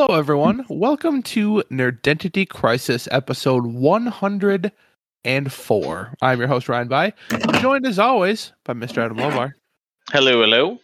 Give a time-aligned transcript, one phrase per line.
[0.00, 0.64] Hello, everyone.
[0.70, 6.14] Welcome to Nerdentity Crisis, episode 104.
[6.22, 7.12] I'm your host, Ryan By,
[7.60, 9.04] joined as always by Mr.
[9.04, 9.58] Adam Lovar,
[10.10, 10.78] Hello, hello.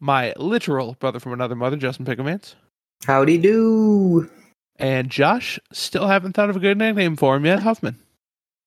[0.00, 2.56] my literal brother from another mother, Justin Picklemans,
[3.04, 4.28] Howdy do.
[4.74, 5.60] and Josh.
[5.72, 7.96] Still haven't thought of a good nickname for him yet, Huffman.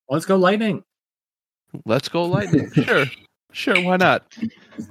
[0.08, 0.86] Let's go lightning.
[1.86, 2.72] Let's go lightning.
[2.72, 3.08] sure.
[3.52, 4.24] Sure, why not?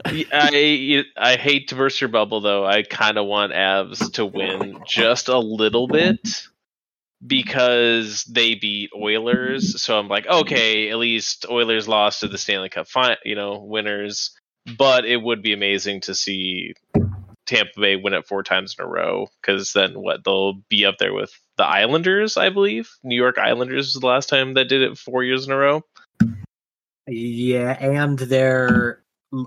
[0.05, 2.65] I I hate to burst your bubble though.
[2.65, 6.49] I kind of want Avs to win just a little bit
[7.27, 9.81] because they beat Oilers.
[9.83, 12.87] So I'm like, okay, at least Oilers lost to the Stanley Cup,
[13.25, 14.37] you know, winners.
[14.79, 16.75] But it would be amazing to see
[17.47, 20.97] Tampa Bay win it four times in a row because then what they'll be up
[20.99, 22.91] there with the Islanders, I believe.
[23.03, 25.83] New York Islanders was the last time that did it four years in a row.
[27.07, 29.04] Yeah, and they're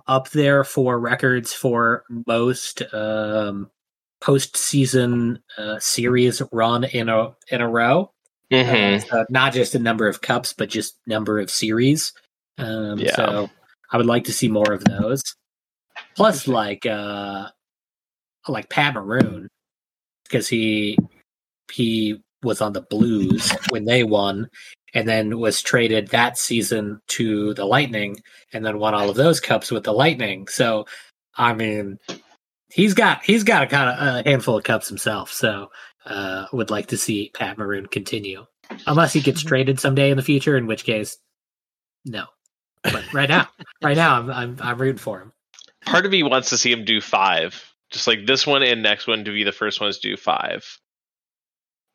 [0.08, 3.70] up there for records for most um,
[4.22, 8.12] postseason uh, series run in a in a row.
[8.52, 8.96] Mm-hmm.
[8.96, 12.14] Uh, so not just a number of cups, but just number of series.
[12.58, 13.16] Um, Yeah.
[13.16, 13.50] So
[13.92, 15.24] I would like to see more of those.
[16.16, 17.50] Plus, like uh,
[18.48, 19.50] like Pat Maroon,
[20.24, 20.98] because he
[21.72, 24.50] he was on the Blues when they won,
[24.94, 28.22] and then was traded that season to the Lightning,
[28.54, 30.48] and then won all of those cups with the Lightning.
[30.48, 30.86] So,
[31.36, 32.00] I mean,
[32.70, 35.32] he's got he's got a kind of a handful of cups himself.
[35.32, 35.70] So,
[36.06, 38.46] uh, would like to see Pat Maroon continue,
[38.86, 41.18] unless he gets traded someday in the future, in which case,
[42.06, 42.26] no.
[42.84, 43.48] But right now,
[43.84, 45.34] right now, I'm I'm I'm rooting for him.
[45.86, 49.08] part of me wants to see him do five, just like this one and next
[49.08, 50.80] one to be the first ones to do five.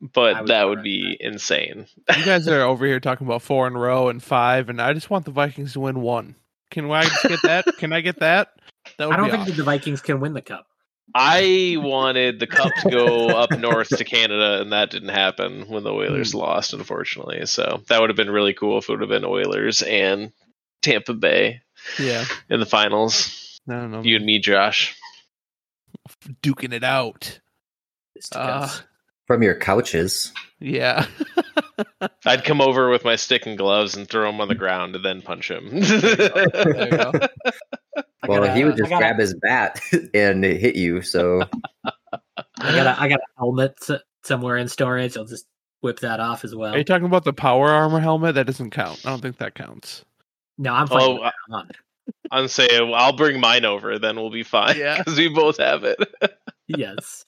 [0.03, 1.87] I But would that would be insane.
[2.17, 4.93] You guys are over here talking about four in a row and five, and I
[4.93, 6.35] just want the Vikings to win one.
[6.71, 7.65] Can I just get that?
[7.77, 8.49] Can I get that?
[8.97, 9.51] That would I don't be think awesome.
[9.55, 10.67] that the Vikings can win the cup.
[11.15, 15.83] I wanted the cup to go up north to Canada, and that didn't happen when
[15.83, 15.91] the.
[15.93, 17.45] Oilers lost, unfortunately.
[17.45, 20.31] So that would have been really cool if it would have been Oilers and
[20.81, 21.61] Tampa Bay
[21.99, 22.25] Yeah.
[22.49, 23.59] in the finals.
[23.69, 24.01] I don't know.
[24.01, 24.95] You and me, Josh.
[26.41, 27.39] duking it out.
[28.33, 28.69] Uh,
[29.33, 30.31] From your couches.
[30.59, 31.07] yeah.
[32.25, 35.03] I'd come over with my stick and gloves and throw him on the ground and
[35.03, 35.79] then punch him.
[35.81, 37.11] There you go.
[38.27, 39.81] Well, gotta- he would just gotta- grab his bat
[40.13, 41.01] and hit you.
[41.01, 41.41] So
[41.83, 41.91] I
[42.59, 43.75] got a, I got a helmet
[44.23, 45.17] somewhere in storage.
[45.17, 45.45] I'll just
[45.81, 46.73] whip that off as well.
[46.73, 48.35] Are you talking about the power armor helmet?
[48.35, 49.01] That doesn't count.
[49.05, 50.05] I don't think that counts.
[50.57, 51.01] No, I'm fine.
[51.01, 51.21] Oh.
[51.23, 51.69] I'm on.
[52.31, 54.77] I'm saying I'll bring mine over, then we'll be fine.
[54.77, 54.99] Yeah.
[54.99, 55.97] because we both have it.
[56.67, 57.25] Yes.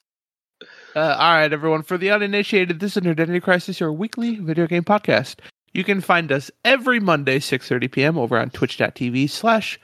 [0.95, 1.83] Uh, all right, everyone.
[1.83, 5.39] For the uninitiated, this is Nerdentity Crisis, your weekly video game podcast.
[5.73, 8.17] You can find us every Monday, 6.30 p.m.
[8.17, 9.79] over on twitch.tv slash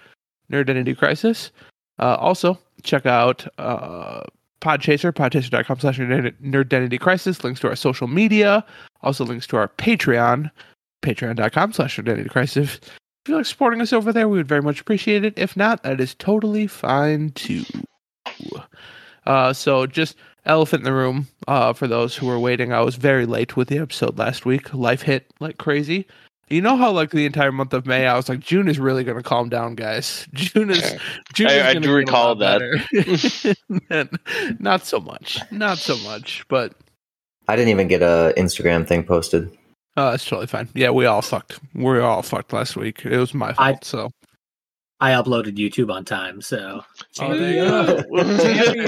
[0.52, 1.52] Nerdentity Crisis.
[2.00, 4.24] Uh, also, check out uh,
[4.62, 7.44] Podchaser, podchaser.com slash Nerdentity Crisis.
[7.44, 8.64] Links to our social media.
[9.02, 10.50] Also links to our Patreon,
[11.02, 12.80] patreon.com slash Nerdentity Crisis.
[13.24, 15.34] If you like supporting us over there, we would very much appreciate it.
[15.38, 17.64] If not, that is totally fine too.
[19.26, 20.16] Uh, so just
[20.46, 21.28] elephant in the room.
[21.48, 24.74] Uh, for those who were waiting, I was very late with the episode last week.
[24.74, 26.08] Life hit like crazy.
[26.50, 29.06] You know how like the entire month of May, I was like, June is really
[29.06, 30.28] going to calm down, guys.
[30.34, 30.96] June is.
[31.34, 33.56] June I- is I gonna do get a recall lot that.
[33.88, 34.56] better.
[34.60, 35.40] Not so much.
[35.52, 36.44] Not so much.
[36.50, 36.74] But
[37.48, 39.50] I didn't even get a Instagram thing posted.
[39.98, 40.68] uh, it's totally fine.
[40.74, 41.60] Yeah, we all fucked.
[41.74, 43.06] We were all fucked last week.
[43.06, 43.86] It was my I- fault.
[43.86, 44.12] so
[45.00, 46.84] I uploaded YouTube on time, so
[47.22, 48.38] Oh, there you go.
[48.38, 48.88] Champion!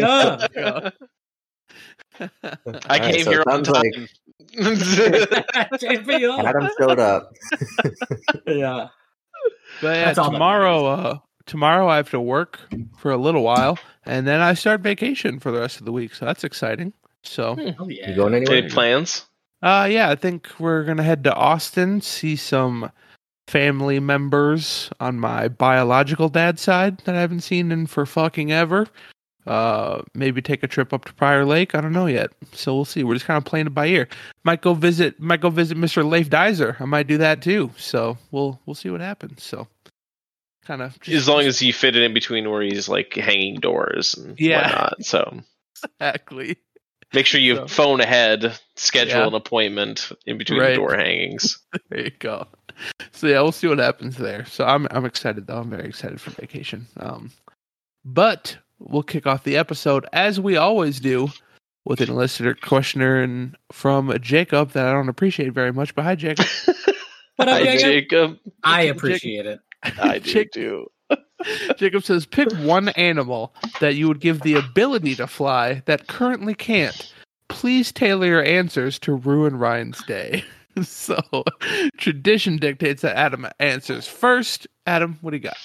[0.55, 0.89] Yeah.
[2.43, 3.83] I Alright, came so here on time.
[3.83, 4.09] like
[5.55, 7.33] Adam showed up.
[8.47, 8.87] Yeah.
[9.81, 12.59] But yeah, That's all that tomorrow, uh, tomorrow I have to work
[12.97, 16.13] for a little while, and then I start vacation for the rest of the week.
[16.13, 16.93] So that's exciting.
[17.23, 18.09] So, Oh yeah.
[18.09, 18.57] You going anywhere?
[18.59, 19.25] Any plans?
[19.61, 22.91] uh, yeah, I think we're gonna head to Austin, see some
[23.47, 28.87] family members on my biological dad's side that I haven't seen in for fucking ever.
[29.45, 31.75] Uh, maybe take a trip up to Prior Lake.
[31.75, 33.03] I don't know yet, so we'll see.
[33.03, 34.07] We're just kind of playing it by ear.
[34.43, 35.19] Might go visit.
[35.19, 36.07] Might go visit Mr.
[36.09, 36.77] Leif Dizer.
[36.79, 37.71] I might do that too.
[37.77, 39.43] So we'll we'll see what happens.
[39.43, 39.67] So,
[40.65, 44.13] kind of As long as you fit it in between where he's like hanging doors
[44.15, 44.61] and Yeah.
[44.69, 45.03] whatnot.
[45.03, 45.39] So
[45.99, 46.57] exactly.
[47.13, 49.27] make sure you So- phone ahead, schedule Yeah.
[49.27, 50.69] an appointment in between Right.
[50.69, 51.59] the door hangings.
[51.89, 52.47] There you go.
[53.11, 54.45] So yeah, we'll see what happens there.
[54.45, 55.57] So I'm I'm excited though.
[55.59, 56.87] I'm very excited for vacation.
[56.97, 57.31] Um,
[58.05, 61.29] but we'll kick off the episode as we always do
[61.85, 65.93] with an listener questioner and from Jacob that I don't appreciate very much.
[65.95, 66.45] But hi, Jacob.
[67.37, 67.81] What up, Hi, Jacob?
[67.81, 68.39] Jacob.
[68.63, 69.59] I appreciate it.
[69.81, 70.85] I do Jake- too.
[71.77, 76.53] Jacob says, pick one animal that you would give the ability to fly that currently
[76.53, 77.11] can't.
[77.49, 80.43] please tailor your answers to ruin Ryan's day.
[80.83, 81.17] so
[81.97, 84.67] tradition dictates that Adam answers first.
[84.85, 85.57] Adam, what do you got?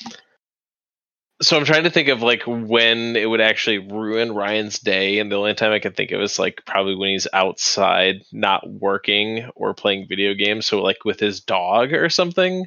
[1.41, 5.31] So I'm trying to think of like when it would actually ruin Ryan's day, and
[5.31, 9.49] the only time I can think of is like probably when he's outside, not working
[9.55, 10.67] or playing video games.
[10.67, 12.67] So like with his dog or something.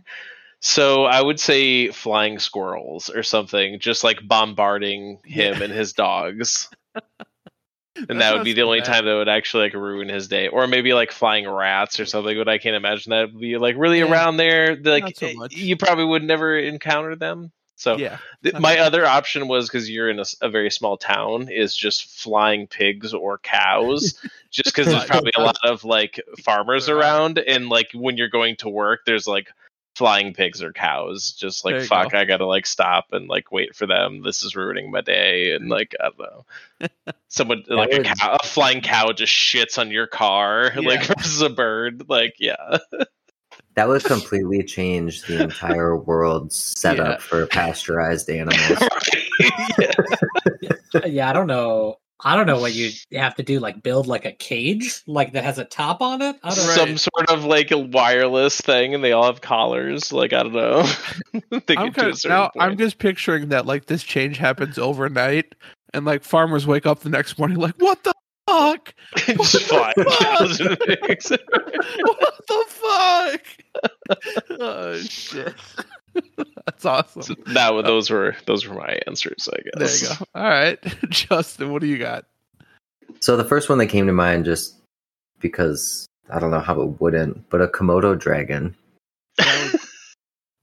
[0.62, 6.70] So I would say flying squirrels or something, just like bombarding him and his dogs.
[8.10, 8.86] And That that, would be the only bad.
[8.86, 12.38] time that would actually like ruin his day, or maybe like flying rats or something.
[12.38, 14.06] But I can't imagine that would be like really Yeah.
[14.06, 14.76] around there.
[14.76, 17.52] Like so eh, you probably would never encounter them.
[17.82, 18.20] So Yeah.
[18.44, 22.68] th- my other option was because you're in a very small town, is just flying
[22.68, 27.90] pigs or cows, just because there's probably a lot of like farmers around, and like
[27.96, 29.48] when you're going to work, there's like
[29.96, 31.32] flying pigs or cows.
[31.32, 32.20] Just like fuck, go.
[32.20, 34.22] I gotta like stop and like wait for them.
[34.22, 36.92] This is ruining my day, and like I don't know.
[37.30, 41.14] Someone like a, cow, a flying cow just shits on your car, like Yeah.
[41.16, 42.08] versus a bird.
[42.08, 42.78] Like, yeah,
[43.76, 47.26] That would completely change the entire world's setup Yeah.
[47.26, 48.80] for pasteurized animals.
[49.80, 51.06] yeah.
[51.06, 51.96] yeah, I don't know.
[52.24, 53.60] I don't know what you have to do.
[53.60, 56.36] Like build like a cage, like that has a top on it.
[56.44, 56.78] I don't Right.
[56.78, 60.12] some sort of like a wireless thing, and they all have collars.
[60.14, 60.88] Like I don't know.
[61.34, 62.52] I'm get to a kind certain now.
[62.60, 65.56] I'm just picturing that like this change happens overnight,
[65.96, 68.14] and like farmers wake up the next morning like, "What the
[68.52, 68.94] fuck?
[69.38, 71.32] just flying What the cows and pigs.
[72.04, 73.42] what the fuck?"
[74.60, 75.54] oh shit,
[76.66, 77.22] that's awesome.
[77.22, 79.48] So that wa- those were those were my answers.
[79.52, 80.02] I guess.
[80.02, 80.26] There you go.
[80.36, 82.26] All right, Justin, what do you got?
[83.20, 84.76] So the first one that came to mind, just
[85.40, 88.76] because I don't know how it wouldn't, but a Komodo dragon.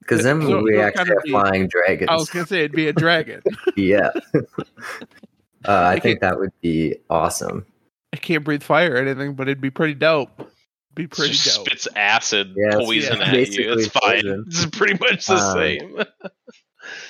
[0.00, 2.08] Because then So- we so actually kind of have the- flying dragons.
[2.10, 3.42] I was gonna say it'd be a dragon.
[3.76, 4.10] yeah.
[4.34, 4.40] uh,
[5.66, 6.00] I Okay.
[6.00, 7.66] think that would be awesome.
[8.12, 10.30] It can't breathe fire or anything, but it'd be pretty dope.
[10.94, 11.66] Be pretty Just dope.
[11.66, 13.72] spits acid Yeah, it's- poison yeah, at you.
[13.72, 14.22] It's fine.
[14.22, 14.44] poison.
[14.48, 16.02] It's pretty much the Um, same.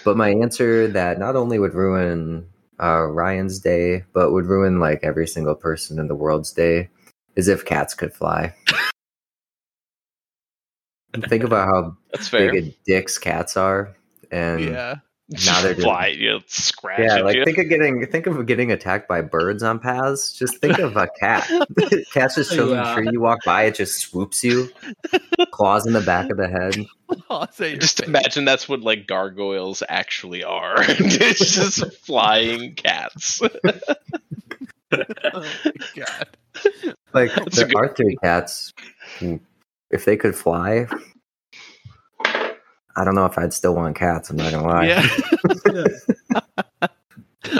[0.04, 2.48] But my answer that not only would ruin
[2.82, 6.88] uh, Ryan's day, but would ruin like every single person in the world's day,
[7.36, 8.52] is if cats could fly.
[11.28, 12.50] Think about how That's fair.
[12.52, 13.94] big a dicks cats are,
[14.32, 14.94] and yeah.
[15.44, 16.06] Now they're just- fly.
[16.08, 17.44] You scratch yeah, like you.
[17.44, 20.32] think of getting think of getting attacked by birds on paths.
[20.32, 21.50] Just think of a cat.
[22.12, 22.94] Cat's just chilling Yeah.
[22.94, 23.08] tree.
[23.12, 24.70] You walk by, it just swoops you,
[25.50, 26.76] claws in the back of the head.
[27.30, 28.08] I'll say your Just face.
[28.08, 30.76] imagine that's what like gargoyles actually are.
[30.78, 33.40] it's just flying cats.
[34.92, 35.46] Oh
[35.94, 36.28] god.
[37.12, 38.72] Like That's a there good- are three cats.
[39.90, 40.86] If they could fly,
[42.98, 44.28] I don't know if I'd still want cats.
[44.28, 44.88] I'm not gonna lie.
[44.88, 45.06] Yeah.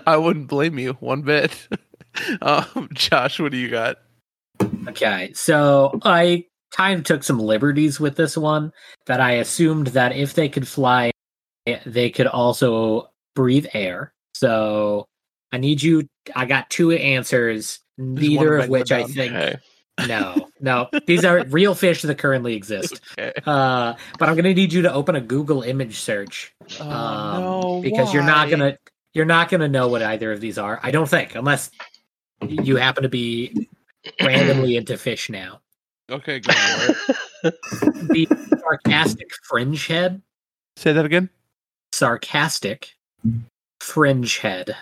[0.07, 1.69] I wouldn't blame you one bit.
[2.43, 3.99] Um, Josh, what do you got?
[4.89, 8.73] Okay, so I kind of took some liberties with this one
[9.07, 11.13] that I assumed that if they could fly,
[11.87, 14.13] they could also breathe air.
[14.35, 15.07] So
[15.53, 16.09] I need you.
[16.35, 19.33] I got two answers, neither of which I think.
[19.33, 19.57] Okay.
[20.07, 23.01] No, no, these are real fish that currently exist.
[23.19, 23.33] Okay.
[23.45, 27.81] Uh, but I'm gonna need you to open a Google image search Oh, um, no,
[27.83, 28.79] because you're not gonna
[29.15, 30.79] you're not gonna know what either of these are.
[30.83, 31.71] I don't think, unless
[32.47, 33.69] you happen to be
[34.23, 35.61] randomly into fish now.
[36.11, 36.95] Okay, go for
[37.49, 37.55] it.
[38.09, 38.27] The
[38.61, 40.23] sarcastic fringe head,
[40.77, 41.29] Say that again.
[41.93, 42.95] sarcastic
[43.81, 44.77] fringe head,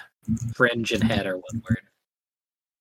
[0.54, 1.80] fringe and head are one word.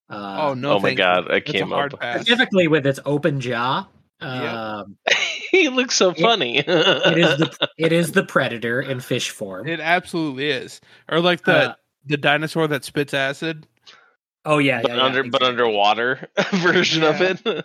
[0.10, 0.74] Uh, oh no!
[0.74, 1.32] oh my god, you.
[1.32, 2.00] I That's came up.
[2.00, 2.22] pass.
[2.22, 3.88] specifically with its open jaw.
[4.22, 4.30] Yep.
[4.54, 4.98] Um,
[5.52, 6.58] he looks so It- funny.
[6.60, 6.68] it
[7.18, 9.68] is the it is the predator in fish form.
[9.68, 10.80] It absolutely is.
[11.10, 13.66] Or like the Uh, the dinosaur that spits acid.
[14.46, 17.42] oh yeah, but yeah, yeah, under but underwater version of it.
[17.44, 17.58] But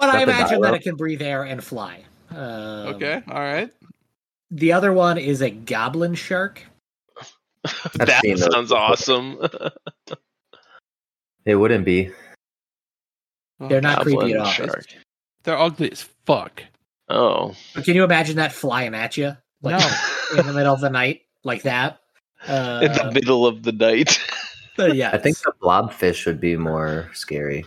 [0.00, 2.04] I Is that imagine that it can breathe air and fly.
[2.30, 2.38] Um,
[2.94, 3.70] Okay, all right.
[4.50, 6.62] The other one is a goblin shark.
[7.96, 9.38] that sounds awesome.
[11.48, 12.10] It wouldn't be.
[13.58, 14.46] They're not creepy at all.
[14.46, 14.84] shark.
[15.44, 16.62] They're ugly as fuck.
[17.08, 17.54] Oh.
[17.74, 20.38] But can you imagine that flying at you, like No.
[20.38, 22.00] in the middle of the night, like that?
[22.46, 24.20] Uh, In the middle of the night.
[24.78, 27.64] yeah, I think the blobfish would be more scary.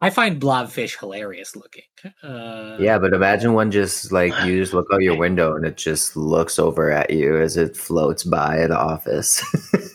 [0.00, 1.84] I find blobfish hilarious looking.
[2.24, 5.76] Uh, Yeah, but imagine one just like you just look out your window and it
[5.76, 9.44] just looks over at you as it floats by an office.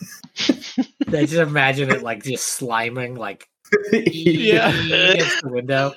[1.14, 3.48] I just imagine it like just sliming, like
[3.92, 4.68] Yeah.
[5.12, 5.94] against the window.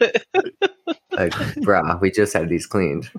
[1.11, 1.31] like,
[1.63, 3.09] brah, we just had these cleaned.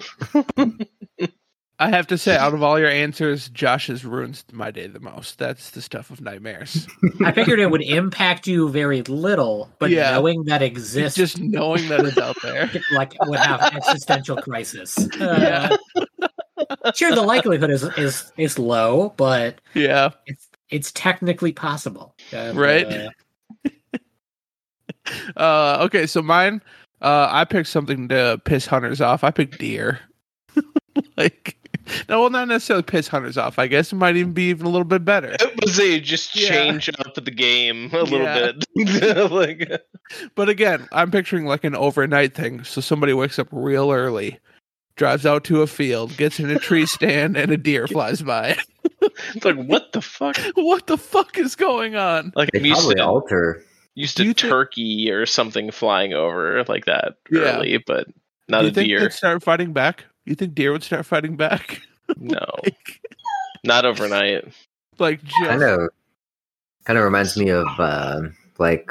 [1.79, 5.39] I have to say, out of all your answers, Josh's ruins my day the most.
[5.39, 6.87] That's the stuff of nightmares.
[7.25, 10.13] I figured it would impact you very little, but Yeah.
[10.13, 12.71] knowing that exists, Just knowing that it's out there.
[12.93, 14.97] like would have existential crisis.
[15.21, 15.77] Uh,
[16.95, 20.11] sure, the likelihood is is is low, but Yeah.
[20.27, 22.17] it's it's technically possible.
[22.33, 22.87] And, Right.
[22.87, 23.11] uh,
[25.37, 26.63] Uh, okay, so mine,
[27.01, 29.25] uh, I picked something to piss hunters off.
[29.25, 29.99] I picked deer.
[31.17, 31.57] like,
[32.09, 33.59] no, well, not necessarily piss hunters off.
[33.59, 35.35] I guess it might even be even a little bit better.
[35.41, 36.49] It was a just Yeah.
[36.51, 38.53] change up the game a little Yeah.
[38.77, 39.31] bit.
[39.33, 39.83] like
[40.37, 42.63] But again, I'm picturing like an overnight thing.
[42.63, 44.39] So somebody wakes up real early,
[44.95, 48.57] drives out to a field, gets in a tree stand, and a deer flies by.
[49.35, 50.37] it's like what the fuck?
[50.55, 52.33] what the fuck is going on?
[52.37, 53.65] Like They I'm used probably to alter.
[53.95, 57.57] used Do to you thi- turkey or something flying over like that Yeah.
[57.57, 58.07] early, but
[58.49, 59.01] not Do a think deer.
[59.01, 60.05] they'd start fighting back?
[60.25, 61.83] You think deer would start fighting back?
[62.19, 63.01] No, like,
[63.65, 64.53] not overnight.
[64.99, 65.89] like just Kind of,
[66.85, 68.23] kind of reminds me of uh,
[68.59, 68.91] like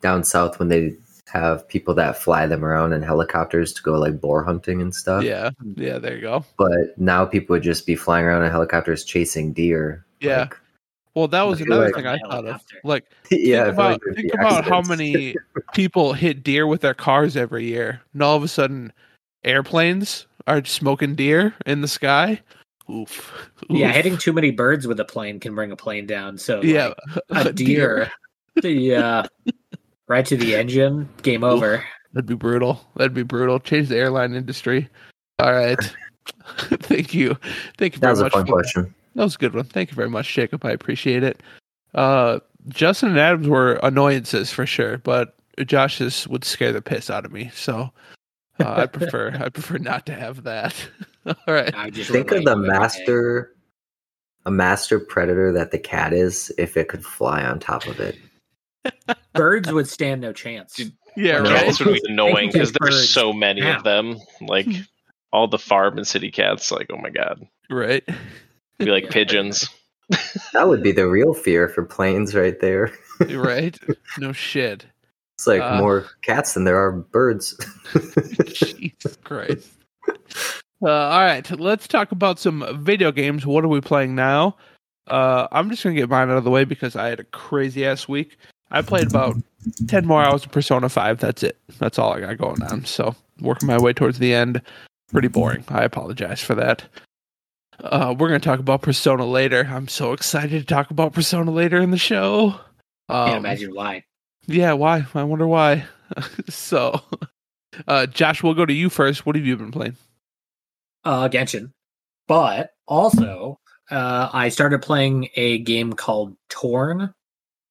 [0.00, 0.96] down south when they
[1.28, 5.24] have people that fly them around in helicopters to go like boar hunting and stuff.
[5.24, 5.98] yeah, yeah.
[5.98, 6.44] There you go.
[6.56, 10.04] But now people would just be flying around in helicopters chasing deer.
[10.20, 10.40] Yeah.
[10.42, 10.56] Like,
[11.14, 12.60] Well, that was another like- thing I thought of.
[12.84, 13.64] Like, yeah.
[13.64, 15.34] Think feel about like think about how many
[15.74, 18.92] people hit deer with their cars every year, and all of a sudden,
[19.44, 22.40] airplanes are smoking deer in the sky.
[22.88, 23.50] Oof.
[23.68, 26.38] yeah, hitting too many birds with a plane can bring a plane down.
[26.38, 26.92] So yeah,
[27.30, 28.12] like, a deer,
[28.62, 29.26] yeah,
[30.08, 31.84] right to the engine, game over.
[32.12, 32.80] That'd be brutal.
[32.96, 33.60] That'd be brutal.
[33.60, 34.88] Change the airline industry.
[35.38, 35.78] All right.
[36.58, 37.36] Thank you.
[37.78, 38.32] Thank you That very was a much.
[38.32, 38.94] fun for question.
[39.14, 39.64] That was a good one.
[39.64, 40.64] Thank you very much, Jacob.
[40.64, 41.42] I appreciate it.
[41.94, 45.34] Uh, Justin and Adams were annoyances for sure, but
[45.64, 47.50] Josh's would scare the piss out of me.
[47.54, 47.90] So
[48.60, 50.74] uh, I prefer I prefer not to have that.
[51.26, 51.74] All right.
[51.76, 52.78] I just Think of the to every day.
[52.78, 53.54] master,
[54.46, 58.16] a master predator that the cat is if it could fly on top of it.
[59.36, 60.74] Birds would stand no chance.
[60.74, 61.64] Dude, Yeah, Yeah, right.
[61.66, 63.78] Cats would be annoying because take there's so many now.
[63.78, 64.18] of them.
[64.40, 64.68] Like
[65.32, 66.70] all the farm and city cats.
[66.70, 68.04] Like oh my god, Right.
[68.78, 69.10] be like Yeah.
[69.10, 69.68] pigeons.
[70.52, 72.92] That would be the real fear for planes right there.
[73.30, 73.78] Right.
[74.18, 74.86] No shit.
[75.36, 77.58] It's like Uh, more cats than there are birds.
[78.46, 79.68] Jesus Christ.
[80.82, 83.46] Uh, all right, let's talk about some video games.
[83.46, 84.56] What are we playing now?
[85.06, 87.84] Uh, I'm just gonna get mine out of the way because I had a crazy
[87.86, 88.36] ass week.
[88.70, 89.36] I played about
[89.88, 91.18] ten more hours of Persona Five.
[91.18, 91.58] That's it.
[91.78, 92.84] That's all I got going on.
[92.84, 94.62] So working my way towards the end.
[95.12, 95.64] Pretty boring.
[95.68, 96.84] I apologize for that.
[97.80, 99.68] Uh, we're gonna talk about Persona later.
[99.70, 102.58] I'm so excited to talk about Persona later in the show.
[103.08, 104.04] Um, Can't imagine why.
[104.46, 105.06] yeah, why?
[105.14, 105.84] I wonder why.
[106.48, 107.00] so,
[107.86, 109.26] uh, Josh, we'll go to you first.
[109.26, 109.96] What have you been playing?
[111.04, 111.70] Uh, Genshin,
[112.26, 117.12] but also uh, I started playing a game called Torn.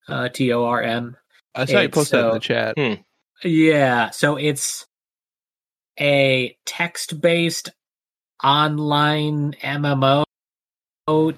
[0.07, 1.15] Uh, T O R N.
[1.55, 2.73] I saw you It's, post that in the chat.
[2.77, 2.93] Hmm.
[3.43, 4.85] Yeah, so it's
[5.99, 7.69] a text-based
[8.43, 10.25] online MMO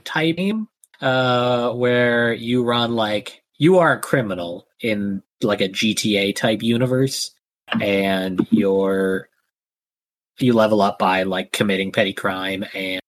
[0.03, 0.67] type game
[1.01, 7.31] uh where you run like you are a criminal in like a GTA type universe
[7.79, 9.29] and you're
[10.39, 13.01] you level up by like committing petty crime and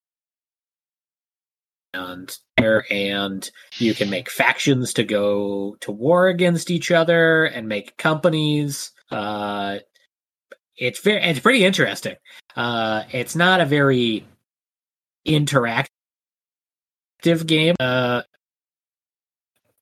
[1.94, 7.98] and and you can make factions to go to war against each other and make
[7.98, 8.92] companies.
[9.12, 9.80] Uh
[10.78, 12.16] it's very it's pretty interesting.
[12.56, 14.26] Uh it's not a very
[15.28, 15.88] interactive
[17.46, 18.22] game uh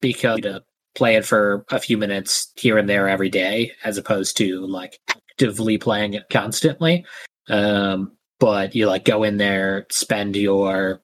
[0.02, 0.64] because to
[0.96, 5.00] play it for a few minutes here and there every day as opposed to like
[5.10, 7.06] actively playing it constantly.
[7.50, 11.02] Um but you like go in there spend your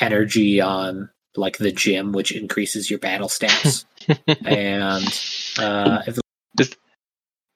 [0.00, 3.84] energy on like the gym which increases your battle stats
[4.46, 5.06] and
[5.58, 6.18] uh if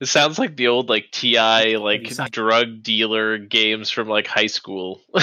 [0.01, 5.01] It sounds like the old like TI like drug dealer games from like high school.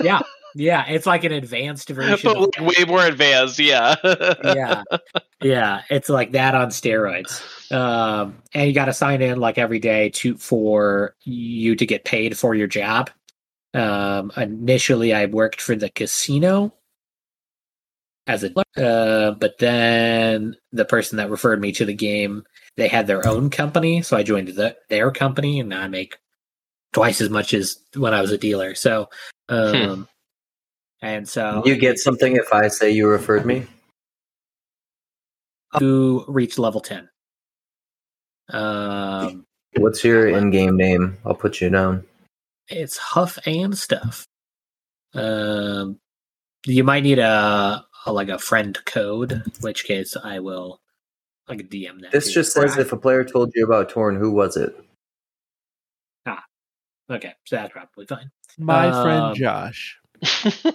[0.00, 0.20] Yeah.
[0.56, 2.16] Yeah, it's like an advanced version.
[2.22, 3.96] but like, way more advanced, yeah.
[4.44, 4.84] yeah,
[5.42, 7.42] yeah, it's like that on steroids.
[7.72, 12.04] Um, and you got to sign in like every day to for you to get
[12.04, 13.10] paid for your job.
[13.74, 16.72] Um, initially, I worked for the casino
[18.26, 22.44] as a, uh, but then the person that referred me to the game,
[22.76, 26.16] they had their own company, so I joined the, their company, and now I make
[26.92, 28.74] twice as much as when I was a dealer.
[28.74, 29.10] So,
[29.48, 30.08] um,
[31.02, 33.66] and so you get something if I say you referred me?
[35.78, 37.08] to reach level 10.
[38.50, 41.18] Um, What's your in-game name?
[41.24, 42.04] I'll put you down.
[42.68, 44.26] It's Huff and Stuff.
[45.14, 45.98] Um,
[46.66, 50.80] you might need a, a like a friend code, in which case I will
[51.48, 52.12] like DM that.
[52.12, 54.74] This just says I- if a player told you about Torn, who was it?
[56.26, 56.42] Ah,
[57.10, 58.30] okay, so that's probably fine.
[58.58, 59.98] My Um, friend Josh.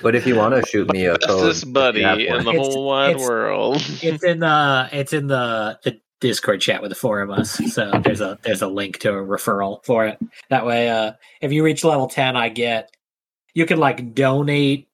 [0.00, 2.86] But if you want to shoot me a code, Bestest buddy in the It's- whole
[2.86, 3.76] wide it's- world.
[4.02, 7.60] It's in the it's in the, the Discord chat with the four of us.
[7.72, 10.18] So there's a there's a link to a referral for it.
[10.48, 12.94] That way, uh, if you reach level ten, I get
[13.54, 14.88] you can like donate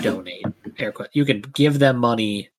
[0.00, 0.44] donate
[0.78, 1.08] air quote.
[1.12, 2.50] You can give them money,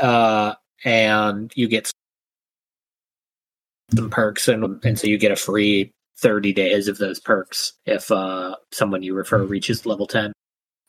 [0.00, 1.90] uh, and you get
[3.94, 8.10] some perks, and and so you get a free thirty days of those perks if
[8.12, 10.32] uh someone you refer reaches level ten.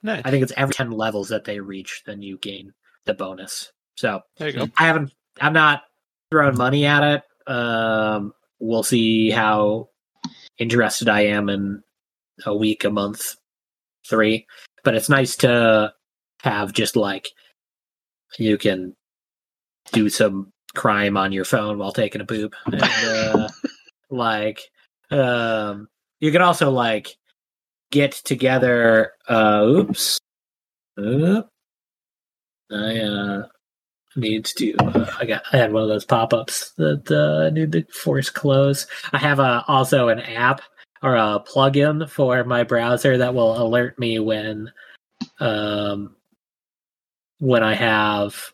[0.06, 0.22] Nice.
[0.24, 2.74] I think it's every 10 levels that they reach, then you gain
[3.06, 3.72] the bonus.
[3.96, 4.68] So there you go.
[4.78, 5.12] I haven't,
[5.42, 5.84] I'm not
[6.32, 7.52] throwing money at it.
[7.52, 9.90] Um, we'll see how
[10.58, 11.84] interested I am in
[12.46, 13.36] a week, a month,
[14.08, 14.46] three.
[14.84, 15.94] But it's nice to
[16.42, 17.28] have just like
[18.38, 18.96] you can
[19.92, 22.54] do some crime on your phone while taking a poop.
[22.66, 23.48] And, uh,
[24.10, 24.62] like,
[25.12, 25.88] um,
[26.20, 27.16] you can also like
[27.92, 29.14] get together.
[29.28, 30.20] Uh, oops.
[31.00, 31.48] Oop.
[32.72, 33.44] I uh
[34.16, 34.76] need to.
[34.78, 35.44] Uh, I got.
[35.52, 38.88] I had one of those pop ups that uh, I need to force close.
[39.14, 40.62] I have a also an app
[41.04, 44.72] or a plugin for my browser that will alert me when
[45.40, 46.16] um
[47.40, 48.52] when I have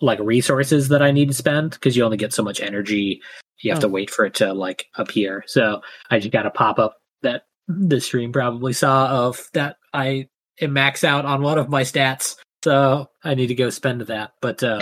[0.00, 3.20] like resources that I need to spend because you only get so much energy.
[3.60, 3.90] You have to Oh.
[3.90, 5.44] wait for it to like appear.
[5.46, 5.80] So
[6.10, 10.28] I just got a pop up that the stream probably saw of that I
[10.60, 12.36] am max out on one of my stats.
[12.64, 14.32] So I need to go spend that.
[14.40, 14.80] But um,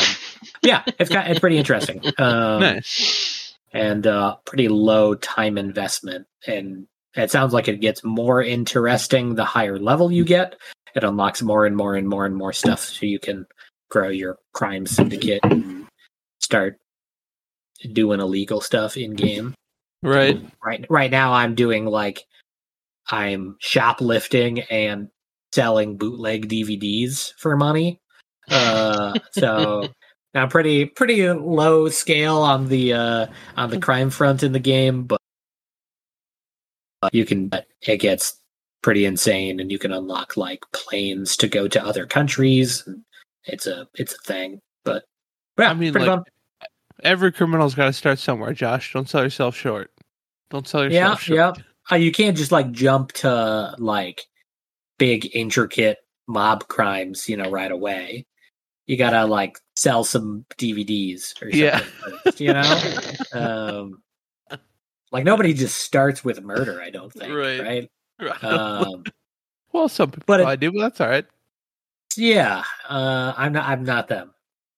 [0.63, 2.01] yeah, it's got it's pretty interesting.
[2.19, 3.55] Um, nice.
[3.73, 6.29] and uh, pretty low time investment.
[6.47, 10.55] And it sounds like it gets more interesting the higher level you get.
[10.95, 13.47] It unlocks more and more and more and more stuff, so you can
[13.91, 15.89] grow your crime syndicate and
[16.39, 16.79] start
[17.93, 19.55] doing illegal stuff in game.
[20.05, 20.41] Right.
[20.65, 22.25] Right, right now, I'm doing like
[23.11, 25.09] I'm shoplifting and
[25.53, 28.01] selling bootleg DVDs for money.
[28.51, 29.89] Uh, so
[30.35, 35.05] I'm pretty pretty low scale on the uh, on the crime front in the game,
[35.05, 35.21] but
[37.13, 37.51] you can
[37.83, 38.39] it gets
[38.83, 42.87] pretty insane, and you can unlock like planes to go to other countries.
[43.45, 45.05] It's a it's a thing, but
[45.59, 46.23] yeah, I mean, like, fun.
[47.03, 48.93] Every criminal's got to start somewhere, Josh.
[48.93, 49.91] Don't sell yourself short.
[50.51, 51.37] Don't sell Yeah, yourself short.
[51.37, 51.53] yeah.
[51.91, 54.23] Uh, you can't just like jump to like
[54.99, 58.27] big intricate mob crimes, you know, right away.
[58.87, 61.79] You gotta like sell some DVDs or something, Yeah.
[62.25, 62.81] first, you know.
[63.33, 64.03] um,
[65.13, 66.81] like nobody just starts with murder.
[66.81, 67.61] I don't think, Right.
[67.61, 67.91] right?
[68.21, 68.45] Right.
[68.45, 69.05] Um,
[69.73, 71.25] well, some people but it- I do, but that's all right.
[72.17, 73.69] yeah, uh, I'm not.
[73.69, 74.33] I'm not them.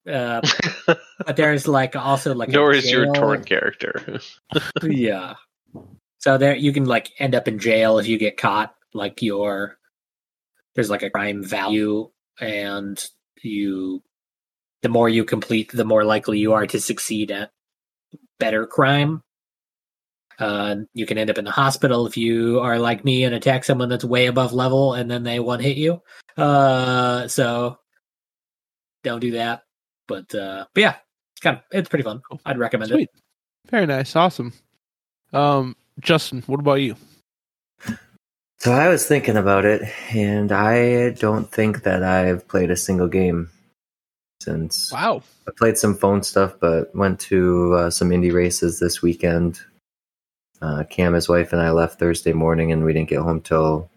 [0.09, 0.40] Uh,
[1.27, 4.20] but there's like also like a Nor is your jail- torn character.
[4.83, 5.35] yeah.
[6.18, 8.74] So there you can like end up in jail if you get caught.
[8.92, 9.79] Like your
[10.74, 12.10] there's like a crime value
[12.40, 13.04] and
[13.42, 14.02] you
[14.82, 17.50] the more you complete, the more likely you are to succeed at
[18.38, 19.22] better crime.
[20.38, 23.64] Uh, you can end up in the hospital if you are like me and attack
[23.64, 26.02] someone that's way above level and then they one hit you.
[26.37, 27.78] Uh, so
[29.04, 29.62] don't do that.
[30.06, 30.96] But uh, but yeah,
[31.32, 32.20] it's kind of it's pretty fun.
[32.44, 33.08] I'd recommend it.
[33.70, 34.14] Very nice.
[34.14, 34.52] Awesome.
[35.32, 36.96] Um, Justin, what about you?
[38.64, 39.83] So I was thinking about it,
[40.14, 43.50] and I don't think that I've played a single game
[44.40, 45.22] since Wow.
[45.46, 49.61] I played some phone stuff, but went to uh, some Indy races this weekend.
[50.62, 53.90] Uh, Cam, his wife, and I left Thursday morning, and we didn't get home till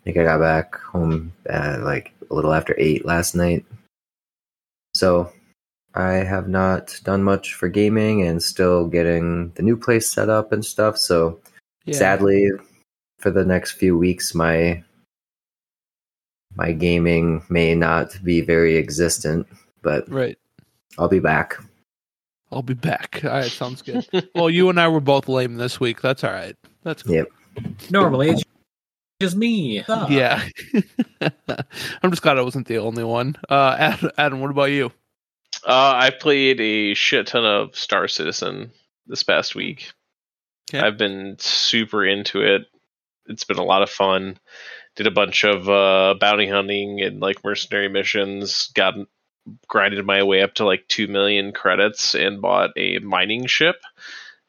[0.00, 3.64] I think I got back home at like a little after eight last night.
[4.96, 5.32] So
[5.94, 10.50] I have not done much for gaming, and still getting the new place set up
[10.50, 10.98] and stuff.
[10.98, 11.38] So
[11.84, 11.98] Yeah.
[11.98, 12.50] sadly,
[13.22, 14.82] for the next few weeks, my
[16.54, 19.46] my gaming may not be very existent,
[19.80, 20.36] but Right.
[20.98, 21.56] I'll be back.
[22.50, 23.20] I'll be back.
[23.24, 23.50] All right.
[23.50, 24.06] Sounds good.
[24.34, 26.02] well, you and I were both lame this week.
[26.02, 26.54] That's all right.
[26.82, 27.14] That's cool.
[27.14, 27.28] Yep.
[27.90, 28.42] Normally, it's
[29.22, 29.82] just me.
[29.88, 30.06] Ah.
[30.10, 30.46] Yeah.
[32.02, 33.36] I'm just glad I wasn't the only one.
[33.48, 34.92] Uh, Adam, Adam what about you?
[35.66, 38.70] Uh, I played a shit ton of Star Citizen
[39.06, 39.90] this past week.
[40.70, 40.84] Okay.
[40.84, 42.66] I've been super into it.
[43.26, 44.38] It's been a lot of fun.
[44.96, 48.70] Did a bunch of uh, bounty hunting and like mercenary missions.
[48.74, 48.94] Got
[49.68, 53.76] grinded my way up to like two million credits and bought a mining ship.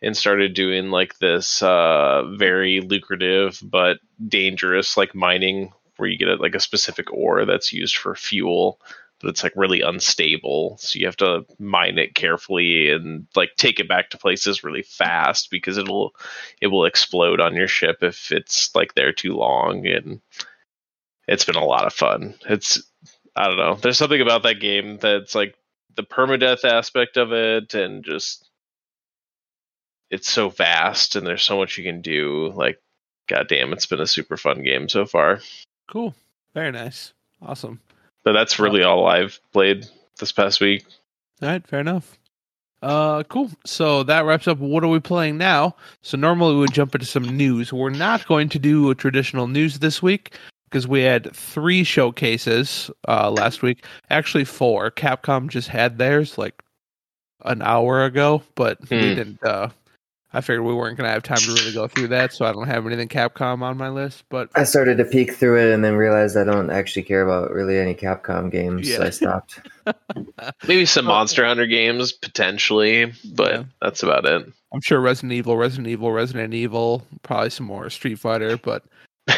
[0.01, 6.41] and started doing like this uh, very lucrative but dangerous like mining where you get
[6.41, 8.79] like a specific ore that's used for fuel
[9.23, 13.79] but it's like really unstable so you have to mine it carefully and like take
[13.79, 16.13] it back to places really fast because it'll
[16.61, 20.21] it will explode on your ship if it's like there too long and
[21.27, 22.83] it's been a lot of fun it's
[23.35, 25.55] i don't know there's something about that game that's like
[25.95, 28.49] the permadeath aspect of it and just
[30.11, 32.77] it's so vast and there's so much you can do like
[33.29, 35.39] goddamn it's been a super fun game so far
[35.93, 36.15] Cool.
[36.53, 37.13] Very nice.
[37.41, 37.79] Awesome.
[38.23, 39.85] But that's really all i've played
[40.19, 40.85] this past week
[41.41, 42.17] All right, fair enough.
[42.81, 43.49] Uh, cool.
[43.65, 44.57] So that wraps up.
[44.57, 45.75] What are we playing now?
[46.01, 47.71] So normally we would jump into some news.
[47.71, 52.91] We're not going to do a traditional news this week because we had three showcases
[53.07, 53.85] uh, last week.
[54.09, 54.91] Actually, four.
[54.91, 56.61] Capcom just had theirs like
[57.45, 59.15] an hour ago, but we Hmm.
[59.15, 59.43] didn't.
[59.43, 59.69] Uh,
[60.33, 62.51] I figured we weren't going to have time to really go through that, so I
[62.51, 64.23] don't have anything Capcom on my list.
[64.29, 67.51] But I started to peek through it and then realized I don't actually care about
[67.51, 68.91] really any Capcom games.
[68.93, 69.59] So I stopped.
[70.67, 73.63] maybe some monster hunter games potentially but Yeah.
[73.81, 78.17] that's about it I'm sure Resident Evil, Resident Evil, Resident Evil, probably some more Street
[78.17, 78.83] Fighter, but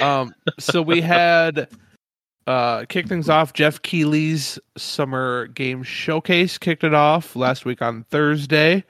[0.01, 1.67] um so we had
[2.47, 8.03] uh kick things off Geoff Keighley's summer game showcase kicked it off last week on
[8.12, 8.84] Thursday.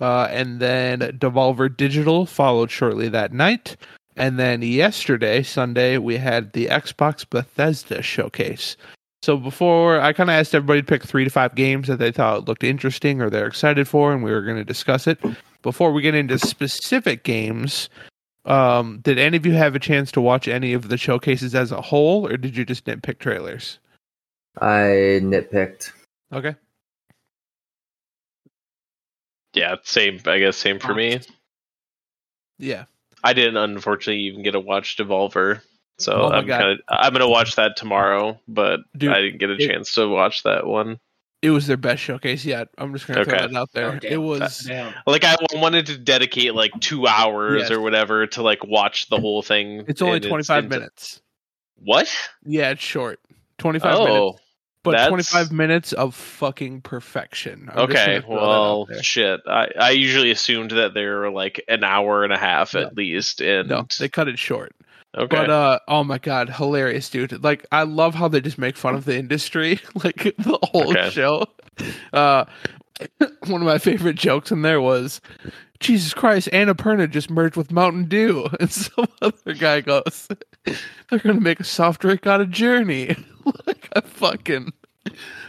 [0.00, 3.76] Uh and then Devolver Digital followed shortly that night.
[4.16, 8.76] And then yesterday, Sunday, we had the Xbox Bethesda showcase.
[9.22, 12.12] So before I kind of asked everybody to pick 3 to 5 games that they
[12.12, 15.18] thought looked interesting or they're excited for and we were going to discuss it
[15.64, 17.88] before we get into specific games,
[18.44, 21.72] um, did any of you have a chance to watch any of the showcases as
[21.72, 23.80] a whole, or did you just nitpick trailers?
[24.60, 25.90] I nitpicked.
[26.32, 26.54] Okay.
[29.54, 31.20] Yeah same i guess same for me
[32.58, 32.84] Yeah.
[33.22, 35.60] i didn't unfortunately even get to watch devolver
[35.98, 39.50] so Oh i'm kind of i'm gonna watch that tomorrow but Dude, i didn't get
[39.50, 40.98] a it- chance to watch that one
[41.42, 42.68] It was their best showcase yet.
[42.78, 43.92] I'm just going to throw that out there.
[43.92, 44.60] Oh, it was.
[44.60, 44.94] Damn.
[45.06, 47.70] like i wanted to dedicate like two hours Yes.
[47.70, 51.20] or whatever to like watch the whole thing It's only 25 it's- minutes.
[51.76, 52.08] what
[52.46, 53.20] Yeah, it's short.
[53.58, 54.40] 25 minutes.
[54.84, 57.68] But that's- 25 minutes of fucking perfection.
[57.72, 61.30] I'm okay gonna throw that out well shit I, I usually assumed that they were
[61.30, 62.80] like an hour and a half No.
[62.82, 64.72] at least and No, they cut it short.
[65.16, 67.42] okay But uh oh my god, hilarious dude.
[67.42, 71.10] Like I love how they just make fun of the industry like the whole Okay.
[71.10, 71.46] show.
[72.12, 72.44] Uh
[73.46, 75.20] one of my favorite jokes in there was
[75.80, 78.46] Jesus Christ, Annapurna just merged with Mountain Dew.
[78.60, 80.28] And some other guy goes,
[81.10, 83.16] They're gonna make a soft drink out of Journey.
[83.66, 84.72] like I fucking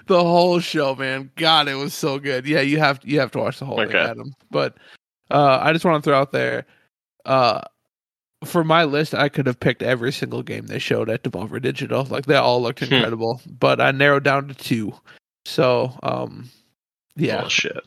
[0.08, 1.32] the whole show, man.
[1.36, 2.45] God, it was so good.
[2.45, 4.34] Yeah, you have you have to watch the whole thing, Adam.
[4.51, 4.75] But
[5.32, 6.65] uh I just want to throw out there
[7.25, 7.62] uh
[8.43, 12.04] for my list, I could have picked every single game they showed at Devolver Digital.
[12.06, 12.93] Like they all looked Hmm.
[12.93, 14.93] incredible, but I narrowed down to two.
[15.45, 16.49] So, um,
[17.15, 17.43] yeah.
[17.45, 17.80] oh shit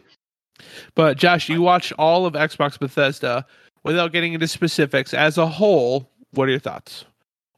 [0.95, 3.45] But Josh, you watched all of Xbox Bethesda
[3.85, 5.13] without getting into specifics.
[5.15, 7.05] As a whole, what are your thoughts?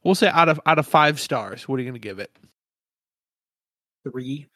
[0.03, 2.31] We'll say out of out of five stars, what are you going to give it?
[4.09, 4.47] Three.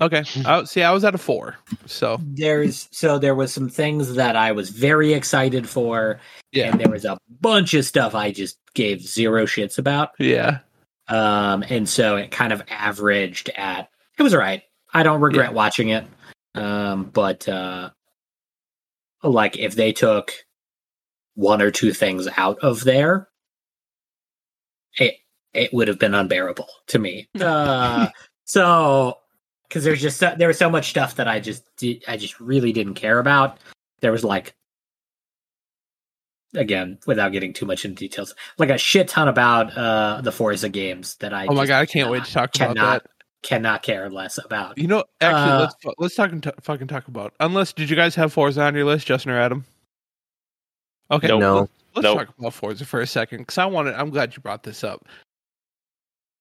[0.00, 1.56] Okay, I, see, I was at a four.
[1.86, 6.20] So There's so there was some things that I was very excited for,
[6.52, 10.10] yeah, and there was a bunch of stuff I just gave zero shits about.
[10.18, 10.58] yeah,
[11.08, 14.62] Um, and so it kind of averaged at it was all right.
[14.92, 16.04] I don't regret watching it.
[16.54, 17.90] Um, but uh
[19.22, 20.32] like if they took
[21.34, 23.28] one or two things out of there,
[24.98, 25.16] it
[25.52, 27.28] it would have been unbearable to me.
[27.40, 28.08] Uh
[28.44, 29.18] so
[29.68, 32.40] because there's just so, there was so much stuff that I just did, I just
[32.40, 33.58] really didn't care about.
[34.00, 34.54] There was like
[36.54, 40.68] again, without getting too much into details, like a shit ton about uh the Forza
[40.68, 43.10] games that I Oh my just god, I can't wait to talk about cannot that.
[43.42, 44.76] cannot care less about.
[44.76, 47.34] You know, actually, Uh, let's let's talk and t- fucking talk about.
[47.38, 49.64] Unless, did you guys have Forza on your list, Justin or Adam?
[51.12, 51.40] Okay, Nope.
[51.40, 51.68] No.
[51.94, 52.18] Let's Nope.
[52.18, 53.94] talk about Forza for a second because I wanted.
[53.94, 55.06] I'm glad you brought this up.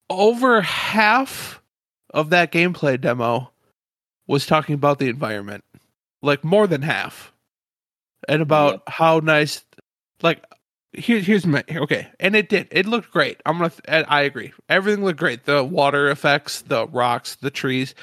[0.10, 1.62] Over half
[2.14, 3.52] of that gameplay demo
[4.28, 5.64] was talking about the environment,
[6.22, 7.32] like more than half,
[8.28, 9.64] and about how nice.
[10.22, 10.44] Like,
[10.94, 12.68] here, here's my okay, and it did.
[12.72, 13.40] It looked great.
[13.46, 13.72] I'm gonna.
[13.88, 14.52] I agree.
[14.68, 15.46] Everything looked great.
[15.46, 17.94] The water effects, the rocks, the trees.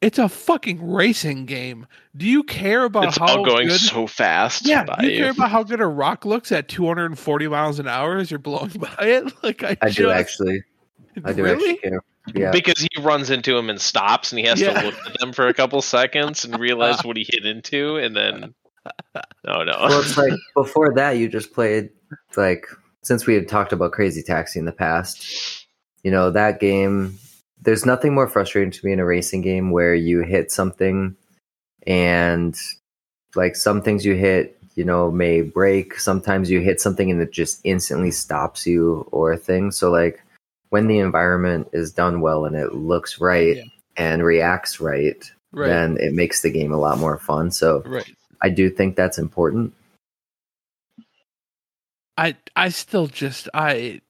[0.00, 1.86] It's a fucking racing game.
[2.16, 3.80] Do you care about it's how all going good?
[3.80, 7.48] so fast Yeah, by do you care about how good a rock looks at 240
[7.48, 9.30] miles an hour as you're blowing by it?
[9.42, 10.62] Like I, I just, do actually.
[11.24, 11.72] I do really?
[11.72, 12.00] actually care.
[12.34, 12.50] Yeah.
[12.50, 14.80] because he runs into him and stops and he has Yeah.
[14.80, 18.16] to look at them for a couple seconds and realize what he hit into and
[18.16, 18.54] then
[19.44, 19.76] No, no.
[19.80, 21.90] Well, it's like before that, you just played
[22.38, 22.66] like
[23.02, 25.66] since we had talked about Crazy Taxi in the past.
[26.02, 27.18] You know that game.
[27.62, 31.14] There's nothing more frustrating to me in a racing game where you hit something,
[31.86, 32.56] and
[33.34, 35.98] like some things you hit, you know, may break.
[35.98, 39.70] Sometimes you hit something and it just instantly stops you or a thing.
[39.70, 40.22] So like
[40.70, 43.64] when the environment is done well and it looks right Yeah.
[43.96, 45.68] and reacts right, Right.
[45.68, 47.50] then it makes the game a lot more fun.
[47.50, 48.08] So right.
[48.42, 49.74] I do think that's important.
[52.16, 54.00] I I still just I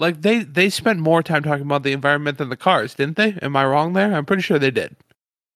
[0.00, 3.38] like they they spent more time talking about the environment than the cars, didn't they?
[3.42, 4.12] Am I wrong there?
[4.14, 4.96] I'm pretty sure they did.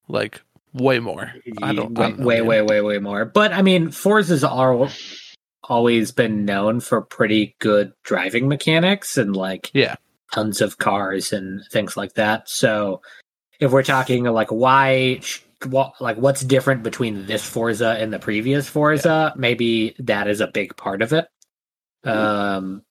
[0.06, 1.32] Like way more.
[1.62, 3.24] I don't, I way, don't know, way, way, way, way more.
[3.24, 4.90] But I mean, Forza's al-
[5.64, 9.96] always been known for pretty good driving mechanics and like Yeah.
[10.32, 12.48] tons of cars and things like that.
[12.48, 13.00] So
[13.60, 15.20] if we're talking like why,
[15.66, 20.48] what, like what's different between this Forza and the previous Forza, maybe that is a
[20.48, 21.26] big part of it.
[22.04, 22.82] Um,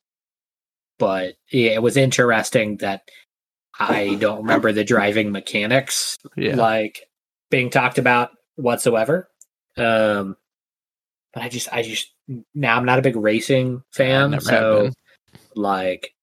[1.00, 3.02] but yeah, it was interesting that
[3.80, 6.56] I don't remember the driving mechanics Yeah.
[6.56, 7.02] like
[7.50, 9.30] being talked about whatsoever.
[9.78, 10.36] Um,
[11.34, 12.12] but I just, I just
[12.54, 14.92] now I'm not a big racing fan, so
[15.56, 16.14] like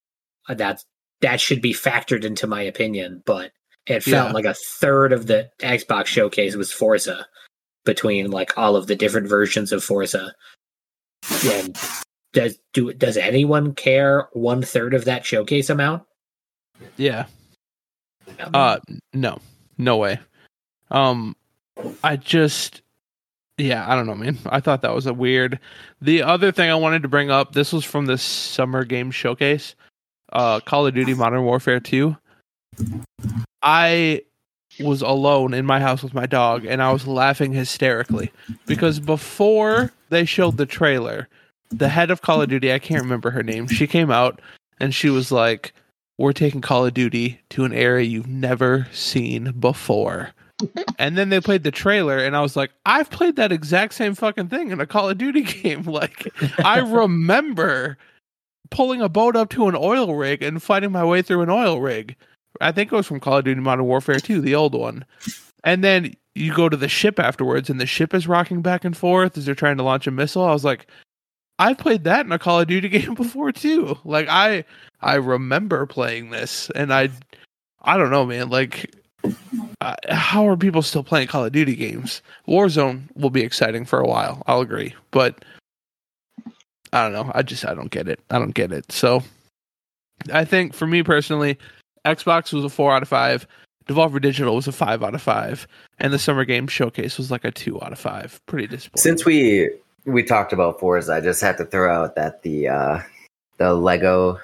[0.49, 0.83] that
[1.21, 3.23] that should be factored into my opinion.
[3.27, 3.51] But
[3.87, 4.33] it felt Yeah.
[4.33, 7.27] like a third of the Xbox showcase was Forza
[7.85, 10.33] between like all of the different versions of Forza.
[11.45, 11.77] And
[12.33, 16.03] does do does anyone care one third of that showcase amount?
[16.97, 17.27] Yeah.
[18.55, 18.79] Uh
[19.13, 19.39] no.
[19.79, 20.21] No way.
[20.91, 21.37] Um
[22.05, 22.83] I just
[23.59, 24.39] yeah, I don't know, man.
[24.47, 25.59] I thought that was a weird.
[26.01, 29.75] The other thing I wanted to bring up, this was from the Summer Game Showcase,
[30.33, 32.17] uh Call of Duty Modern Warfare 2.
[33.63, 34.23] I
[34.79, 38.33] was alone in my house with my dog and I was laughing hysterically
[38.67, 41.29] because before they showed the trailer,
[41.71, 44.41] the head of Call of Duty, I can't remember her name, she came out
[44.79, 45.73] and she was like,
[46.19, 50.31] We're taking Call of Duty to an area you've never seen before.
[50.99, 54.15] and then they played the trailer and I was like, I've played that exact same
[54.15, 55.83] fucking thing in a Call of Duty game.
[55.85, 56.29] Like
[56.65, 57.97] I remember
[58.71, 61.81] pulling a boat up to an oil rig and fighting my way through an oil
[61.81, 62.17] rig.
[62.61, 65.05] I think it was from Call of Duty Modern Warfare 2, the old one.
[65.65, 68.97] And then you go to the ship afterwards, and the ship is rocking back and
[68.97, 70.45] forth as they're trying to launch a missile.
[70.45, 70.87] I was like,
[71.61, 73.99] I played that in a Call of Duty game before too.
[74.05, 74.65] Like I,
[75.01, 77.11] I remember playing this, and I,
[77.83, 78.49] I don't know, man.
[78.49, 78.97] Like,
[79.83, 82.23] uh, how are people still playing Call of Duty games?
[82.49, 84.43] Warzone will be exciting for a while.
[84.47, 85.45] I'll agree, but
[86.95, 87.31] I don't know.
[87.35, 88.21] I just I don't get it.
[88.31, 88.91] I don't get it.
[88.91, 89.23] So
[90.33, 91.59] I think for me personally,
[92.07, 93.47] Xbox was a four out of five.
[93.87, 95.67] Devolver Digital was a five out of five,
[95.99, 98.41] and the Summer Game Showcase was like a two out of five.
[98.47, 99.03] Pretty disappointing.
[99.03, 99.71] Since we
[100.05, 103.01] we talked about Forza, I just had to throw out that the uh
[103.59, 104.39] the Lego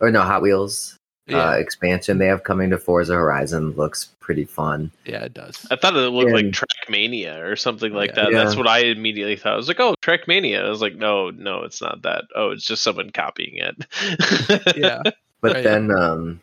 [0.00, 0.94] or no Hot Wheels
[1.26, 4.90] yeah, uh, expansion they have coming to Forza Horizon looks pretty fun.
[5.04, 5.66] yeah, it does.
[5.70, 8.24] I thought it looked like And- Trackmania or something like Yeah.
[8.26, 8.32] that.
[8.32, 9.52] That's what I immediately thought.
[9.54, 12.24] I was like, "Oh, Trackmania." I was like, "No, no, it's not that.
[12.34, 15.02] Oh, it's just someone copying it." Yeah,
[15.42, 15.64] But Right.
[15.64, 16.40] then um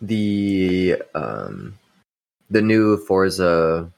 [0.00, 1.78] the um
[2.50, 3.90] the new Forza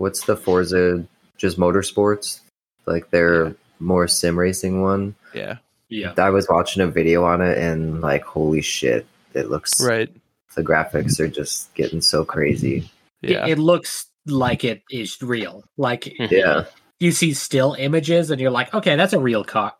[0.00, 1.04] what's the Forza
[1.36, 2.40] just motorsports?
[2.86, 3.52] Like their Yeah.
[3.78, 5.14] more sim racing one.
[5.34, 5.58] yeah,
[5.88, 6.14] Yeah.
[6.18, 10.10] I was watching a video on it and like holy shit, it looks right.
[10.56, 12.90] the graphics are just getting so crazy.
[13.22, 15.64] Yeah, It, it looks like it is real.
[15.76, 16.64] Like Yeah.
[16.98, 19.74] you see still images and you're like, okay, that's a real car.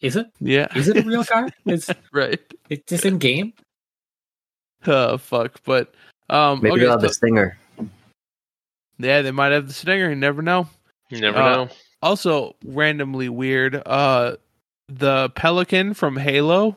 [0.00, 0.26] Is it?
[0.40, 0.66] yeah.
[0.74, 1.48] Is it a real car?
[1.66, 2.40] It's right?
[2.68, 3.52] it's just in game.
[4.86, 5.60] Oh fuck!
[5.64, 5.92] But
[6.30, 7.58] um, Maybe okay, they'll have so- the stinger.
[9.00, 10.08] Yeah, they might have the stinger.
[10.10, 10.68] You never know.
[11.10, 11.68] you never Uh, know.
[12.02, 13.82] Also, randomly weird.
[13.86, 14.36] Uh,
[14.88, 16.76] the Pelican from Halo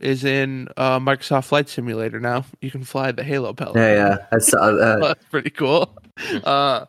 [0.00, 2.44] is in uh, Microsoft Flight Simulator now.
[2.60, 3.82] You can fly the Halo Pelican.
[3.82, 4.16] Yeah, yeah.
[4.30, 5.00] I saw that.
[5.00, 5.96] That's pretty cool.
[6.44, 6.84] Uh,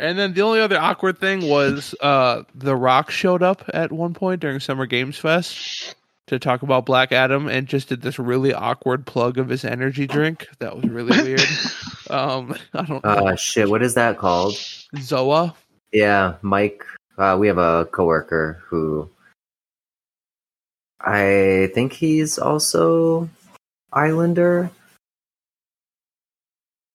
[0.00, 4.12] and then the only other awkward thing was uh, The Rock showed up at one
[4.14, 5.94] point during Summer Games Fest
[6.26, 10.06] to talk about Black Adam and just did this really awkward plug of his energy
[10.06, 10.48] drink.
[10.58, 11.42] That was really weird.
[12.10, 13.10] um, I don't know.
[13.10, 14.54] Uh shit, what is that called?
[14.96, 15.54] Zoa.
[15.92, 16.82] Yeah, Mike.
[17.16, 19.08] Uh, we have a coworker who
[21.00, 23.28] I think he's also
[23.92, 24.70] Islander,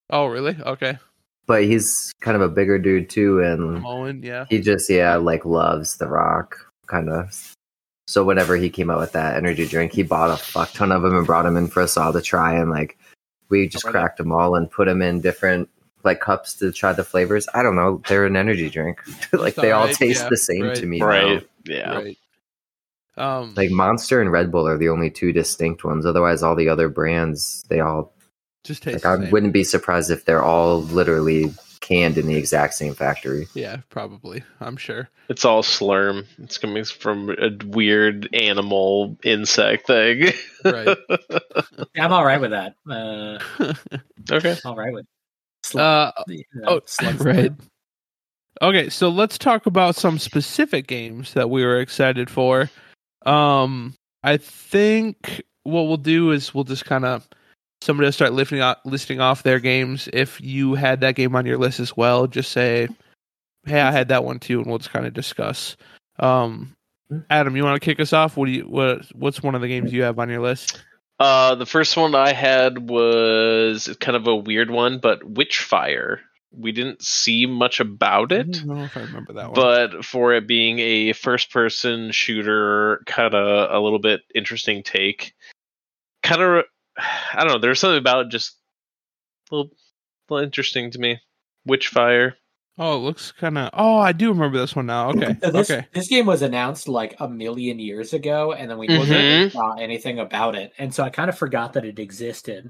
[0.09, 0.57] Oh, really?
[0.65, 0.97] Okay.
[1.45, 4.45] but he's kind of a bigger dude too, and Owen, yeah.
[4.49, 7.53] he just yeah like loves The Rock, kind of.
[8.09, 11.03] So whenever he came out with that energy drink, he bought a fuck ton of
[11.03, 12.97] them and brought them in for us all to try, and like
[13.49, 13.91] we just Right.
[13.91, 15.69] cracked them all and put them in different
[16.03, 17.47] like cups to try the flavors.
[17.53, 18.01] I don't know.
[18.07, 18.99] They're an energy drink.
[19.31, 20.99] like they all alright, taste yeah, the same right, to me.
[20.99, 21.05] now.
[21.05, 21.47] Right.
[21.65, 21.93] Yeah.
[21.97, 22.17] Right.
[23.15, 26.05] Um, Like Monster and Red Bull are the only two distinct ones.
[26.05, 28.11] Otherwise, all the other brands they all
[28.63, 29.03] just taste.
[29.03, 29.03] like.
[29.03, 29.31] the I same.
[29.31, 33.47] wouldn't be surprised if they're all literally canned in the exact same factory.
[33.53, 34.43] Yeah, probably.
[34.59, 35.09] I'm sure.
[35.29, 36.25] It's all slurm.
[36.39, 40.33] It's coming from a weird animal insect thing.
[40.65, 40.97] Right.
[41.29, 42.75] yeah, I'm all right with that.
[42.89, 43.39] Uh,
[44.31, 44.57] okay.
[44.65, 45.05] all right with.
[45.63, 47.51] Slug, uh, you know, oh, slug right.
[48.61, 52.69] Okay, so let's talk about some specific games that we were excited for.
[53.25, 57.27] Um, I think what we'll do is we'll just kind of
[57.81, 60.09] somebody will start lifting off, listing off their games.
[60.13, 62.87] If you had that game on your list as well, just say,
[63.65, 65.77] "Hey, I had that one too," and we'll just kind of discuss.
[66.19, 66.75] Um,
[67.29, 68.37] Adam, you want to kick us off?
[68.37, 70.81] What do you what What's one of the games you have on your list?
[71.19, 76.19] Uh, the first one I had was kind of a weird one, but Witchfire.
[76.51, 78.51] We didn't see much about I it.
[78.53, 79.53] don't know if I remember that one.
[79.53, 85.33] but for it being a first person shooter kind of a little bit interesting take
[86.23, 86.65] kind of
[87.33, 88.55] i don't know there's something about it just
[89.51, 89.71] a little,
[90.29, 91.19] little interesting to me
[91.67, 92.33] witchfire
[92.81, 93.69] oh, it looks kind of.
[93.73, 95.09] Oh, I do remember this one now.
[95.09, 95.85] Okay, So this, okay.
[95.91, 99.09] this game was announced like a million years ago, and then we Mhm.
[99.09, 102.69] never saw anything about it, and so I kind of forgot that it existed.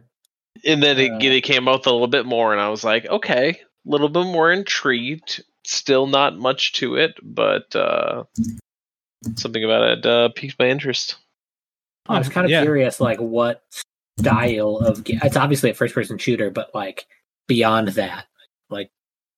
[0.65, 1.18] and then it, Uh.
[1.22, 4.26] it came out a little bit more and i was like okay a little bit
[4.26, 8.24] more intrigued still not much to it but uh
[9.36, 11.18] something about it uh piqued my interest
[12.08, 12.63] I was kind of Yeah.
[12.63, 13.63] curious, like what
[14.19, 15.19] style of game.
[15.23, 17.05] It's obviously a first-person shooter, but like
[17.47, 18.25] beyond that,
[18.69, 18.91] like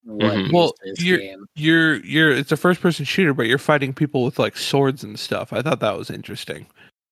[0.04, 0.52] what Mhm.
[0.52, 1.46] Well, this you're- game?
[1.56, 5.20] you're you're it's a first person shooter but you're fighting people with like swords and
[5.20, 6.66] stuff i thought that was interesting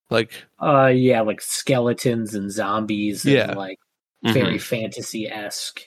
[0.09, 3.53] like Uh, yeah, like skeletons and zombies, and Yeah.
[3.53, 3.77] like
[4.25, 4.33] Mhm.
[4.33, 5.81] very fantasy esque.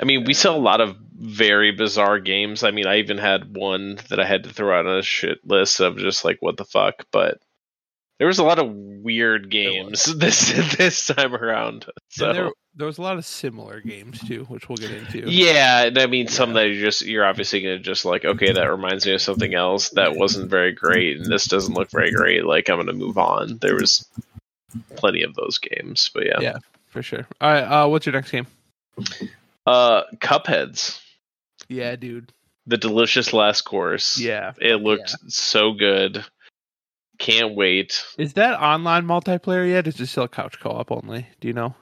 [0.00, 2.64] I mean, we saw a lot of very bizarre games.
[2.64, 5.38] I mean, I even had one that I had to throw out on a shit
[5.44, 7.36] list of just like what the fuck, but
[8.20, 11.86] there was a lot of weird games this this time around.
[12.10, 15.28] So and there there was a lot of similar games too which we'll get into
[15.28, 16.54] yeah, and I mean, some Yeah.
[16.62, 19.88] that you just you're obviously gonna just like, okay, that reminds me of something else
[19.90, 22.44] that wasn't very great, and this doesn't look very great.
[22.44, 23.56] Like, I'm gonna move on.
[23.58, 24.06] There was
[24.96, 26.58] plenty of those games, but yeah, Yeah.
[26.86, 28.46] for sure all right uh what's your next game
[29.66, 31.00] uh, Cupheads,
[31.68, 32.32] yeah dude
[32.66, 34.18] the delicious last course.
[34.20, 36.24] yeah It looked so good.
[37.20, 38.04] Can't wait.
[38.18, 41.74] is that online multiplayer yet is it still couch co-op only do you know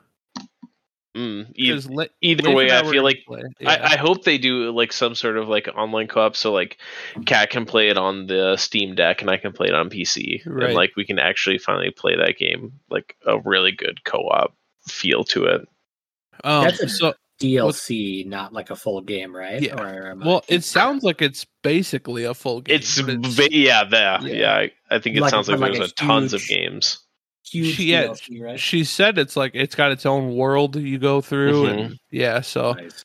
[1.16, 3.94] Mm, e- 'Cause Li- either way, I feel like play, I.
[3.94, 6.78] I hope they do like some sort of like online co-op, so like
[7.26, 10.42] Cat can play it on the Steam Deck and I can play it on PC,
[10.46, 10.66] Right.
[10.66, 14.54] and like we can actually finally play that game like a really good co-op
[14.86, 15.62] feel to it.
[16.44, 19.62] um, That's a- so DLC, not like a full game, right?
[19.62, 19.80] Yeah.
[19.80, 23.48] Or am I- well it sounds like it's basically a full game It's, but va-
[23.52, 24.34] yeah, that Yeah.
[24.34, 24.54] yeah.
[24.56, 26.98] I, I think it Like- sounds like, like there's a a tons of games.
[27.44, 28.58] huge she- yeah, right?
[28.60, 31.78] she said it's like it's got its own world you go through Mhm.
[31.78, 33.04] and yeah so Nice.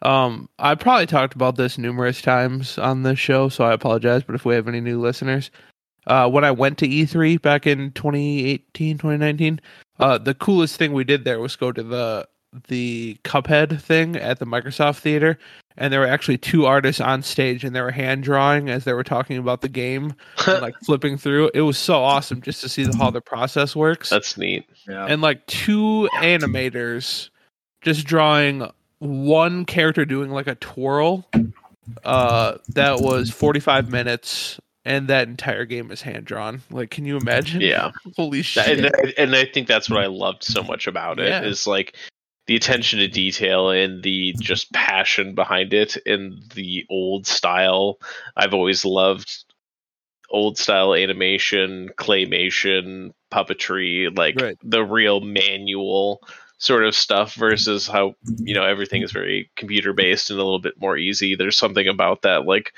[0.00, 4.22] Um, I probably talked about this numerous times on this show, so I apologize.
[4.22, 5.50] But if we have any new listeners,
[6.06, 9.60] uh, when I went to E3 back in 2018, 2019,
[9.98, 12.28] uh, the coolest thing we did there was go to the
[12.68, 15.38] the Cuphead thing at the Microsoft Theater,
[15.76, 18.92] and there were actually two artists on stage, and they were hand drawing as they
[18.94, 20.14] were talking about the game,
[20.46, 21.50] and, like flipping through.
[21.54, 24.64] It was so awesome just to see the, how the process works That's neat.
[24.88, 25.06] Yeah.
[25.06, 27.30] and like two animators
[27.82, 31.24] just drawing one character doing like a twirl
[32.04, 37.16] uh that was 45 minutes and that entire game is hand drawn like can you
[37.16, 37.92] imagine Yeah.
[38.16, 41.44] holy shit and, I- and I think that's what I loved so much about it
[41.46, 41.70] is Yeah.
[41.70, 41.96] like
[42.48, 48.00] the attention to detail and the just passion behind it in the old style.
[48.34, 49.44] I've always loved
[50.30, 54.56] old style animation, claymation, puppetry, like Right.
[54.62, 56.22] the real manual
[56.56, 60.58] sort of stuff versus how you know everything is very computer based and a little
[60.58, 61.36] bit more easy.
[61.36, 62.72] There's something about that like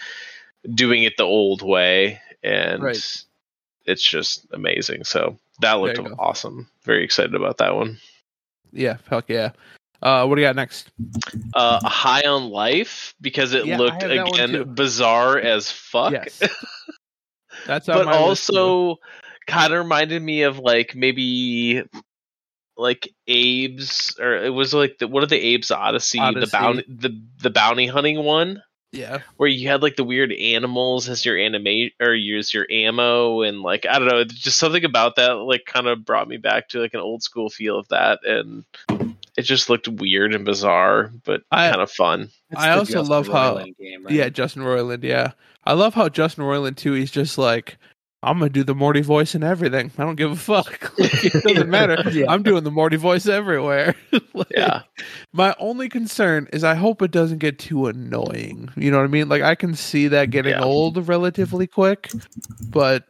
[0.75, 3.25] doing it the old way and Right.
[3.87, 5.05] it's just amazing.
[5.05, 6.15] So that looked you go.
[6.19, 6.69] awesome.
[6.83, 7.99] Very excited about that one.
[8.73, 9.51] Yeah fuck yeah.
[10.03, 10.91] Uh what do you got next?
[11.55, 14.61] Uh, High on Life because it Yeah, looked have that one too.
[14.63, 16.43] again bizarre as fuck, yes.
[17.67, 18.57] That's but my list, too.
[18.57, 18.97] also
[19.47, 21.83] kind of reminded me of like maybe
[22.77, 27.21] like Abe's or it was like the, what are the Abe's Oddysee, the bounty the
[27.43, 28.63] the bounty hunting one
[28.93, 33.43] yeah where you had like the weird animals as your animate or use your ammo
[33.43, 36.69] and like I don't know, just something about that like kind of brought me back
[36.71, 38.65] to like an old school feel of that and
[39.37, 42.31] it just looked weird and bizarre, but I- kind of fun.
[42.55, 44.13] I also Justin love how- Roiland game, right?
[44.15, 45.05] Yeah, Justin Roiland.
[45.05, 45.33] Yeah,
[45.65, 46.93] I love how Justin Roiland too.
[46.93, 47.79] He's just like,
[48.23, 49.91] I'm gonna do the Morty voice and everything.
[49.97, 50.93] I don't give a fuck.
[50.99, 52.03] Like, it doesn't matter.
[52.11, 52.27] Yeah.
[52.29, 53.95] I'm doing the Morty voice everywhere.
[54.35, 54.83] Like, Yeah.
[55.33, 58.71] My only concern is I hope it doesn't get too annoying.
[58.77, 59.29] You know what I mean?
[59.29, 60.63] Like I can see that getting Yeah.
[60.63, 62.11] old relatively quick,
[62.69, 63.05] but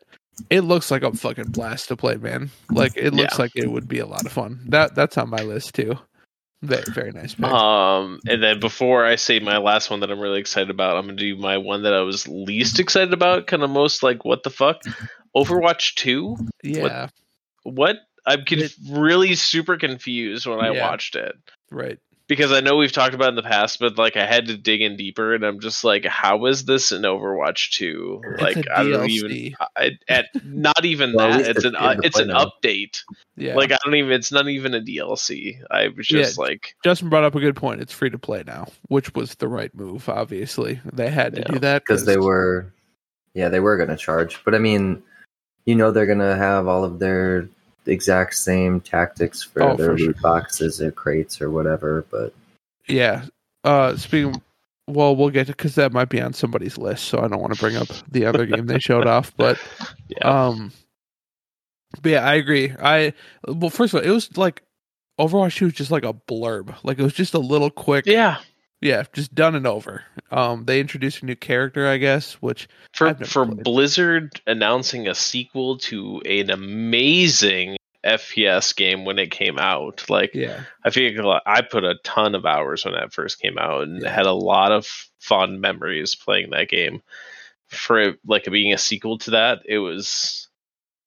[0.49, 2.51] it looks like a fucking blast to play, man.
[2.71, 3.43] Like it looks Yeah.
[3.43, 4.61] like it would be a lot of fun.
[4.69, 5.99] That that's on my list too.
[6.63, 7.47] Very very nice pick.
[7.47, 11.07] Um, and then before I say my last one that I'm really excited about, I'm
[11.07, 14.43] gonna do my one that I was least excited about, kind of most like what
[14.43, 14.83] the fuck,
[15.35, 16.37] Overwatch Two.
[16.63, 16.83] yeah,
[17.65, 17.97] What what?
[18.27, 20.87] I'm conf- It- really super confused when I Yeah.
[20.91, 21.35] watched it
[21.71, 21.99] right.
[22.31, 24.57] Because I know we've talked about it in the past, but like I had to
[24.57, 28.23] dig in deeper, and I'm just like, how is this in Overwatch Two?
[28.25, 29.11] It's Like a I don't DLC.
[29.11, 29.57] even.
[29.77, 31.41] I, at not even Well, that.
[31.41, 32.47] It's it's an uh, it's an now.
[32.47, 33.01] update.
[33.37, 33.57] Yeah.
[33.57, 34.13] Like I don't even.
[34.13, 35.57] It's not even a DLC.
[35.71, 37.81] I was Yeah, just like, Justin brought up a good point.
[37.81, 40.09] It's free to play now, which was the right move.
[40.09, 41.53] Obviously, they had to Yeah.
[41.55, 42.73] do that because they were
[43.35, 45.01] yeah they were going to charge but i mean
[45.65, 47.49] you know they're going to have all of their
[47.91, 52.33] exact same tactics for Oh, their for loot boxes or crates or whatever but
[52.89, 53.25] Yeah.
[53.65, 54.41] Uh, speaking.
[54.87, 57.53] Well, we'll get to because that might be on somebody's list, so I don't want
[57.55, 59.33] to bring up the other game they showed off.
[59.37, 59.59] But
[60.09, 60.73] yeah, um,
[62.03, 62.73] but yeah, I agree.
[62.81, 63.13] I
[63.47, 64.63] well, first of all, it was like
[65.21, 66.75] Overwatch 2 was just like a blurb.
[66.83, 68.07] Like it was just a little quick.
[68.07, 68.39] yeah.
[68.81, 70.05] Yeah, just done and over.
[70.31, 73.63] Um, they introduced a new character, I guess, which For for played.
[73.65, 77.77] Blizzard announcing a sequel to an amazing
[78.07, 82.35] FPS game when it came out, like yeah, I feel like I put a ton
[82.35, 84.11] of hours when that first came out and Yeah.
[84.15, 84.87] had a lot of
[85.19, 87.03] fond memories playing that game.
[87.69, 90.49] For it, like being a sequel to that, it was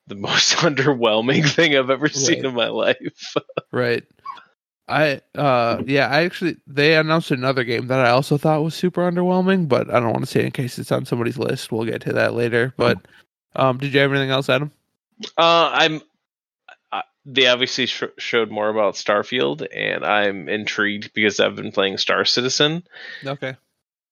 [0.06, 3.36] the most underwhelming thing I've ever seen in my life.
[3.72, 4.04] right.
[4.88, 9.10] I uh yeah, I actually they announced another game that I also thought was super
[9.10, 11.72] underwhelming, but I don't want to say in case it's on somebody's list.
[11.72, 12.74] We'll get to that later.
[12.76, 13.00] But
[13.56, 14.72] um, did you have anything else, Adam?
[15.38, 16.02] Uh, I'm.
[16.92, 21.98] Uh, they obviously sh- showed more about Starfield, and I'm intrigued because I've been playing
[21.98, 22.84] Star Citizen,
[23.26, 23.56] Okay.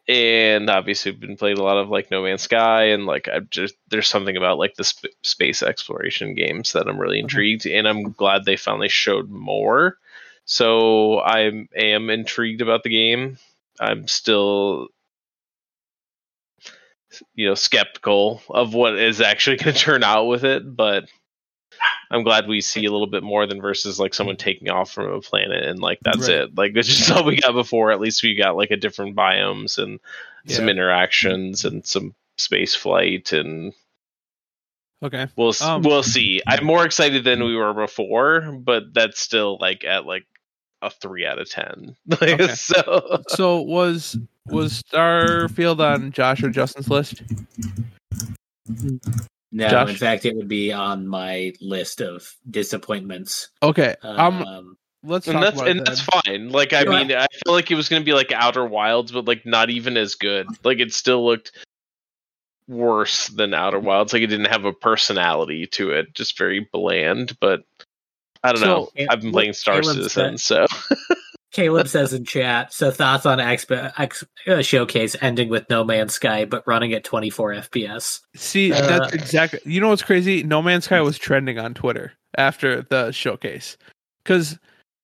[0.08, 3.76] and obviously been playing a lot of like No Man's Sky, and like I've just
[3.90, 8.12] there's something about like the sp- space exploration games that I'm really intrigued, and I'm
[8.14, 9.98] glad they finally showed more.
[10.46, 13.38] So I am intrigued about the game.
[13.80, 14.88] I'm still
[17.36, 21.10] you know skeptical of what is actually going to turn out with it but
[22.10, 25.12] i'm glad we see a little bit more than versus like someone taking off from
[25.12, 26.38] a planet and like that's Right.
[26.38, 29.16] it like it's just all we got before at least we got like a different
[29.16, 30.00] biomes and
[30.48, 33.74] some interactions and some space flight and
[35.04, 35.28] Okay.
[35.36, 39.58] we'll s Um, we'll see i'm more excited than we were before but that's still
[39.60, 40.26] like at like
[40.82, 42.48] a three out of ten like, Okay.
[42.54, 47.24] so So was was Starfield on Josh or Justin's list?
[49.52, 49.90] No, Josh?
[49.90, 53.50] in fact, it would be on my list of disappointments.
[53.62, 53.96] Okay.
[54.02, 55.86] Um, Um, let's talk and that's about and then.
[55.86, 56.50] that's fine.
[56.50, 56.90] Like I Yeah.
[56.90, 59.98] mean, I feel like it was gonna be like Outer Wilds, but like not even
[59.98, 60.48] as good.
[60.64, 61.52] Like it still looked
[62.72, 64.14] worse than Outer Wilds.
[64.14, 67.38] Like it didn't have a personality to it, just very bland.
[67.40, 67.64] But
[68.44, 68.90] I don't So, know.
[68.96, 70.96] it- I've been playing Star Caleb Citizen, said- so
[71.52, 76.14] Caleb says in chat, so thoughts on Expo Ex, uh, showcase ending with No Man's
[76.14, 78.22] Sky, but running at 24 FPS.
[78.38, 79.60] See, Uh, that's exactly.
[79.66, 80.44] You know what's crazy?
[80.44, 83.76] No Man's Sky was trending on Twitter after the showcase,
[84.24, 84.58] because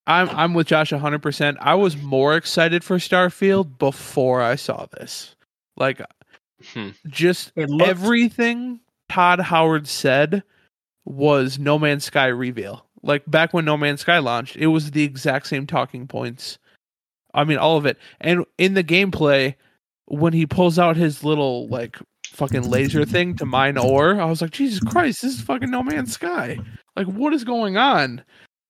[0.08, 1.22] I'm I'm with Josh 100.
[1.22, 5.36] percent I was more excited for Starfield before I saw this.
[5.76, 6.02] Like,
[6.74, 6.90] Hmm.
[7.08, 8.80] just It looked, everything
[9.10, 10.44] Todd Howard said
[11.06, 12.86] was No Man's Sky reveal.
[13.04, 16.58] Like back when No Man's Sky launched, it was the exact same talking points.
[17.34, 17.98] I mean, all of it.
[18.20, 19.56] And in the gameplay,
[20.06, 24.42] when he pulls out his little like fucking laser thing to mine ore, I was
[24.42, 26.58] like, Jesus Christ, this is fucking No Man's Sky.
[26.96, 28.24] Like, what is going on?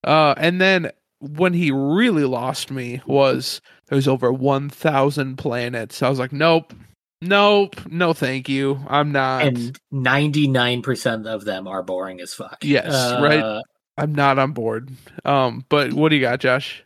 [0.03, 6.03] Uh, and then when he really lost me was there's over 1,000 planets.
[6.03, 6.73] I was like, nope,
[7.21, 8.79] nope, no, thank you.
[8.87, 9.43] I'm not.
[9.43, 12.57] and 99% of them are boring as fuck.
[12.63, 13.63] Yes, Uh, right.
[13.97, 14.91] I'm not on board.
[15.25, 16.83] Um, but what do you got, Josh?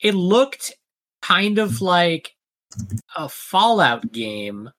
[0.00, 0.72] It looked
[1.22, 2.32] kind of like
[3.16, 4.70] a Fallout game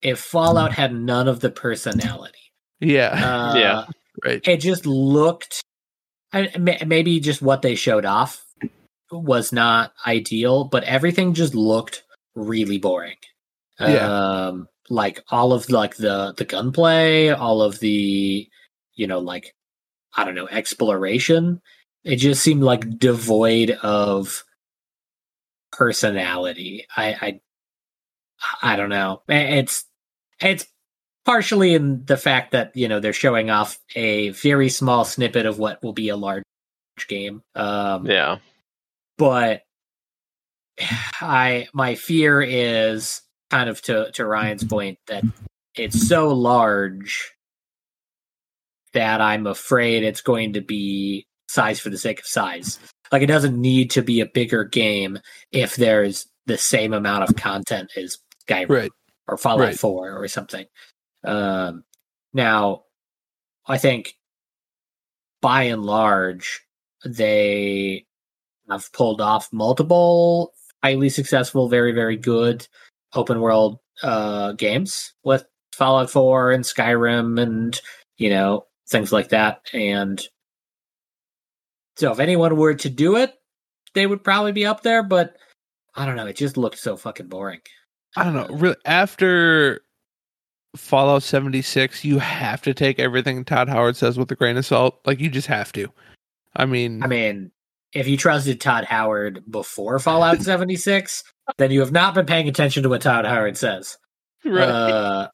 [0.00, 2.38] if Fallout had none of the personality.
[2.80, 3.84] Yeah, Uh, Yeah.
[4.24, 4.46] right.
[4.46, 5.62] it just looked
[6.34, 8.44] I, maybe just what they showed off
[9.10, 12.02] was not ideal but everything just looked
[12.34, 13.16] really boring
[13.80, 14.46] Yeah.
[14.48, 18.48] um like all of like the the gunplay all of the
[18.94, 19.54] you know like
[20.16, 21.60] i don't know exploration
[22.04, 24.44] It just seemed like devoid of
[25.70, 26.86] personality.
[26.96, 27.40] I
[28.62, 29.22] I, I don't know.
[29.28, 29.84] It's
[30.40, 30.66] it's
[31.24, 35.58] partially in the fact that you know they're showing off a very small snippet of
[35.58, 36.42] what will be a large
[37.08, 37.42] game.
[37.54, 38.38] Um, Yeah.
[39.16, 39.62] but
[41.20, 45.22] I my fear is kind of to to Ryan's point that
[45.76, 47.30] it's so large
[48.94, 52.78] that I'm afraid it's going to be size for the sake of size.
[53.12, 55.18] Like it doesn't need to be a bigger game
[55.52, 58.16] if there's the same amount of content as
[58.48, 58.90] Skyrim Right.
[59.28, 59.78] or Fallout Right.
[59.78, 60.64] 4 or something.
[61.24, 61.84] Um,
[62.32, 62.84] now,
[63.66, 64.14] I think
[65.42, 66.62] by and large,
[67.04, 68.06] they
[68.70, 72.66] have pulled off multiple highly successful, very, very good
[73.14, 77.80] open world uh, games with Fallout 4 and Skyrim and,
[78.16, 79.62] you know, things like that.
[79.72, 80.20] And
[81.96, 83.34] so if anyone were to do it,
[83.94, 85.36] they would probably be up there, but
[85.94, 86.26] I don't know.
[86.26, 87.60] It just looked so fucking boring.
[88.16, 88.46] I don't know.
[88.54, 89.82] Really, after
[90.76, 95.00] Fallout 76, you have to take everything Todd Howard says with a grain of salt.
[95.04, 95.88] Like you just have to.
[96.56, 97.50] I mean, I mean,
[97.92, 101.24] if you trusted Todd Howard before Fallout 76,
[101.58, 103.98] then you have not been paying attention to what Todd Howard says.
[104.44, 104.68] right.
[104.68, 105.28] Uh,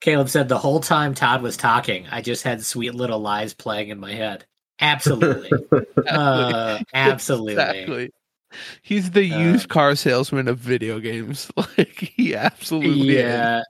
[0.00, 3.88] Caleb said the whole time Todd was talking, I just had Sweet Little Lies playing
[3.90, 4.46] in my head.
[4.80, 5.50] Absolutely.
[6.08, 7.52] uh, absolutely.
[7.52, 8.10] Exactly.
[8.82, 11.50] He's the Uh, used car salesman of video games.
[11.56, 13.24] Like he absolutely is.
[13.24, 13.62] Yeah.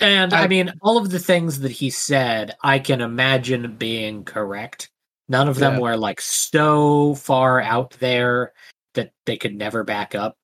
[0.00, 4.24] And I, I- mean, all of the things that he said, I can imagine being
[4.24, 4.90] correct.
[5.28, 5.80] None of them Yeah.
[5.80, 8.52] were like so far out there
[8.94, 10.36] that they could never back up.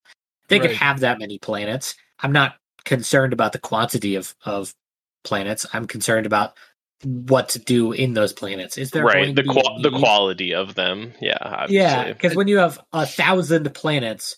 [0.49, 1.95] They could have that many planets.
[2.19, 4.75] I'm not concerned about the quantity of, of
[5.23, 5.67] planets.
[5.73, 6.57] I'm concerned about
[7.05, 8.77] what to do in those planets.
[8.77, 9.35] Is there right.
[9.35, 11.13] The to be a qua- the quality of them.
[11.21, 11.39] Yeah.
[11.41, 11.77] Obviously.
[11.77, 14.37] Yeah, because when you have a thousand planets,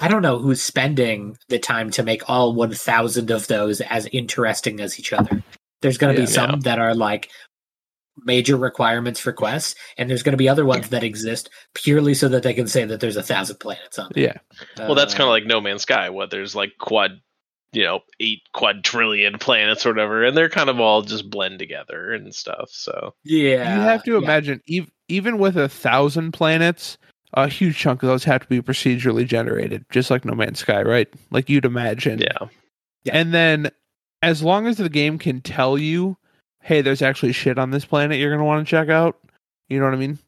[0.00, 4.80] I don't know who's spending the time to make all 1,000 of those as interesting
[4.80, 5.42] as each other.
[5.82, 6.26] There's going to Yeah.
[6.26, 6.56] be some Yeah.
[6.64, 7.30] that are like
[8.24, 12.28] major requirements for quests, and there's going to be other ones that exist purely so
[12.28, 14.10] that they can say that there's a thousand planets on.
[14.16, 14.38] Yeah.
[14.78, 16.10] Well, that's Uh, kind of like No Man's Sky.
[16.10, 17.20] What there's like quad,
[17.72, 22.12] you know, eight quadrillion planets or whatever, and they're kind of all just blend together
[22.12, 22.70] and stuff.
[22.70, 23.74] So yeah.
[23.76, 24.18] you have to yeah.
[24.18, 26.96] imagine, ev- even with a thousand planets,
[27.34, 30.82] a huge chunk of those have to be procedurally generated, just like No Man's Sky,
[30.82, 31.08] right?
[31.30, 32.20] Like you'd imagine.
[32.20, 32.48] yeah,
[33.12, 33.70] And then,
[34.22, 36.16] as long as the game can tell you,
[36.66, 39.16] hey, there's actually shit on this planet you're going to want to check out,
[39.68, 40.18] you know what I mean?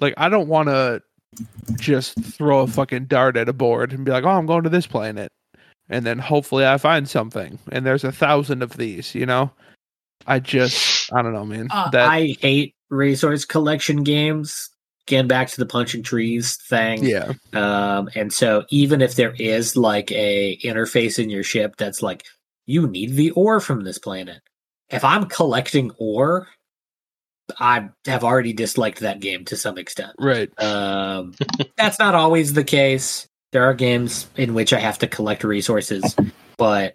[0.00, 1.00] Like, I don't want to
[1.76, 4.68] just throw a fucking dart at a board and be like, oh, I'm going to
[4.68, 5.30] this planet.
[5.88, 7.60] And then hopefully I find something.
[7.70, 9.52] And there's a thousand of these, you know?
[10.26, 11.68] I just, I don't know, man.
[11.70, 14.70] Uh, that, I hate resource collection games.
[15.06, 17.04] Getting back to the punching trees thing.
[17.04, 17.34] yeah.
[17.52, 22.24] Um, and so even if there is like a interface in your ship that's like,
[22.66, 24.40] you need the ore from this planet.
[24.94, 26.48] If I'm collecting ore,
[27.58, 30.12] I have already disliked that game to some extent.
[30.18, 30.50] Right.
[30.62, 31.34] Um,
[31.76, 33.28] that's not always the case.
[33.52, 36.16] There are games in which I have to collect resources,
[36.56, 36.94] but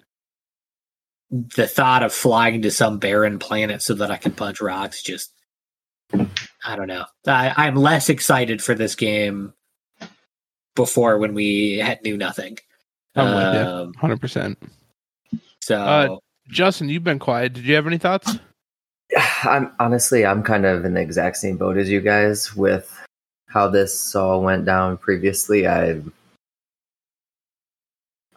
[1.29, 5.31] the thought of flying to some barren planet so that I can punch rocks just
[6.65, 7.05] I don't know.
[7.27, 9.53] I, I'm less excited for this game
[10.75, 12.57] before when we had knew nothing.
[13.15, 13.71] I'm with you.
[13.71, 14.55] Um, 100%.
[15.61, 16.17] so Uh,
[16.49, 17.53] Justin, you've been quiet.
[17.53, 18.37] Did you have any thoughts?
[19.43, 22.95] I'm honestly, I'm kind of in the exact same boat as you guys with
[23.47, 25.67] how this all went down previously.
[25.67, 26.01] I,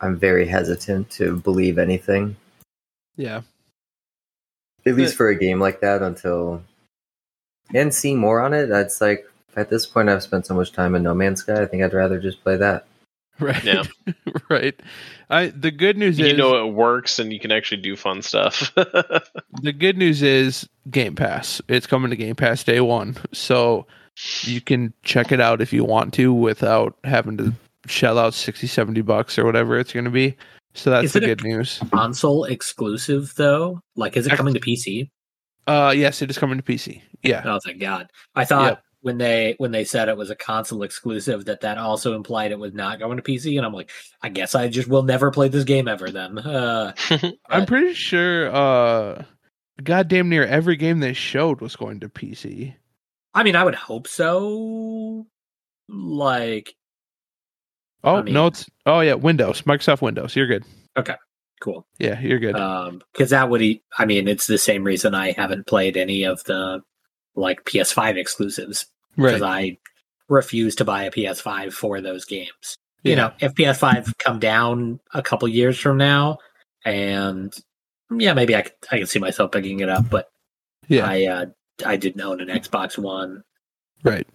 [0.01, 2.37] I'm very hesitant to believe anything,
[3.17, 3.43] Yeah.
[4.87, 6.63] at least uh, for a game like that, until
[7.75, 8.71] and see more on it.
[8.71, 9.25] It's like
[9.57, 11.63] at this point, I've spent so much time in No Man's Sky.
[11.63, 12.87] I think I'd rather just play that.
[13.41, 13.65] Right.
[13.65, 13.83] Yeah.
[14.51, 14.81] right.
[15.31, 17.97] I the good news you is you know it works, and you can actually do
[17.97, 18.73] fun stuff.
[18.77, 21.61] the good news is Game Pass.
[21.67, 23.17] It's coming to Game Pass day one.
[23.33, 23.87] So
[24.43, 27.53] you can check it out if you want to without having to
[27.87, 30.37] shell out 60, 70 bucks or whatever it's going to be.
[30.75, 31.81] So that's Is the it a- good news.
[31.93, 33.81] console exclusive though?
[33.97, 35.11] Like is it coming to PC?
[35.67, 37.01] Uh, yes, it is coming to PC.
[37.23, 37.43] Yeah.
[37.45, 38.09] Oh thank God.
[38.37, 38.83] I thought Yep.
[39.03, 42.59] When they when they said it was a console exclusive that that also implied it
[42.59, 43.91] was not going to PC and I'm like
[44.23, 46.39] I guess I just will never play this game ever then.
[46.45, 46.93] Uh
[47.51, 49.25] I'm pretty sure uh
[49.83, 52.75] goddamn near every game they showed was going to PC.
[53.35, 55.27] I mean I would hope so.
[55.89, 56.75] Like
[58.05, 60.35] Oh, I mean- no, it's oh yeah, Windows, Microsoft Windows.
[60.37, 60.65] You're good.
[60.97, 61.15] Okay.
[61.61, 61.87] Cool.
[61.99, 62.57] Yeah, you're good.
[62.57, 66.25] Um because that would e- I mean it's the same reason I haven't played any
[66.25, 66.83] of the
[67.35, 69.79] like PS5 exclusives because Right.
[69.79, 69.79] I
[70.29, 72.77] refuse to buy a PS5 for those games.
[73.03, 73.11] Yeah.
[73.11, 76.39] You know, if PS5 come down a couple years from now,
[76.85, 77.53] and
[78.17, 80.31] yeah, maybe I can see myself picking it up, but
[80.89, 81.07] Yeah.
[81.07, 81.47] I uh,
[81.85, 83.43] I didn't own an Xbox One.
[84.05, 84.27] Right.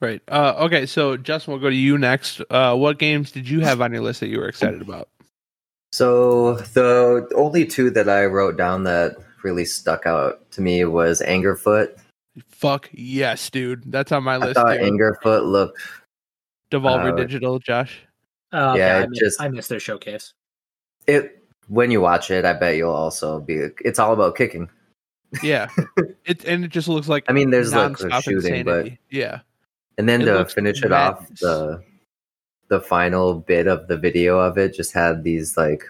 [0.00, 0.22] Right.
[0.28, 2.40] Uh, okay, so Justin, we'll go to you next.
[2.50, 5.08] Uh, what games did you have on your list that you were excited about?
[5.90, 11.20] So the only two that I wrote down that really stuck out to me was
[11.22, 11.98] Angerfoot.
[12.48, 13.82] Fuck yes, dude.
[13.90, 14.54] That's on my I list.
[14.54, 14.92] thought dude.
[14.92, 15.80] Angerfoot looked
[16.70, 18.00] Devolver uh, Digital, Josh.
[18.52, 20.32] Uh, Yeah, I, miss, just- I missed their showcase.
[21.06, 22.44] it when you watch it.
[22.44, 23.66] I bet you'll also be.
[23.84, 24.70] It's all about kicking.
[25.42, 25.68] Yeah.
[26.24, 28.98] it and it just looks like I mean, there's like nonstop shooting, but insanity.
[29.10, 29.40] yeah.
[29.98, 31.82] and then It to looks finish it off, the
[32.68, 35.84] the final bit of the video of it just had these like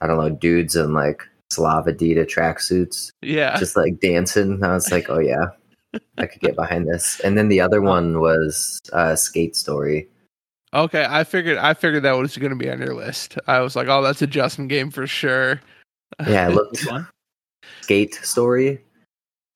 [0.00, 3.58] I don't know dudes in like Slav Adidas tracksuits Yeah.
[3.58, 4.62] just like dancing.
[4.62, 5.46] I was like, oh yeah,
[6.18, 7.20] I could get behind this.
[7.20, 10.08] And then the other one was uh, Skate Story.
[10.74, 13.38] Okay, I figured I figured that was going to be on your list.
[13.46, 15.62] I was like, "Oh, that's a Justin game for sure."
[16.26, 16.84] Yeah, it looked
[17.80, 18.84] Skate Story.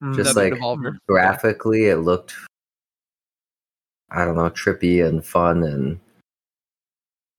[0.03, 0.55] Mm, Just like
[1.07, 2.35] graphically, it looked
[4.11, 6.01] I don't know trippy and fun, and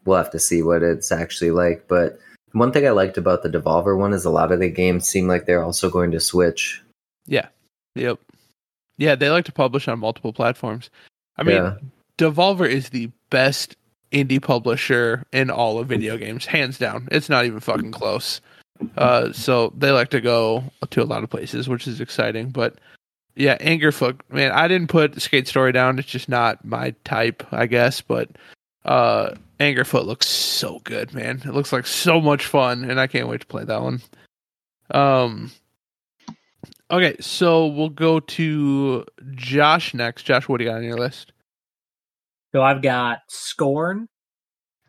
[0.06, 1.88] we'll have to see what it's actually like.
[1.88, 2.20] But
[2.54, 5.28] one thing I liked about the Devolver one is a lot of the games seem
[5.28, 6.82] like they're also going to Switch.
[7.26, 7.48] Yeah.
[7.96, 8.20] Yep.
[8.98, 10.90] Yeah, they like to publish on multiple platforms.
[11.38, 11.76] I mean, yeah.
[12.18, 13.76] Devolver is the best
[14.12, 17.08] indie publisher in all of video games, hands down.
[17.12, 18.40] It's not even fucking close.
[18.98, 22.50] Uh, so they like to go to a lot of places, which is exciting.
[22.50, 22.76] But
[23.36, 25.98] yeah, Angerfoot, man, I didn't put Skate Story down.
[25.98, 28.02] It's just not my type, I guess.
[28.02, 28.30] But
[28.86, 31.42] uh, Angerfoot looks so good, man.
[31.46, 34.02] It looks like so much fun, and I can't wait to play that one.
[34.92, 35.52] Um.
[36.92, 40.24] Okay, so we'll go to Josh next.
[40.24, 41.32] Josh, what do you got on your list?
[42.52, 44.08] So I've got Scorn.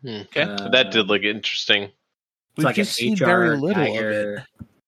[0.07, 0.41] Okay.
[0.41, 1.83] Uh, that did look interesting.
[1.83, 1.93] It's
[2.57, 4.43] We've like just an seen HR very little of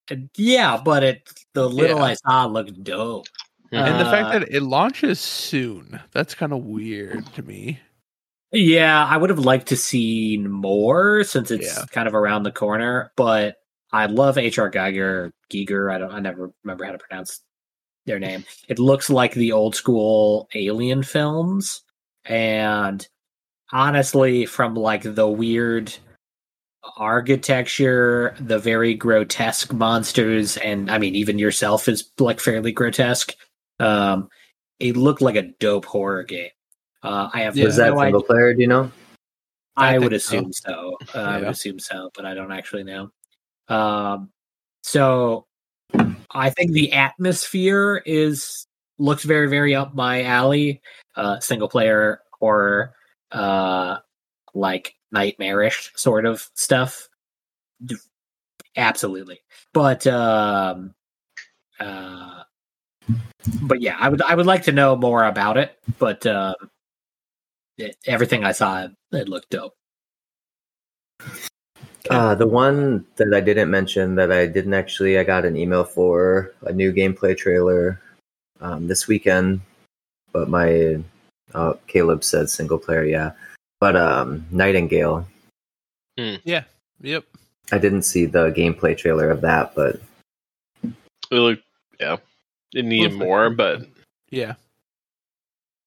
[0.10, 0.30] it.
[0.38, 2.04] Yeah, but it the little Yeah.
[2.04, 3.26] I saw looked dope.
[3.72, 7.80] And the fact Uh, that it launches soon, that's kind of weird to me.
[8.52, 11.86] Yeah, I would have liked to see more since it's Yeah.
[11.92, 13.12] kind of around the corner.
[13.18, 13.56] But
[13.92, 15.32] I love HR Geiger.
[15.50, 16.12] Geiger, I don't.
[16.12, 17.42] I never remember how to pronounce
[18.06, 18.46] their name.
[18.70, 21.82] It looks like the old school Alien films,
[22.26, 23.06] and
[23.72, 25.94] honestly, from like the weird
[26.98, 33.34] architecture, the very grotesque monsters, and I mean, even yourself is like fairly grotesque.
[33.80, 34.30] Um,
[34.80, 36.50] it looked like a dope horror game.
[37.04, 37.66] Uh, I have Yeah.
[37.66, 38.54] Was that no single player?
[38.54, 38.92] Do you know?
[39.76, 40.38] I I, would think so.
[40.38, 40.98] assume so.
[41.14, 43.12] Uh, I would assume so, but I don't actually know.
[43.70, 44.32] Um,
[44.82, 45.46] so
[46.32, 48.66] I think the atmosphere is
[48.98, 50.82] looks very, very up my alley.
[51.16, 52.94] Uh, single player horror,
[53.32, 53.98] uh,
[54.54, 57.08] like nightmarish sort of stuff.
[58.76, 59.40] Absolutely,
[59.74, 60.94] but um,
[61.80, 62.44] uh,
[63.62, 65.78] but yeah, I would I would like to know more about it.
[66.00, 66.56] But um,
[67.78, 69.76] it, everything I saw, it looked dope.
[72.10, 75.84] Uh, the one that I didn't mention that I didn't actually, I got an email
[75.84, 78.02] for a new gameplay trailer
[78.62, 79.62] um, this weekend,
[80.32, 81.04] but my
[81.54, 83.32] uh, Caleb said single player, yeah.
[83.80, 85.28] But um, Nightingale,
[86.16, 86.64] Yeah.
[87.02, 87.26] Yep.
[87.72, 90.00] I didn't see the gameplay trailer of that, but
[90.84, 90.94] It
[91.32, 91.64] looked,
[92.00, 92.18] yeah,
[92.74, 93.88] it needed Looks like more, but
[94.30, 94.56] Yeah.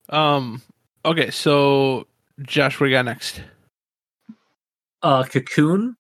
[0.09, 0.61] Um.
[1.05, 1.31] Okay.
[1.31, 2.07] So,
[2.43, 3.41] Josh, what do you got next?
[5.03, 5.97] Uh, Cocoon.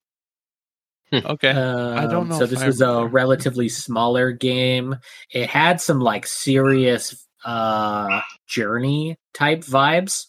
[1.12, 1.50] Okay.
[1.50, 4.96] I don't Um, know So this I was a relatively smaller game.
[5.32, 10.26] It had some like serious uh journey type vibes,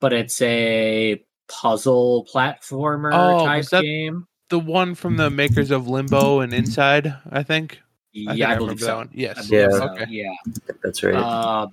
[0.00, 4.26] but it's a puzzle platformer Oh, type was that- game.
[4.50, 7.80] the one from the makers of Limbo and Inside, I think.
[8.14, 8.96] I think Yeah, I, remember believe that so.
[8.98, 9.06] one.
[9.08, 9.48] I Yes.
[9.48, 9.70] believe Yeah.
[9.70, 10.06] so, Okay.
[10.10, 10.34] Yeah.
[10.82, 11.14] that's right.
[11.14, 11.66] Uh,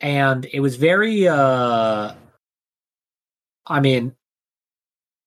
[0.00, 2.12] and it was very uh
[3.66, 4.14] I mean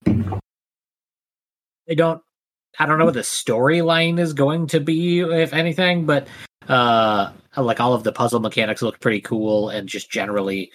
[0.05, 2.21] they don't
[2.77, 6.27] I don't know what the storyline is going to be if anything, but
[6.67, 10.71] uh like all of the puzzle mechanics look pretty cool and just generally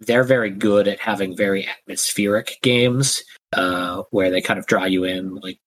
[0.00, 3.22] they're very good at having very atmospheric games
[3.54, 5.58] uh where they kind of draw you in like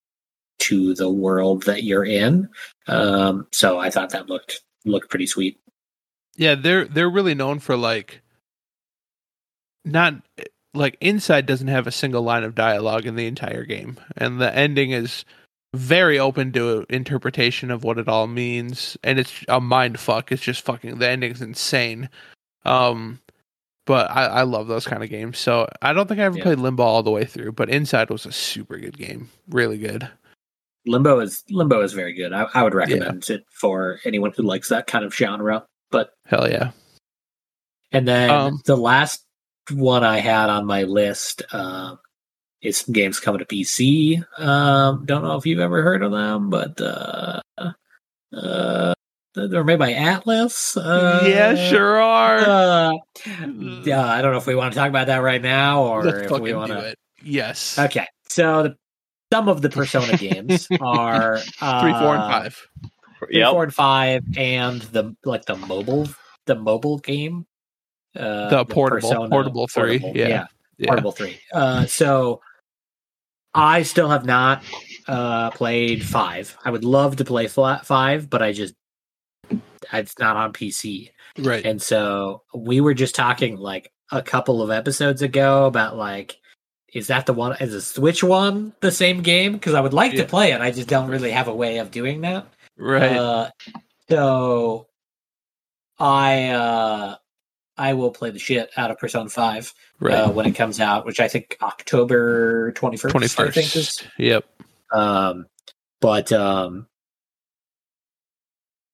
[0.60, 2.48] to the world that you're in.
[2.88, 5.60] Um so I thought that looked looked pretty sweet.
[6.36, 8.22] Yeah, they're they're really known for like
[9.86, 10.16] not
[10.74, 14.56] like Inside doesn't have a single line of dialogue in the entire game, and the
[14.56, 15.26] ending is
[15.76, 20.32] very open to interpretation of what it all means, and it's a mind fuck.
[20.32, 22.10] It's just fucking the ending's insane.
[22.66, 23.20] Um,
[23.86, 25.38] but I, I love those kind of games.
[25.38, 26.44] So I don't think I ever Yeah.
[26.44, 30.10] played Limbo all the way through, but Inside was a super good game, really good.
[30.86, 32.34] Limbo is Limbo is very good.
[32.34, 35.66] I, I would recommend it for anyone who likes that kind of genre.
[35.94, 36.72] But Hell yeah,
[37.92, 39.24] and then Um, the last
[39.72, 42.00] one I had on my list um,
[42.64, 44.24] is some games coming to PC.
[44.40, 47.42] Um, don't know if you've ever heard of them, but uh,
[48.36, 48.94] uh,
[49.36, 50.76] they're made by Atlus.
[50.76, 52.40] Uh, yeah, sure are.
[52.40, 52.92] Uh,
[53.86, 56.32] yeah, I don't know if we want to talk about that right now or Let's
[56.32, 56.96] if we want to.
[57.24, 58.76] Yes, Okay, so the,
[59.32, 62.68] some of the Persona games are uh, three, four, and five.
[63.28, 63.52] Three, Yep.
[63.52, 66.08] four, and five, and the like the mobile
[66.46, 67.46] the mobile game,
[68.18, 70.48] uh, The portable- portable three, yeah.
[70.78, 70.88] Yeah.
[70.88, 71.38] portable three.
[71.54, 72.42] Uh, so
[73.54, 74.64] I still have not
[75.08, 76.58] uh, played five.
[76.66, 78.74] I would love to play flat five, but I just
[79.92, 81.12] it's not on PC.
[81.38, 81.66] Right.
[81.66, 86.40] And so we were just talking like a couple of episodes ago about like,
[86.94, 87.56] is that the one?
[87.60, 89.54] Is the Switch one the same game?
[89.54, 90.24] Because I would like Yeah.
[90.24, 90.62] to play it.
[90.62, 92.48] I just don't really have a way of doing that.
[92.78, 93.18] Right.
[93.18, 93.50] Uh,
[94.10, 94.88] so
[96.00, 97.16] I uh,
[97.78, 100.16] I will play the shit out of Persona Five right.
[100.16, 103.12] uh, when it comes out, which I think October twenty first.
[103.12, 104.04] Twenty I think is.
[104.18, 104.46] Yep.
[104.92, 105.48] um,
[106.02, 106.88] but um,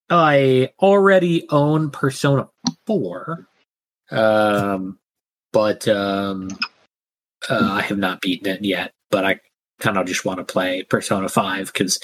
[0.09, 2.49] I already own Persona
[2.85, 3.47] Four,
[4.11, 4.99] um,
[5.51, 6.49] but um,
[7.49, 8.93] uh, I have not beaten it yet.
[9.11, 9.39] But I
[9.79, 11.99] kind of just want to play Persona Five because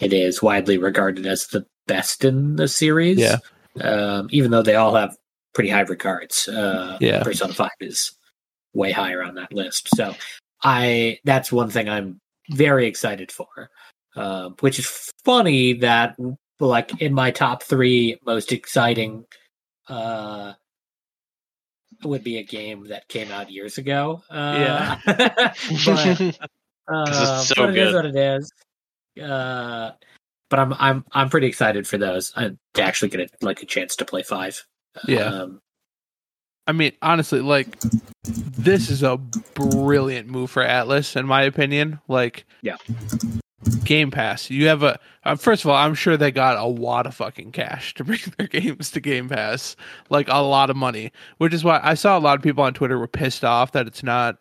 [0.00, 3.18] it is widely regarded as the best in the series.
[3.18, 3.36] Yeah.
[3.80, 5.16] Um, even though they all have
[5.54, 7.22] pretty high regards, uh, Yeah.
[7.22, 8.12] Persona Five is
[8.74, 9.88] way higher on that list.
[9.94, 10.14] So
[10.62, 13.70] I that's one thing I'm very excited for.
[14.16, 16.16] Um, which is funny that
[16.58, 19.24] like in my top three most exciting
[19.88, 20.52] uh
[22.04, 24.22] would be a game that came out years ago.
[24.30, 26.38] Uh, but
[26.90, 27.94] uh, so but it is good.
[27.94, 28.52] what it is.
[29.22, 29.92] Uh,
[30.48, 33.66] but I'm I'm I'm pretty excited for those uh, to actually get a, like a
[33.66, 34.64] chance to play five.
[35.06, 35.24] Yeah.
[35.24, 35.60] Um,
[36.66, 37.78] I mean, honestly, like
[38.24, 42.00] this is a brilliant move for Atlus, in my opinion.
[42.08, 42.76] Like, Yeah.
[43.84, 44.48] Game Pass.
[44.48, 47.52] You have a uh, first of all, I'm sure they got a lot of fucking
[47.52, 49.76] cash to bring their games to Game Pass,
[50.08, 51.12] like a lot of money.
[51.38, 53.86] Which is why I saw a lot of people on Twitter were pissed off that
[53.86, 54.38] it's not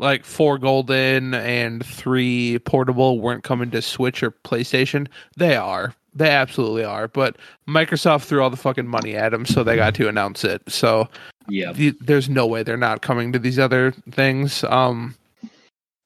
[0.00, 5.06] like four golden and three portable weren't coming to Switch or PlayStation.
[5.36, 5.94] They are.
[6.14, 7.06] They absolutely are.
[7.06, 7.36] But
[7.68, 10.62] Microsoft threw all the fucking money at them, so they got to announce it.
[10.68, 11.08] So
[11.48, 14.64] yeah, the, there's no way they're not coming to these other things.
[14.64, 15.14] Um,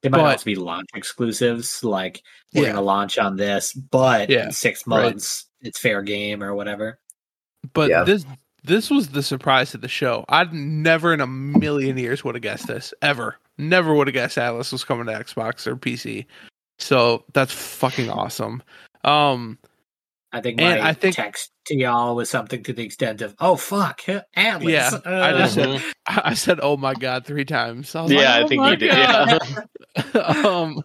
[0.03, 1.83] they might but- also be launch exclusives.
[1.83, 2.21] Like
[2.53, 2.73] we're Yeah.
[2.73, 4.47] gonna launch on this, but Yeah.
[4.47, 5.03] in six Right.
[5.05, 6.99] months it's fair game or whatever.
[7.73, 8.05] but Yeah.
[8.05, 8.27] this
[8.65, 10.25] this was the surprise of the show.
[10.29, 13.37] I'd never in a million years would have guessed this ever.
[13.59, 16.27] Never would have guessed Atlus was coming to Xbox or PC.
[16.79, 18.63] So that's fucking awesome.
[19.05, 19.59] Um,
[20.33, 23.55] I think my I think- text to y'all was something to the extent of, "Oh
[23.55, 24.01] fuck,
[24.37, 25.93] Atlus." Yeah, I just Uh, Mhm.
[26.09, 27.95] I said, "Oh my god," three times.
[27.95, 29.39] I was Yeah, like, I "Oh think my you did, yeah.
[30.45, 30.83] um,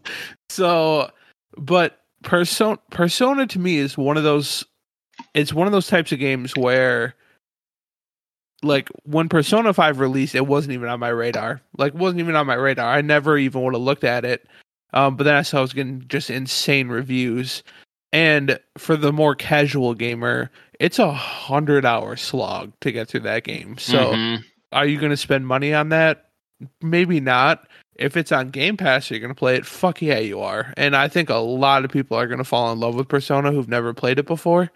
[0.49, 1.09] so,
[1.57, 4.63] but Persona Persona to me is one of those.
[5.33, 7.15] It's one of those types of games where,
[8.63, 11.61] like, when Persona Five released, it wasn't even on my radar.
[11.77, 12.91] Like, wasn't even on my radar.
[12.93, 14.47] I never even would have looked at it.
[14.93, 17.63] Um, but then I saw I was getting just insane reviews,
[18.11, 20.49] and for the more casual gamer,
[20.79, 23.77] it's a hundred hour slog to get through that game.
[23.77, 24.43] So Mhm.
[24.71, 26.29] are you going to spend money on that?
[26.81, 27.67] Maybe not.
[27.97, 29.65] If it's on Game Pass, you're going to play it.
[29.65, 30.73] Fuck yeah, you are.
[30.77, 33.51] And I think a lot of people are going to fall in love with Persona
[33.51, 34.71] who've never played it before.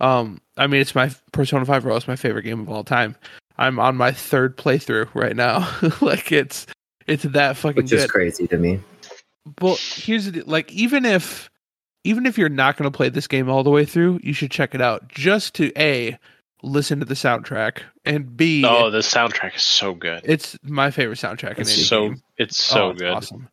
[0.00, 3.16] Um, I mean, it's my Persona Five Royal is my favorite game of all time.
[3.58, 5.70] I'm on my third playthrough right now.
[6.00, 6.66] like it's
[7.06, 8.00] it's that fucking which good.
[8.00, 8.80] is crazy to me.
[9.56, 11.50] But here's the like even if
[12.04, 14.50] even if you're not going to play this game all the way through, you should
[14.50, 16.18] check it out just to a
[16.62, 20.20] listen to the soundtrack and b Oh, the soundtrack is so good.
[20.24, 22.22] it's my favorite soundtrack in It's any so game.
[22.36, 23.10] it's so Oh, it's good.
[23.10, 23.48] awesome.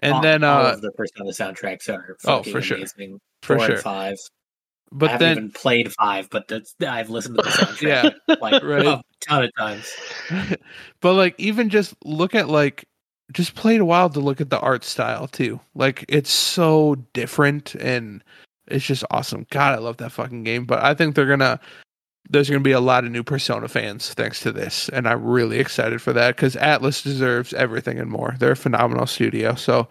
[0.00, 2.76] And all- then all uh of the Persona soundtracks are Oh, fucking for sure.
[2.76, 3.18] amazing.
[3.42, 3.74] for Four sure.
[3.76, 3.82] and
[4.92, 4.96] five.
[4.96, 7.80] I But haven't then even played five, but that's, I've listened to the soundtrack
[8.28, 8.86] yeah, like Right.
[8.86, 9.92] a ton of times.
[11.00, 12.84] but like even just look at like
[13.32, 15.60] just play it a while to look at the art style too.
[15.74, 18.24] Like it's so different and
[18.66, 19.46] it's just awesome.
[19.50, 20.64] God, I love that fucking game.
[20.64, 21.60] But I think they're gonna
[22.28, 25.58] there's gonna be a lot of new Persona fans thanks to this, and I'm really
[25.58, 28.36] excited for that because Atlus deserves everything and more.
[28.38, 29.88] They're a phenomenal studio, so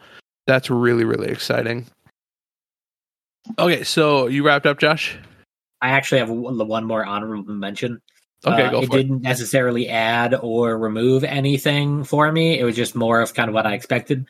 [0.48, 1.86] that's really really exciting.
[3.58, 5.18] Okay, so you wrapped up, Josh.
[5.82, 8.02] I actually have one one more honorable mention.
[8.46, 9.02] Okay, Uh, go it for it.
[9.04, 12.60] didn't necessarily add or remove anything for me.
[12.60, 14.26] It was just more of kind of what I expected.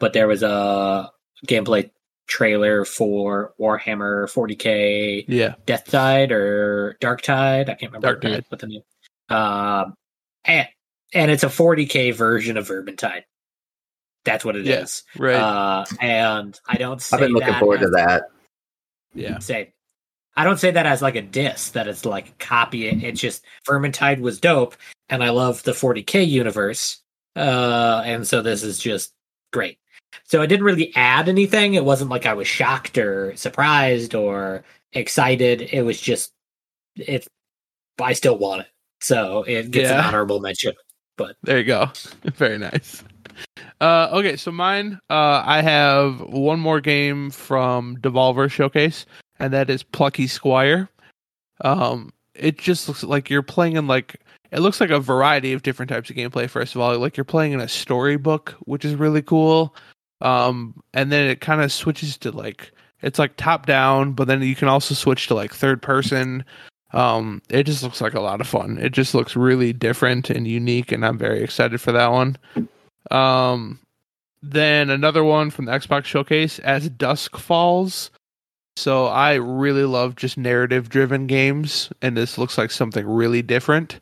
[0.00, 1.10] But there was a
[1.46, 1.90] gameplay
[2.26, 7.68] trailer for Warhammer 40k Yeah, Death Tide or Dark Tide.
[7.70, 8.44] I can't remember Dark the- Tide.
[8.48, 8.82] what the name.
[9.30, 9.94] Um,
[10.44, 10.68] and
[11.14, 13.22] and it's a 40k version of Vermintide.
[14.24, 15.02] That's what it is.
[15.16, 15.34] Yeah, right.
[15.36, 17.00] Uh, and I don't.
[17.00, 18.22] Say I've been looking that forward as- to that.
[19.14, 19.72] Yeah, say
[20.36, 22.86] I don't say that as like a diss that it's like copy.
[22.88, 24.74] It- It's just Vermintide was dope,
[25.08, 27.02] and I love the 40k universe,
[27.36, 29.12] uh, and so this is just
[29.52, 29.78] great.
[30.24, 31.74] So it didn't really add anything.
[31.74, 35.62] It wasn't like I was shocked or surprised or excited.
[35.72, 36.32] It was just
[36.96, 37.26] it.
[38.00, 38.68] I still want it,
[39.00, 40.72] so it gets an honorable mention.
[41.16, 41.90] But there you go.
[42.24, 43.04] Very nice.
[43.80, 49.04] Uh, okay, so mine, uh, I have one more game from Devolver Showcase,
[49.38, 50.88] and that is Plucky Squire.
[51.60, 54.20] Um, it just looks like you're playing in like
[54.50, 56.48] it looks like a variety of different types of gameplay.
[56.48, 59.74] First of all, like you're playing in a storybook, which is really cool.
[60.20, 62.72] Um, and then it kind of switches to like
[63.02, 66.44] it's like top down, but then you can also switch to like third person.
[66.92, 68.78] Um, it just looks like a lot of fun.
[68.80, 72.38] It just looks really different and unique, and I'm very excited for that one.
[73.10, 73.78] Um,
[74.42, 78.10] then another one from the Xbox Showcase as Dusk Falls.
[78.76, 84.00] So I really love just narrative driven games, and this looks like something really different.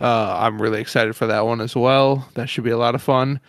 [0.00, 2.28] Uh, I'm really excited for that one as well.
[2.34, 3.40] That should be a lot of fun.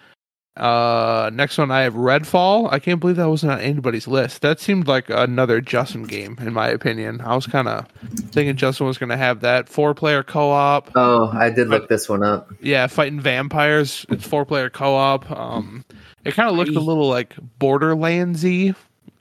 [0.56, 2.72] Uh, next one I have Redfall.
[2.72, 4.44] I can't believe that wasn't on anybody's list.
[4.44, 7.22] That seemed like another Justin game, in my opinion.
[7.22, 7.88] I was kind of
[8.32, 10.92] thinking Justin was going to have that four player co op.
[10.96, 12.52] Oh, I did look this one up.
[12.62, 14.06] Yeah, fighting vampires.
[14.10, 15.30] It's four player co op.
[15.32, 15.86] Um,
[16.24, 18.76] it kind of looked a little like Borderlandsy,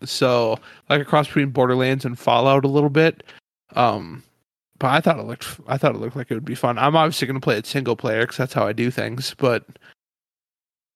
[0.04, 0.58] so
[0.90, 3.22] like a cross between Borderlands and Fallout a little bit.
[3.74, 4.22] Um,
[4.78, 5.46] but I thought it looked.
[5.66, 6.76] I thought it looked like it would be fun.
[6.76, 9.34] I'm obviously going to play it single player because that's how I do things.
[9.38, 9.64] But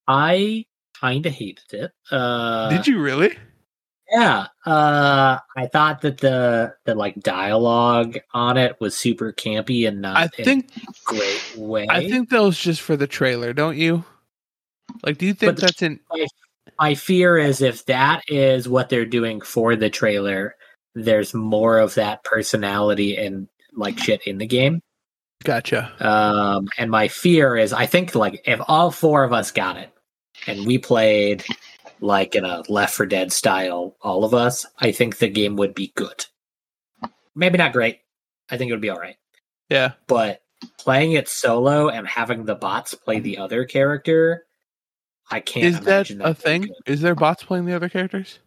[0.08, 0.66] I
[1.00, 1.92] kind of hated it.
[2.10, 3.36] Uh, did you really?
[4.10, 10.00] Yeah, uh, I thought that the the like dialogue on it was super campy and
[10.00, 10.70] not I in think.
[10.76, 11.86] a great way.
[11.90, 14.04] I think that was just for the trailer, don't you?
[15.02, 15.98] Like, do you think But that's in?
[16.78, 20.54] my fear is if that is what they're doing for the trailer,
[20.94, 24.80] there's more of that personality and like shit in the game.
[25.44, 25.92] Gotcha.
[26.00, 29.90] Um, and my fear is, I think like if all four of us got it
[30.46, 31.44] and we played
[32.00, 35.74] like in a Left 4 Dead style, all of us, I think the game would
[35.74, 36.26] be good.
[37.34, 38.00] Maybe not great.
[38.50, 39.16] I think it would be all right.
[39.70, 39.92] Yeah.
[40.06, 40.42] But
[40.78, 44.44] playing it solo and having the bots play the other character,
[45.30, 45.66] I can't.
[45.66, 46.62] Is that imagine a thing?
[46.62, 46.72] good.
[46.86, 48.38] Is there bots playing the other characters?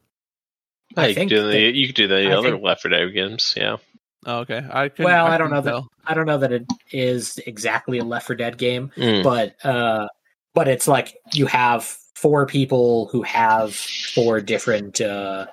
[0.96, 2.64] Yeah, I you, think could do the, that- you could do the I other think-
[2.64, 3.54] Left 4 Dead games.
[3.58, 3.78] Yeah.
[4.26, 4.58] Oh, okay.
[4.72, 8.04] I Well, I don't couldn't know that- I don't know that it is exactly a
[8.04, 9.24] Left 4 Dead game, Mm.
[9.24, 10.08] but uh,
[10.54, 11.84] but it's like you have
[12.16, 15.48] four people who have four different, uh,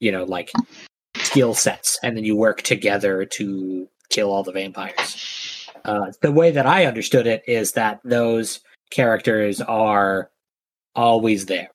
[0.00, 0.50] you know, like
[1.16, 5.68] skill sets, and then you work together to kill all the vampires.
[5.84, 8.60] Uh, the way that I understood it is that those
[8.90, 10.30] characters are
[10.94, 11.70] always there.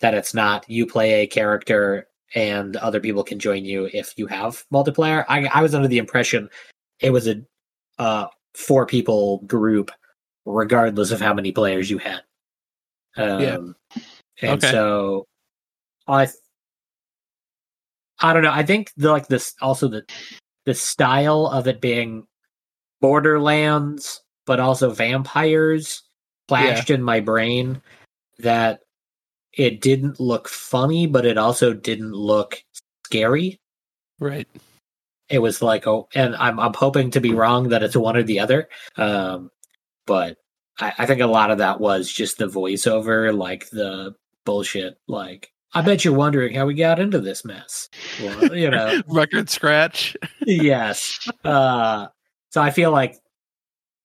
[0.00, 4.26] That it's not you play a character and other people can join you if you
[4.26, 5.24] have multiplayer.
[5.28, 6.48] I, I was under the impression
[7.00, 7.42] it was a
[7.98, 9.90] uh, four people group,
[10.48, 12.22] regardless of how many players you had.
[13.16, 13.56] Um, Yeah.
[14.40, 14.70] And Okay.
[14.70, 15.26] so
[16.06, 16.36] I, th-
[18.20, 18.52] I don't know.
[18.52, 20.04] I think the like this also the
[20.64, 22.26] the style of it being
[23.00, 26.02] Borderlands, but also vampires
[26.48, 27.80] flashed in my brain
[28.38, 28.80] that
[29.52, 32.62] it didn't look funny, but it also didn't look
[33.06, 33.60] scary.
[34.20, 34.48] Right.
[35.28, 38.22] It was like, oh, and I'm I'm hoping to be wrong that it's one or
[38.22, 38.68] the other.
[38.96, 39.50] Um,
[40.08, 40.36] but
[40.80, 44.96] I, I think a lot of that was just the voiceover, like the bullshit.
[45.06, 47.88] Like, I bet you're wondering how we got into this mess.
[48.20, 50.16] Well, you know, Record scratch.
[50.46, 51.28] yes.
[51.44, 52.06] Uh,
[52.50, 53.16] so I feel like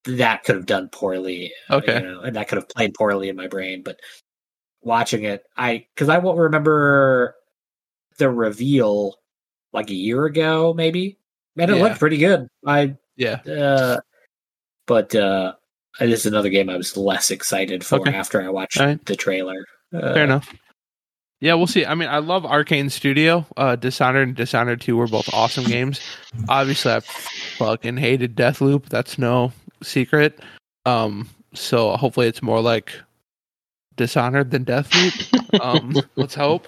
[0.05, 1.53] that could have done poorly.
[1.71, 2.01] Okay.
[2.01, 3.81] you know, and that could have played poorly in my brain.
[3.83, 3.99] But
[4.81, 7.35] watching it, I because I won't remember
[8.17, 9.15] the reveal
[9.71, 11.17] like a year ago, maybe,
[11.57, 11.83] and it Yeah.
[11.83, 12.47] looked pretty good.
[12.65, 13.35] I Yeah.
[13.47, 14.01] uh,
[14.85, 15.53] but uh,
[15.99, 18.13] this is another game I was less excited for Okay.
[18.13, 19.05] after I watched All right.
[19.05, 19.65] the trailer.
[19.93, 20.53] Uh, Fair enough.
[21.39, 21.85] Yeah, we'll see.
[21.85, 23.45] I mean, I love Arkane Studio.
[23.57, 25.99] Uh, Dishonored and Dishonored 2 were both awesome games.
[26.47, 28.85] Obviously, I fucking hated Deathloop.
[28.85, 30.39] That's no secret.
[30.85, 32.93] Um, so hopefully it's more like
[33.97, 35.59] Dishonored than Deathloop.
[35.61, 36.67] Um, let's hope.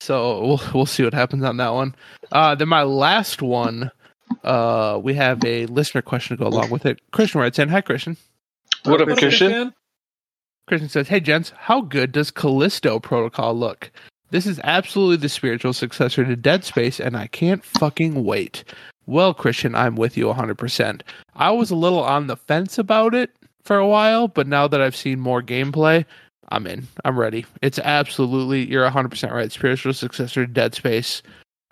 [0.00, 1.94] So we'll we'll see what happens on that one.
[2.32, 3.90] Uh, then my last one,
[4.42, 6.98] uh, we have a listener question to go along with it.
[7.12, 8.16] Christian writes in, "Hi Christian."
[8.84, 9.74] What up, Christian?
[10.66, 13.90] Christian says, "Hey gents, how good does Callisto Protocol look?
[14.30, 18.64] This is absolutely the spiritual successor to Dead Space, and I can't fucking wait."
[19.06, 21.02] Well, Christian, I'm with you 100%.
[21.34, 23.30] I was a little on the fence about it
[23.64, 26.04] for a while, but now that I've seen more gameplay,
[26.50, 26.86] I'm in.
[27.06, 27.46] I'm ready.
[27.62, 29.50] It's absolutely, you're 100% right.
[29.50, 31.22] Spiritual successor to Dead Space.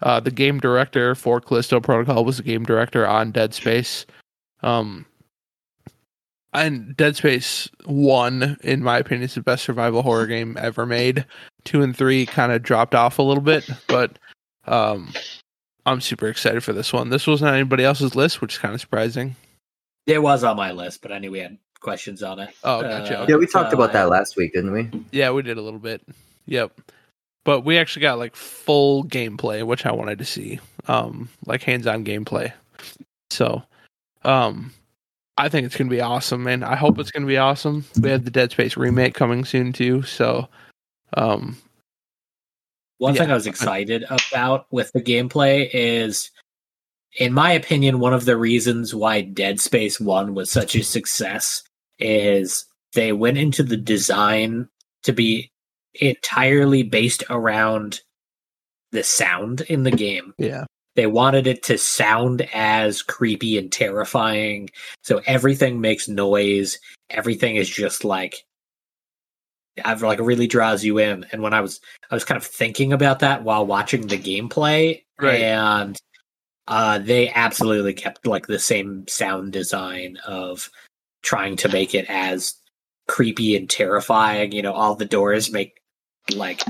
[0.02, 4.06] Uh, the game director for Callisto Protocol was the game director on Dead Space.
[4.62, 5.04] Um,
[6.56, 11.24] and Dead Space 1, in my opinion, is the best survival horror game ever made.
[11.64, 14.18] 2 and 3 kind of dropped off a little bit, but
[14.66, 15.12] um,
[15.84, 17.10] I'm super excited for this one.
[17.10, 19.36] This wasn't on anybody else's list, which is kind of surprising.
[20.06, 22.50] It was on my list, but I knew we had questions on it.
[22.64, 23.22] Oh, gotcha.
[23.22, 24.90] Uh, Yeah, we talked so about that last week, didn't we?
[25.12, 26.02] Yeah, we did a little bit.
[26.46, 26.80] Yep.
[27.44, 30.60] But we actually got like full gameplay, which I wanted to see.
[30.88, 32.52] Um, like hands-on gameplay.
[33.30, 33.62] So,
[34.24, 34.72] um,
[35.38, 36.62] I think it's gonna be awesome, man.
[36.62, 37.84] I hope it's gonna be awesome.
[38.00, 40.02] We have the Dead Space remake coming soon too.
[40.02, 40.48] So,
[41.14, 41.56] um,
[42.98, 43.22] One Yeah.
[43.22, 46.30] thing I was excited about with the gameplay is,
[47.18, 51.62] in my opinion, one of the reasons why Dead Space 1 was such a success
[51.98, 52.64] is
[52.94, 54.70] they went into the design
[55.02, 55.50] to be
[56.00, 58.00] entirely based around
[58.92, 60.32] the sound in the game.
[60.38, 60.64] yeah,
[60.96, 64.70] They wanted it to sound as creepy and terrifying.
[65.02, 66.78] So everything makes noise.
[67.10, 68.44] Everything is just like
[69.84, 71.26] I've like really draws you in.
[71.32, 71.80] And when I was
[72.10, 75.02] I was kind of thinking about that while watching the gameplay.
[75.20, 75.42] Right.
[75.42, 75.96] And
[76.66, 80.70] uh they absolutely kept like the same sound design of
[81.22, 82.54] trying to make it as
[83.06, 84.52] creepy and terrifying.
[84.52, 85.78] You know, all the doors make
[86.34, 86.62] like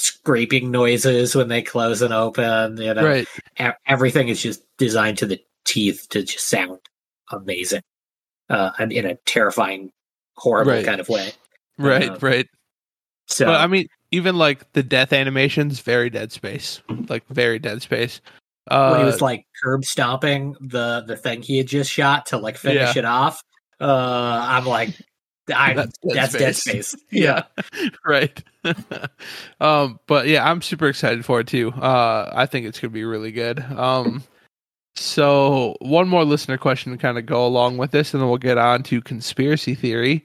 [0.00, 2.76] scraping noises when they close and open.
[2.78, 3.28] You know, right,
[3.60, 6.78] e- everything is just designed to the teeth to just sound
[7.30, 7.82] amazing,
[8.48, 9.90] uh, and in a terrifying,
[10.36, 10.84] horrible Right.
[10.84, 11.32] kind of way.
[11.78, 12.46] right, Uh, right.
[13.26, 17.80] So but I mean, even like the death animations, very Dead Space, like very Dead
[17.82, 18.20] Space.
[18.70, 22.38] Uh, when he was like curb stomping the the thing he had just shot to
[22.38, 22.98] like finish Yeah.
[23.00, 23.42] it off,
[23.80, 24.90] uh, I'm like,
[25.52, 26.88] I That's that's, Dead Dead Space.
[26.88, 27.04] Space.
[27.10, 27.44] yeah.
[28.04, 28.42] Right.
[29.60, 31.70] Um but yeah i'm super excited for it too.
[31.72, 33.60] Uh i think it's gonna be really good.
[33.60, 34.22] Um
[34.96, 38.38] so one more listener question to kind of go along with this and then we'll
[38.38, 40.24] get on to conspiracy theory.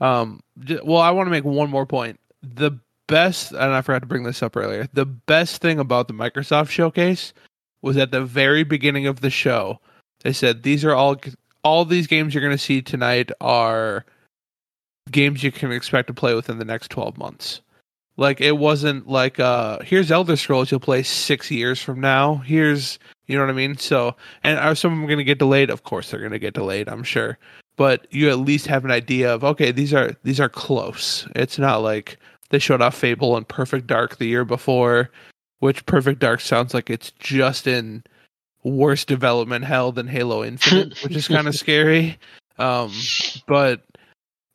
[0.00, 0.40] Um
[0.84, 2.18] well i want to make one more point.
[2.42, 6.14] The best and i forgot to bring this up earlier the best thing about the
[6.14, 7.34] microsoft showcase
[7.82, 9.78] was at the very beginning of the show
[10.22, 11.16] they said these are all
[11.64, 14.04] all these games you're going to see tonight are
[15.12, 17.60] games you can expect to play within the next 12 months.
[18.16, 22.36] Like it wasn't like uh here's Elder Scrolls you'll play 6 years from now.
[22.36, 23.76] Here's you know what I mean?
[23.78, 25.70] So and are some of them going to get delayed?
[25.70, 27.38] Of course they're going to get delayed, I'm sure.
[27.76, 31.26] But you at least have an idea of okay, these are these are close.
[31.34, 32.18] It's not like
[32.50, 35.10] they showed off Fable and Perfect Dark the year before,
[35.60, 38.04] which Perfect Dark sounds like it's just in
[38.62, 42.18] worse development hell than Halo Infinite, which is kind of scary.
[42.58, 42.92] Um,
[43.46, 43.82] but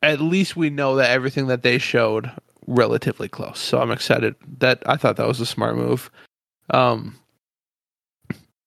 [0.01, 2.31] at least we know that everything that they showed
[2.67, 3.59] relatively close.
[3.59, 4.35] So I'm excited.
[4.59, 6.11] That I thought that was a smart move.
[6.69, 7.15] Um,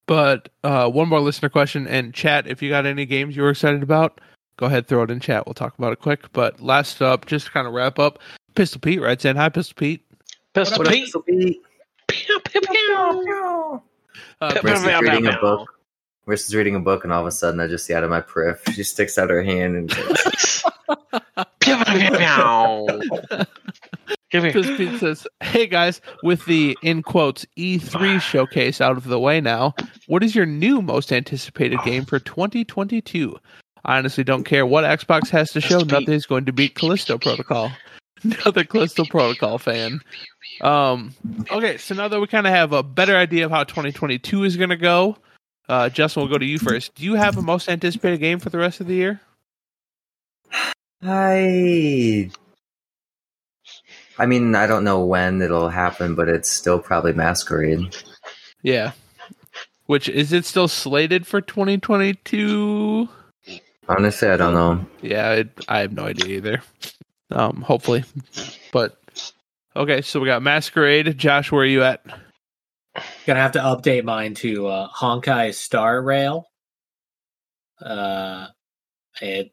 [0.07, 2.47] but uh, one more listener question and chat.
[2.47, 4.21] If you got any games you were excited about,
[4.57, 5.47] go ahead throw it in chat.
[5.47, 6.33] We'll talk about it quick.
[6.33, 8.19] But last up, just to kind of wrap up,
[8.55, 9.37] Pistol Pete writes in.
[9.37, 10.05] Hi, Pistol Pete.
[10.55, 11.05] Pistol What up, Pete.
[11.05, 11.63] Pistol Pete?
[12.09, 13.83] Pew, pew, pew.
[14.41, 15.69] Uh, Pew, Versus pew, pew, reading pew, a book.
[16.31, 18.21] Versus reading a book, and all of a sudden, I just see out of my
[18.21, 18.61] periph.
[18.73, 19.91] She sticks out her hand and.
[24.77, 29.75] Pete says, "Hey guys, with the in quotes E3 showcase out of the way now,
[30.07, 33.37] what is your new most anticipated game for 2022?
[33.85, 35.81] I honestly don't care what Xbox has to show.
[35.81, 36.09] Pistol Pete.
[36.09, 37.73] Nothing's going to beat Callisto Protocol.
[38.23, 39.99] Another Callisto Protocol fan.
[40.61, 41.13] Um,
[41.51, 44.57] okay, so now that we kind of have a better idea of how 2022 is
[44.57, 45.17] going to go,
[45.71, 46.97] uh, Justin, we'll go to you first.
[46.97, 49.21] Do you have a most anticipated game for the rest of the year?
[51.01, 52.29] I.
[54.19, 57.97] I mean, I don't know when it'll happen, but it's still probably Masquerade.
[58.63, 58.93] Yeah.
[59.87, 63.09] Which is it still slated for 2022?
[63.89, 64.85] Honestly, I don't know.
[65.03, 66.63] Yeah, it, I have no idea either.
[67.31, 68.05] Um, hopefully,
[68.73, 69.01] but
[69.77, 70.03] okay.
[70.03, 71.17] So we got Masquerade.
[71.17, 72.05] Josh, where are you at?
[73.27, 76.47] Gonna have to update mine to uh, Honkai Star Rail.
[77.81, 78.49] Uh,
[79.21, 79.53] it,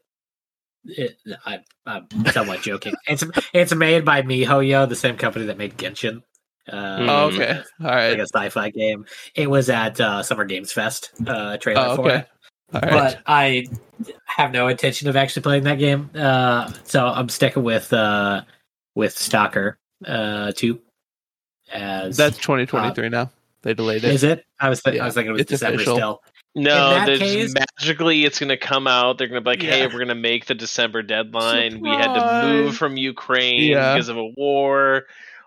[0.84, 1.16] it
[1.46, 2.94] I, I'm somewhat joking.
[3.06, 6.22] It's it's made by MiHoYo, the same company that made Genshin,
[6.70, 7.06] Uh.
[7.08, 7.62] Oh, okay.
[7.80, 8.10] All right.
[8.10, 9.06] Like a sci-fi game.
[9.34, 12.28] It was at uh, Summer Games Fest uh, trailer Oh, for it.
[12.74, 12.90] All right.
[12.90, 13.66] But I
[14.26, 16.10] have no intention of actually playing that game.
[16.14, 18.42] Uh, so I'm sticking with uh,
[18.94, 20.80] with Stalker uh, two.
[21.72, 23.30] As That's 2023 uh, now.
[23.62, 24.14] They delayed it.
[24.14, 24.44] is it?
[24.60, 25.96] I was th- Yeah, I was thinking it was it's December official.
[25.96, 26.22] still.
[26.54, 29.18] No, case- magically it's going to come out.
[29.18, 31.80] They're going to be like, "Hey, we're going to make the December deadline.
[31.80, 33.94] We had to move from Ukraine Yeah.
[33.94, 35.04] because of a war.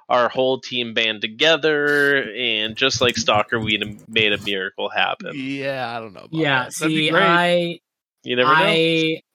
[0.10, 3.78] Our whole team band together, and just like Stalker, we
[4.10, 5.32] made a miracle happen.
[5.36, 6.20] Yeah, I don't know.
[6.26, 6.74] About Yeah, that.
[6.74, 7.24] See, great.
[7.24, 7.80] I
[8.24, 8.60] You never know.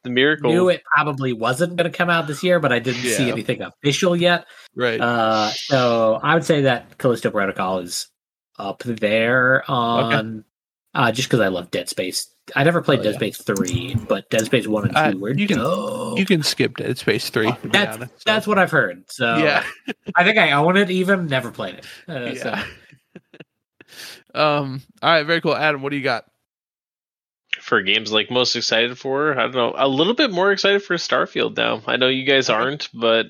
[0.06, 0.50] I The miracle.
[0.52, 3.62] knew it probably wasn't going to come out this year, but I didn't see anything
[3.62, 4.46] official yet.
[4.74, 5.00] right.
[5.00, 8.08] Uh, so I would say that Callisto Protocol is
[8.58, 10.44] up there on
[10.94, 12.28] uh, just because I love Dead Space.
[12.54, 13.18] I never played Oh, Dead yeah.
[13.18, 16.18] Space three, but Dead Space one and two Uh, were you can- dope.
[16.18, 17.50] you can skip Dead Space 3.
[17.50, 19.04] To that's honest, so- that's what I've heard.
[19.10, 19.64] So yeah.
[20.14, 20.88] I think I own it.
[20.90, 21.86] Even never played it.
[22.08, 22.48] Uh, so.
[22.54, 22.64] yeah.
[24.34, 24.80] um.
[25.02, 25.24] All right.
[25.26, 25.56] Very cool.
[25.56, 26.24] Adam, what do you got?
[27.66, 29.36] For games like most excited for.
[29.36, 31.82] I don't know, a little bit more excited for Starfield now.
[31.84, 33.26] I know you guys aren't, but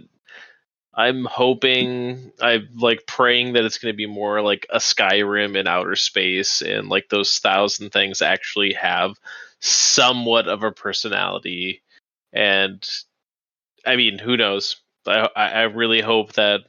[0.94, 5.66] I'm hoping, I'm like praying that it's going to be more like a Skyrim in
[5.66, 9.14] outer space, and like those thousand things actually have
[9.60, 11.82] somewhat of a personality.
[12.30, 12.86] And
[13.86, 14.76] I mean, who knows?
[15.06, 16.60] I I I really hope that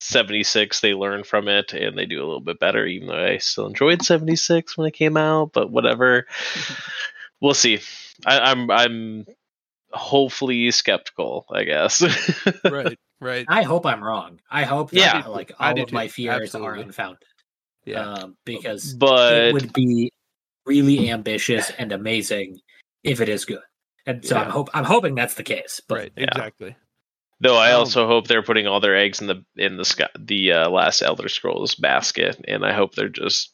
[0.00, 3.36] 76 they learn from it and they do a little bit better even though i
[3.38, 6.26] still enjoyed 76 when it came out but whatever
[7.40, 7.80] we'll see
[8.26, 9.26] I, i'm i'm
[9.92, 12.02] hopefully skeptical i guess
[12.64, 12.98] right.
[13.20, 13.44] Right.
[13.48, 14.40] I hope I'm wrong.
[14.50, 16.12] I hope that, Yeah, like I all do of my too.
[16.12, 17.28] fears are unfounded.
[17.84, 18.00] Yeah.
[18.00, 20.10] Um, because but it would be
[20.64, 22.60] really ambitious and amazing
[23.04, 23.60] if it is good.
[24.06, 25.82] And so I'm hope I'm hoping that's the case.
[25.86, 26.12] But right.
[26.16, 26.48] yeah.
[27.40, 30.08] Though i Um, also hope they're putting all their eggs in the in the sky,
[30.18, 33.52] the uh, last elder scrolls basket and i hope they're just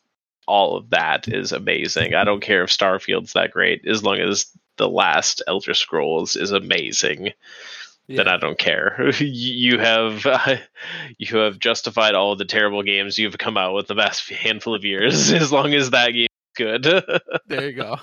[0.49, 4.47] all of that is amazing i don't care if starfield's that great as long as
[4.76, 7.32] the last elder scrolls is amazing
[8.09, 8.18] Yeah.
[8.18, 9.11] then I don't care.
[9.18, 10.24] you have
[11.18, 14.74] you have justified all of the terrible games you've come out with the past handful
[14.76, 15.32] of years.
[15.32, 16.84] As long as that game is good,
[17.49, 17.97] there you go.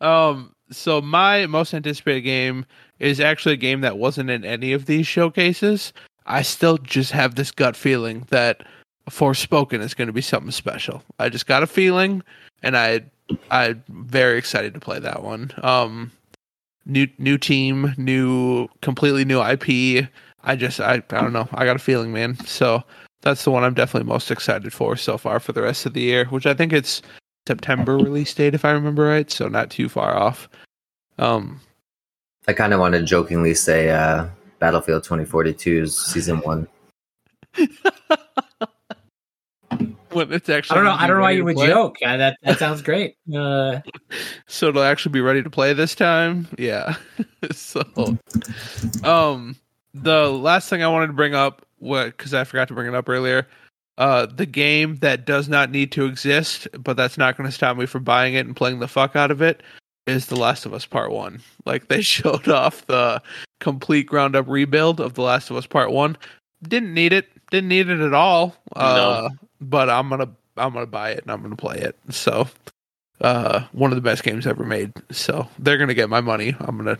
[0.00, 2.66] um, so my most anticipated game
[2.98, 5.92] is actually a game that wasn't in any of these showcases.
[6.26, 8.66] I still just have this gut feeling that
[9.10, 11.02] Forspoken is going to be something special.
[11.18, 12.22] I just got a feeling,
[12.62, 13.02] and I
[13.50, 15.52] I'm very excited to play that one.
[15.62, 16.10] Um,
[16.86, 20.08] new new team, new completely new IP.
[20.42, 21.48] I just I I don't know.
[21.52, 22.36] I got a feeling, man.
[22.46, 22.82] So
[23.22, 26.02] that's the one I'm definitely most excited for so far for the rest of the
[26.02, 27.02] year, which I think it's
[27.46, 30.48] September release date if I remember right, so not too far off.
[31.18, 31.60] Um
[32.48, 34.26] I kind of want to jokingly say uh,
[34.58, 36.68] Battlefield 2042's season one.
[40.10, 40.96] when it's actually I don't know.
[40.98, 41.66] I don't know why you would play.
[41.66, 41.98] joke.
[42.00, 43.16] That that sounds great.
[43.34, 43.80] Uh,
[44.46, 46.48] So it'll actually be ready to play this time.
[46.58, 46.96] Yeah.
[47.52, 47.82] so
[49.04, 49.56] um
[49.92, 52.94] the last thing I wanted to bring up what cuz I forgot to bring it
[52.94, 53.46] up earlier.
[53.98, 57.76] Uh the game that does not need to exist, but that's not going to stop
[57.76, 59.62] me from buying it and playing the fuck out of it
[60.06, 61.40] is The Last of Us Part 1.
[61.64, 63.22] Like they showed off the
[63.60, 66.16] complete ground up rebuild of The Last of Us Part 1.
[66.62, 67.28] Didn't need it.
[67.50, 68.56] Didn't need it at all.
[68.74, 69.28] Uh
[69.60, 71.96] but I'm going to I'm going to buy it and I'm going to play it.
[72.10, 72.48] So
[73.20, 76.76] uh one of the best games ever made so they're gonna get my money i'm
[76.76, 76.98] gonna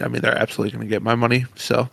[0.00, 1.88] i mean they're absolutely gonna get my money so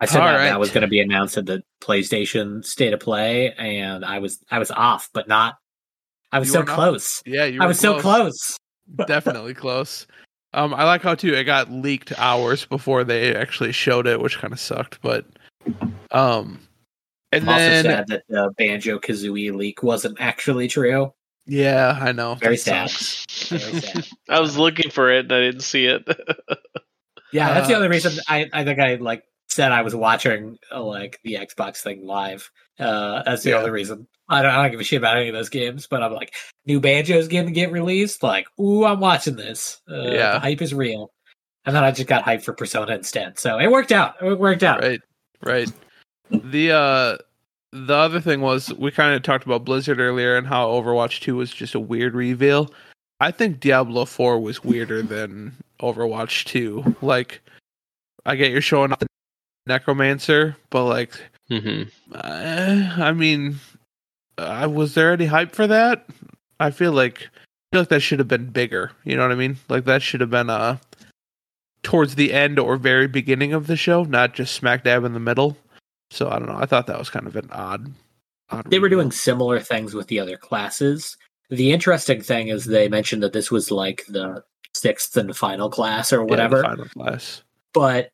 [0.00, 0.44] I said that, right.
[0.46, 4.40] that was going to be announced at the PlayStation State of Play, and I was
[4.50, 5.54] I was off, but not.
[6.32, 6.74] I was You so were not?
[6.74, 7.22] close.
[7.24, 8.56] yeah you I was so close.
[9.06, 10.06] definitely close
[10.54, 14.38] um i like how too it got leaked hours before they actually showed it which
[14.38, 15.26] kind of sucked but
[16.10, 16.60] um
[17.32, 21.12] and I'm also then sad that the Banjo Kazooie leak wasn't actually true.
[21.46, 23.58] yeah i know Very That sad.
[23.60, 24.04] Very sad.
[24.28, 26.06] I was looking for it and I didn't see it.
[27.32, 30.58] Yeah, that's the Uh, only reason I, I think I like said I was watching
[30.70, 32.50] uh, like the Xbox thing live.
[32.78, 33.56] Uh, that's the Yeah.
[33.56, 34.06] only reason.
[34.32, 36.34] I don't, I don't give a shit about any of those games, but I'm like,
[36.66, 38.22] new Banjo's going to get released.
[38.22, 39.80] Like, ooh, I'm watching this.
[39.90, 40.32] Uh, Yeah.
[40.32, 41.12] the hype is real.
[41.64, 44.14] And then I just got hyped for Persona instead, so it worked out.
[44.20, 44.80] It worked out.
[44.82, 45.00] right
[45.44, 45.70] right
[46.30, 47.16] the uh
[47.72, 51.36] the other thing was we kind of talked about blizzard earlier and how overwatch 2
[51.36, 52.72] was just a weird reveal
[53.20, 57.40] i think diablo 4 was weirder than overwatch 2 like
[58.24, 59.06] i get you're showing off the
[59.66, 61.82] necromancer but like hmm
[62.14, 63.56] uh, i mean
[64.38, 66.06] uh, was there any hype for that
[66.60, 67.28] i feel like
[67.72, 70.02] I feel like that should have been bigger you know what i mean like that
[70.02, 70.76] should have been uh
[71.82, 75.20] towards the end or very beginning of the show not just smack dab in the
[75.20, 75.56] middle
[76.10, 76.58] So I don't know.
[76.58, 77.90] I thought that was kind of an odd.
[78.50, 81.16] odd They were doing similar things with the other classes.
[81.48, 84.44] The interesting thing is they mentioned that this was like the
[84.74, 86.62] sixth and final class or Yeah, whatever.
[86.62, 87.42] final class.
[87.72, 88.10] but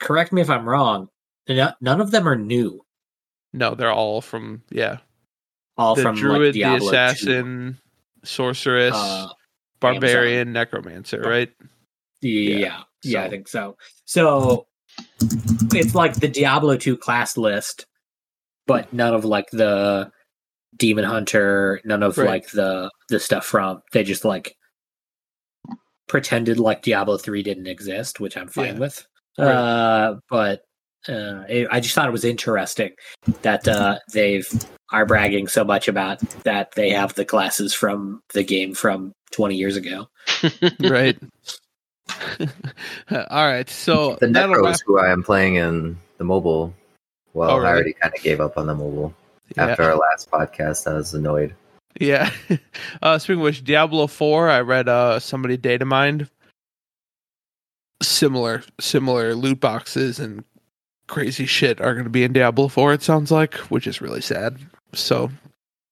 [0.00, 1.08] correct me if I'm wrong.
[1.46, 2.82] None of them are new.
[3.52, 4.98] No, they're all from yeah.
[5.76, 6.86] All the from druid, like the Diablo 2.
[6.88, 7.78] assassin,
[8.24, 9.28] sorceress, Uh,
[9.80, 11.20] barbarian, necromancer.
[11.20, 11.52] Right?
[12.20, 13.76] Yeah, yeah, I so- think so.
[14.04, 14.66] So
[15.72, 17.86] it's like the Diablo 2 class list,
[18.66, 20.10] but none of like the
[20.76, 22.26] Demon Hunter, none of Right.
[22.26, 24.56] like the the stuff from they just like
[26.08, 28.78] pretended like Diablo 3 didn't exist, which I'm fine Yeah.
[28.80, 29.06] with.
[29.38, 29.46] Right.
[29.46, 30.62] Uh but
[31.08, 32.92] uh, it, I just thought it was interesting
[33.42, 34.48] that uh, they've
[34.90, 39.54] are bragging so much about that they have the classes from the game from 20
[39.54, 40.08] years ago.
[40.80, 41.18] right.
[43.10, 43.68] all right.
[43.68, 46.74] So The that'll Necros, who I am playing in the mobile,
[47.34, 47.68] well, Oh, really?
[47.68, 49.14] I already kind of gave up on the mobile
[49.56, 49.66] yeah.
[49.66, 50.90] after our last podcast.
[50.90, 51.54] I was annoyed.
[52.00, 52.30] Yeah.
[53.02, 56.30] uh, speaking of which, Diablo Four, I read uh somebody data mined
[58.00, 60.44] similar similar loot boxes and
[61.08, 62.92] crazy shit are going to be in Diablo Four.
[62.92, 64.58] It sounds like, which is really sad.
[64.94, 65.30] So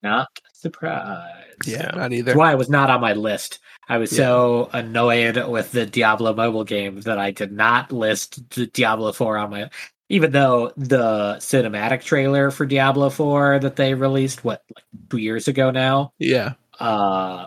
[0.02, 1.66] Not surprised.
[1.66, 1.90] yeah, Yeah.
[1.96, 2.26] not either.
[2.26, 3.58] That's why I was not on my list.
[3.88, 4.24] I was Yeah.
[4.24, 9.38] so annoyed with the Diablo mobile game that I did not list the Diablo 4
[9.38, 9.70] on my
[10.08, 15.48] even though the cinematic trailer for Diablo 4 that they released what like 2 years
[15.48, 17.46] ago now Yeah, uh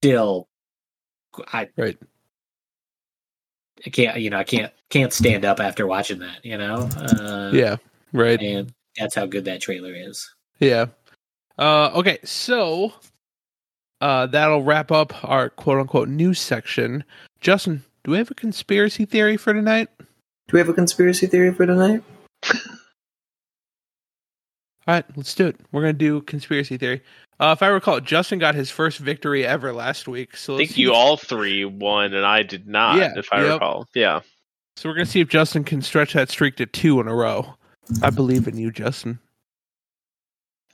[0.00, 0.48] still
[1.52, 1.98] I Right.
[3.86, 6.88] I can't you know I can't can't stand up after watching that, you know.
[6.96, 7.76] Uh yeah,
[8.12, 8.40] right.
[8.40, 10.30] and that's how good that trailer is.
[10.60, 10.86] Yeah.
[11.58, 12.92] Uh, okay, so
[14.00, 17.04] uh, that'll wrap up our quote unquote news section.
[17.40, 19.88] Justin, do we have a conspiracy theory for tonight?
[19.98, 22.02] Do we have a conspiracy theory for tonight?
[24.86, 25.56] All right, let's do it.
[25.70, 27.02] We're gonna do conspiracy theory.
[27.38, 30.36] Uh, if I recall, Justin got his first victory ever last week.
[30.36, 33.54] So I think you all three won and I did not, Yeah, if I yep.
[33.54, 33.88] recall.
[33.94, 34.20] Yeah.
[34.76, 37.54] So we're gonna see if Justin can stretch that streak to two in a row.
[38.02, 39.18] I believe in you, Justin.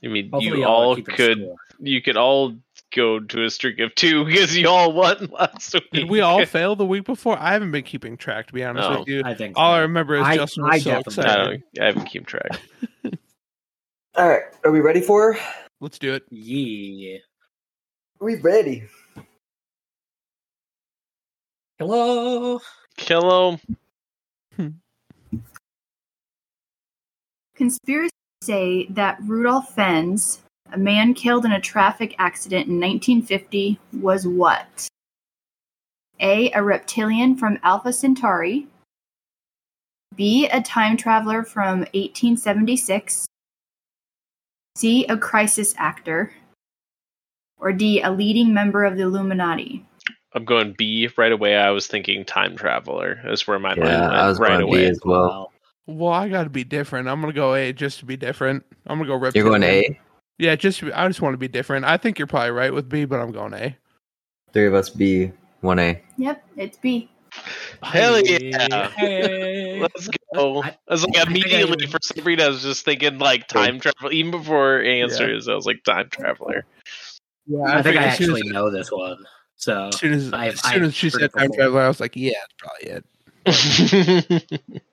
[0.03, 1.55] I mean, Hopefully you y'all are all keeping could, score.
[1.79, 2.55] you could all
[2.95, 5.83] go to a streak of two because you all won last week.
[5.91, 7.37] Did we all fail the week before?
[7.37, 8.99] I haven't been keeping track, to be honest No.
[8.99, 9.21] with you.
[9.25, 9.75] I think All so.
[9.77, 12.61] I remember is I- Justin was I so definitely- I, don't, I haven't kept track.
[14.15, 15.37] All right, are we ready for?
[15.81, 16.23] Let's do it.
[16.29, 17.17] Yeah.
[18.21, 18.83] We ready?
[21.77, 22.59] Hello.
[22.97, 23.59] Kill him.
[27.59, 28.11] Conspiracies
[28.41, 30.39] say that Rudolph Fentz,
[30.71, 34.87] a man killed in a traffic accident in 1950, was what?
[36.21, 36.49] A.
[36.53, 38.67] A reptilian from Alpha Centauri.
[40.15, 40.47] B.
[40.47, 43.25] A time traveler from 1876.
[44.77, 45.05] C.
[45.09, 46.31] A crisis actor.
[47.57, 47.99] Or D.
[47.99, 49.85] A leading member of the Illuminati.
[50.33, 51.57] I'm going B right away.
[51.57, 53.19] I was thinking time traveler.
[53.25, 54.85] That's where my mind Yeah, went I was right going B away.
[54.85, 55.51] as well.
[55.85, 57.07] Well, I got to be different.
[57.07, 58.63] I'm gonna go A just to be different.
[58.85, 59.35] I'm gonna go rip.
[59.35, 59.99] You're going A.
[60.37, 61.85] Yeah, just I just want to be different.
[61.85, 63.75] I think you're probably right with B, but I'm going A.
[64.53, 65.31] Three of us B.
[65.61, 66.01] One A.
[66.17, 67.09] Yep, it's B.
[67.83, 68.89] Hell yeah.
[68.89, 69.79] Hey.
[69.79, 70.63] Let's go.
[70.63, 73.47] I- I, was like I I immediately for some reason I was just thinking like
[73.47, 74.11] time travel.
[74.11, 76.65] Even before answers, I was like time traveler.
[77.45, 79.17] Yeah, I think I actually as, know this one.
[79.55, 82.15] So as soon as, I've- as, soon as she said time traveler, I was like,
[82.15, 83.03] yeah, that's probably
[84.55, 84.81] it.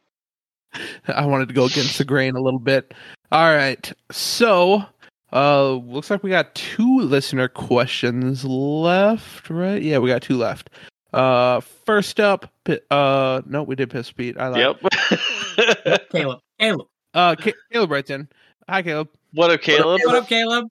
[1.09, 2.95] I wanted to go against the grain a little bit.
[3.33, 4.85] All right, so
[5.33, 9.83] uh, looks like we got two listener questions left, right?
[9.83, 10.71] Yeah, we got two left.
[11.13, 12.51] Uh, first up,
[12.91, 14.37] uh, no, we did piss Pete.
[14.39, 14.61] I lied.
[14.61, 16.09] yep.
[16.11, 16.41] Caleb.
[16.59, 16.87] Caleb.
[17.15, 18.29] Uh, Ca- Caleb writes in.
[18.69, 19.09] Hi, Caleb.
[19.33, 20.01] what up, Caleb?
[20.05, 20.67] What up, Caleb?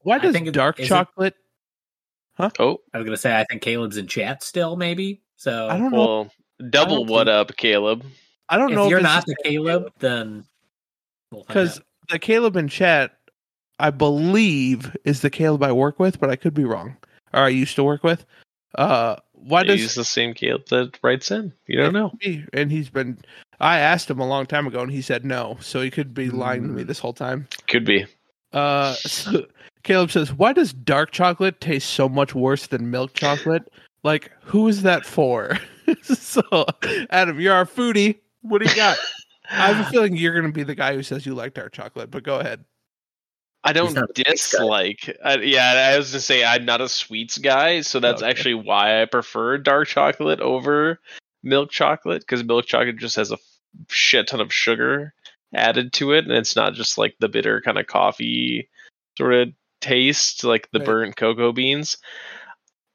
[0.00, 1.34] Why I does think it- dark is it- chocolate?
[2.58, 5.22] Oh, I was gonna say I think Caleb's in chat still, maybe.
[5.36, 5.98] So I don't know.
[5.98, 6.32] well,
[6.70, 8.04] double don't what think- up, Caleb?
[8.48, 10.44] I don't know if know you're if not the Caleb, then
[11.30, 11.80] we'll because
[12.10, 13.16] the Caleb in chat,
[13.78, 16.96] I believe, is the Caleb I work with, but I could be wrong.
[17.32, 18.24] Or I used to work with.
[18.76, 21.52] Uh, why does He's the same Caleb that writes in.
[21.66, 22.12] You don't know.
[22.20, 23.18] He- And he's been.
[23.60, 25.56] I asked him a long time ago, and he said no.
[25.60, 26.88] So he could be lying to me Hmm.
[26.88, 27.48] this whole time.
[27.68, 28.06] Could be.
[28.52, 29.46] Uh, so
[29.84, 33.62] Caleb says, "Why does dark chocolate taste so much worse than milk chocolate?
[34.02, 35.58] Like, who is that for?"
[36.02, 36.42] so,
[37.10, 38.18] Adam, you're our foodie.
[38.44, 38.98] What do you got?
[39.50, 41.72] I have a feeling you're going to be the guy who says you like dark
[41.72, 42.64] chocolate, but go ahead.
[43.62, 44.58] I don't not a sweets guy.
[44.58, 45.16] dislike.
[45.24, 48.30] I, yeah, I was gonna say I'm not a sweets guy, so that's Okay.
[48.30, 51.00] actually why I prefer dark chocolate over
[51.42, 53.38] milk chocolate because milk chocolate just has a
[53.88, 55.14] shit ton of sugar,
[55.54, 58.68] added to it, and it's not just like the bitter kind of coffee
[59.16, 59.48] sort of
[59.80, 60.86] taste, like the Right.
[60.86, 61.96] burnt cocoa beans.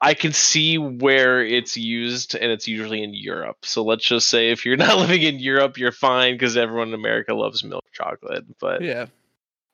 [0.02, 3.66] I can see where it's used, and it's usually in Europe.
[3.66, 6.94] So let's just say if you're not living in Europe, you're fine because everyone in
[6.94, 8.46] America loves milk chocolate.
[8.60, 9.08] But Yeah.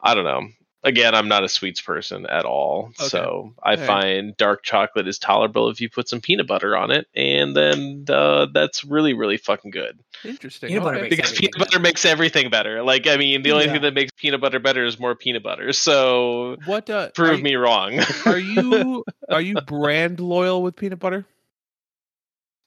[0.02, 0.48] I don't know.
[0.86, 2.92] Again, I'm not a sweets person at all.
[3.00, 3.08] Okay.
[3.10, 3.88] So I Alright.
[3.88, 8.06] find dark chocolate is tolerable if you put some peanut butter on it, and then
[8.08, 10.00] uh, that's really, really fucking good.
[10.24, 10.70] Interesting.
[10.70, 11.10] Peanut butter okay.
[11.10, 12.84] makes Because peanut butter makes everything better.
[12.84, 13.74] Like, I mean, the only Yeah.
[13.74, 15.74] thing that makes peanut butter better is more peanut butter.
[15.74, 18.00] So What uh, prove are, me wrong.
[18.28, 21.26] Are you are you brand loyal with peanut butter?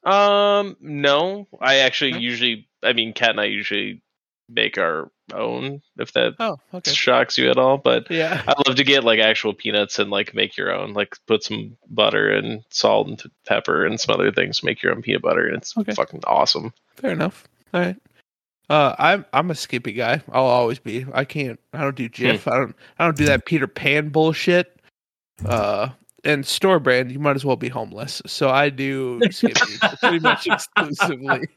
[0.04, 2.18] um, no, I actually No?
[2.18, 4.02] usually, I mean, Kat and I usually
[4.48, 5.82] make our own.
[5.98, 6.92] If that Oh, okay.
[6.92, 8.42] shocks you at all, but Yeah.
[8.46, 10.92] I love to get like actual peanuts and like make your own.
[10.94, 14.62] Like put some butter and salt and pepper and some other things.
[14.62, 15.92] Make your own peanut butter, and it's Okay.
[15.94, 16.72] fucking awesome.
[16.96, 17.46] Fair enough.
[17.74, 17.96] All right.
[18.70, 20.20] Uh, I'm I'm a Skippy guy.
[20.30, 21.06] I'll always be.
[21.14, 21.58] I can't.
[21.72, 22.50] I don't do Jif.
[22.50, 22.76] I don't.
[22.98, 24.74] I don't do that Peter Pan bullshit.
[25.44, 25.88] Uh,
[26.24, 28.20] and store brand, you might as well be homeless.
[28.26, 29.54] So I do Skippy
[30.00, 31.48] pretty much exclusively.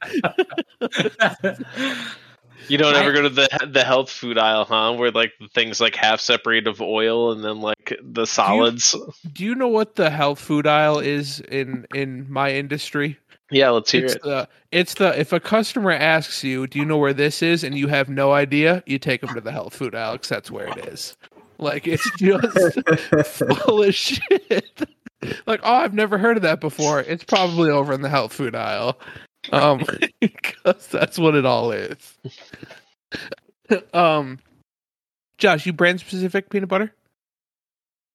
[2.68, 4.94] You don't I- ever go to the the health food aisle, huh?
[4.94, 8.96] Where like the things like half separated of oil and then like the solids.
[9.34, 13.18] Do you know what the health food aisle is in in my industry?
[13.54, 14.22] yeah, let's hear it's it.
[14.24, 17.78] the it's the if a customer asks you, "Do you know where this is?" and
[17.78, 20.68] you have no idea, you take them to the health food aisle 'cause that's where
[20.68, 21.18] it is.
[21.58, 24.88] Like it's just full of shit.
[25.46, 27.02] like, oh, I've never heard of that before.
[27.02, 28.98] It's probably over in the health food aisle.
[29.52, 29.84] Um,
[30.20, 32.18] because that's what it all is.
[33.94, 34.40] um,
[35.38, 36.94] Josh, you brand specific peanut butter?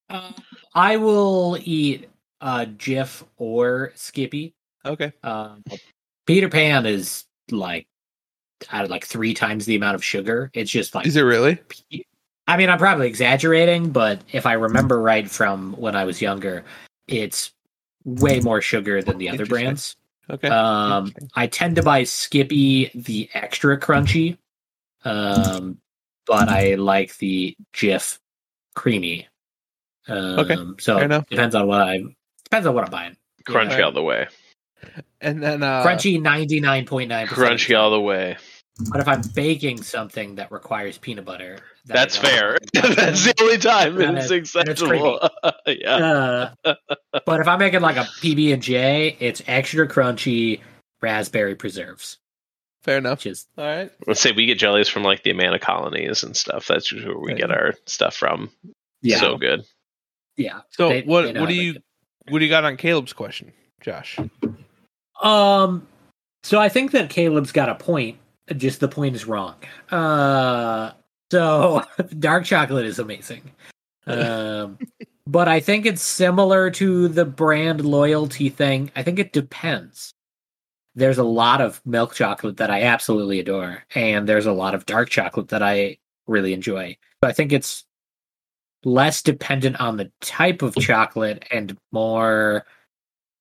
[0.09, 0.33] Uh,
[0.75, 2.09] I will eat
[2.41, 4.55] uh, Jif or Skippy.
[4.85, 5.13] Okay.
[5.25, 5.65] Um,
[6.27, 7.87] Peter Pan is like
[8.71, 10.51] I don't like three times the amount of sugar.
[10.55, 11.59] It's just like Is it really?
[12.49, 16.65] I mean, I'm probably exaggerating, but if I remember right from when I was younger,
[17.09, 17.53] it's
[18.05, 19.97] way more sugar than the other brands.
[20.29, 20.49] Okay.
[20.49, 24.39] Um, I tend to buy Skippy the extra crunchy,
[25.05, 25.79] um,
[26.27, 28.19] but I like the Jif
[28.75, 29.29] creamy.
[30.09, 31.29] Um, Okay, so fair enough.
[31.29, 32.03] depends on what I
[32.45, 33.17] depends on what I'm buying.
[33.45, 33.85] Crunchy Yeah.
[33.85, 34.27] all the way.
[35.21, 37.27] and then uh, Crunchy ninety nine point nine.
[37.29, 38.37] Crunchy all the way.
[38.91, 42.59] But if I'm baking something that requires peanut butter, then I That's fair.
[42.75, 45.31] That's the only time And it's it- and it's acceptable.
[45.67, 46.51] yeah.
[46.65, 46.75] Uh,
[47.25, 50.61] but if I'm making like a PB and J, it's extra crunchy
[51.01, 52.19] raspberry preserves,
[52.83, 53.21] fair enough.
[53.21, 53.91] which is All right.
[54.07, 56.67] Let's say we get jellies from like the Amana colonies and stuff.
[56.67, 57.39] That's where we Right.
[57.41, 58.51] get our stuff from.
[59.01, 59.65] yeah, So good.
[60.37, 60.61] yeah.
[60.71, 61.83] So They- what they what do you make
[62.29, 64.19] what do you got on Caleb's question, Josh?
[65.23, 65.87] Um,
[66.43, 68.19] so I think that Caleb's got a point.
[68.55, 69.57] Just the point is wrong.
[69.91, 70.93] Uh,
[71.31, 71.83] so
[72.19, 73.51] dark chocolate is amazing.
[74.07, 74.79] Um,
[75.27, 78.91] but I think it's similar to the brand loyalty thing.
[78.95, 80.13] I think it depends.
[80.95, 84.87] There's a lot of milk chocolate that I absolutely adore, and there's a lot of
[84.87, 86.97] dark chocolate that I really enjoy.
[87.21, 87.85] But I think it's
[88.85, 92.65] less dependent on the type of chocolate and more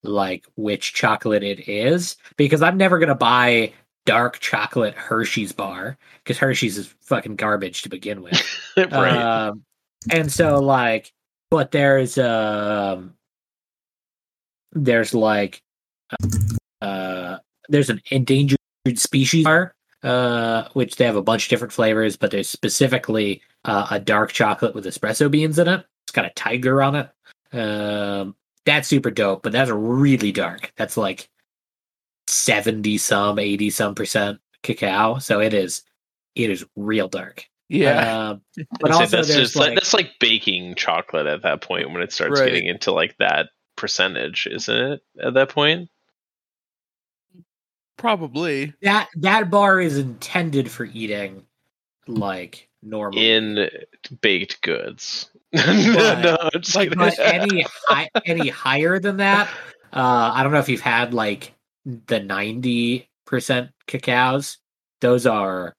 [0.04, 3.74] like which chocolate it is because I'm never going to buy
[4.06, 8.42] dark chocolate Hershey's bar because Hershey's is fucking garbage to begin with.
[8.78, 9.18] right.
[9.18, 9.64] Um,
[10.12, 11.12] and so like,
[11.50, 13.16] but there's um,
[14.74, 15.62] there's like,
[16.82, 17.38] uh,
[17.70, 18.60] there's an endangered
[18.96, 19.74] species bar,
[20.04, 24.32] uh, which they have a bunch of different flavors, but there's specifically uh, a dark
[24.32, 25.86] chocolate with espresso beans in it.
[26.06, 27.10] It's got a tiger on it.
[27.58, 30.72] Um, that's super dope, but that's really dark.
[30.76, 31.30] That's like
[32.28, 35.18] seventy some, eighty some percent cacao.
[35.20, 35.84] So it is,
[36.36, 37.46] it is real dark.
[37.70, 38.30] Yeah.
[38.30, 38.42] Um,
[38.80, 42.02] but also that's there's just like, like, that's like baking chocolate at that point when
[42.02, 42.52] it starts Right.
[42.52, 45.02] getting into like that percentage, isn't it?
[45.22, 45.90] At that point,
[47.98, 48.74] Probably.
[48.82, 51.44] that that bar is intended for eating
[52.08, 53.20] like normal.
[53.20, 53.70] in
[54.22, 55.30] baked goods.
[55.54, 59.50] no, no, like, any high, any higher than that,
[59.94, 61.55] uh, I don't know if you've had like
[61.86, 64.58] the ninety percent cacaos.
[65.02, 65.74] Those are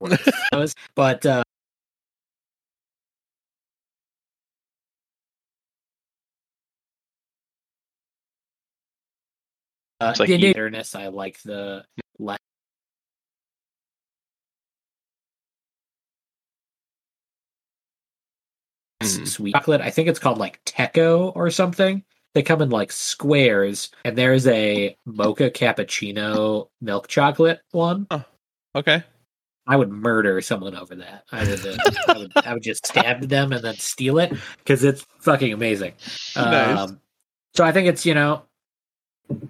[0.94, 1.42] but uh,
[10.00, 10.94] uh, It's like the eat- bitterness.
[10.94, 11.84] I like the
[12.18, 12.38] less
[19.06, 19.80] Sweet chocolate.
[19.80, 22.02] I think it's called like Teco or something.
[22.34, 28.06] they come in like squares, and there's a mocha cappuccino milk chocolate one.
[28.74, 29.02] Okay.
[29.66, 31.24] I would murder someone over that.
[31.32, 31.76] I would, uh,
[32.08, 35.94] I would, I would just stab them and then steal it because it's fucking amazing.
[36.36, 36.78] Nice.
[36.78, 37.00] Um,
[37.54, 38.42] so I think it's you know,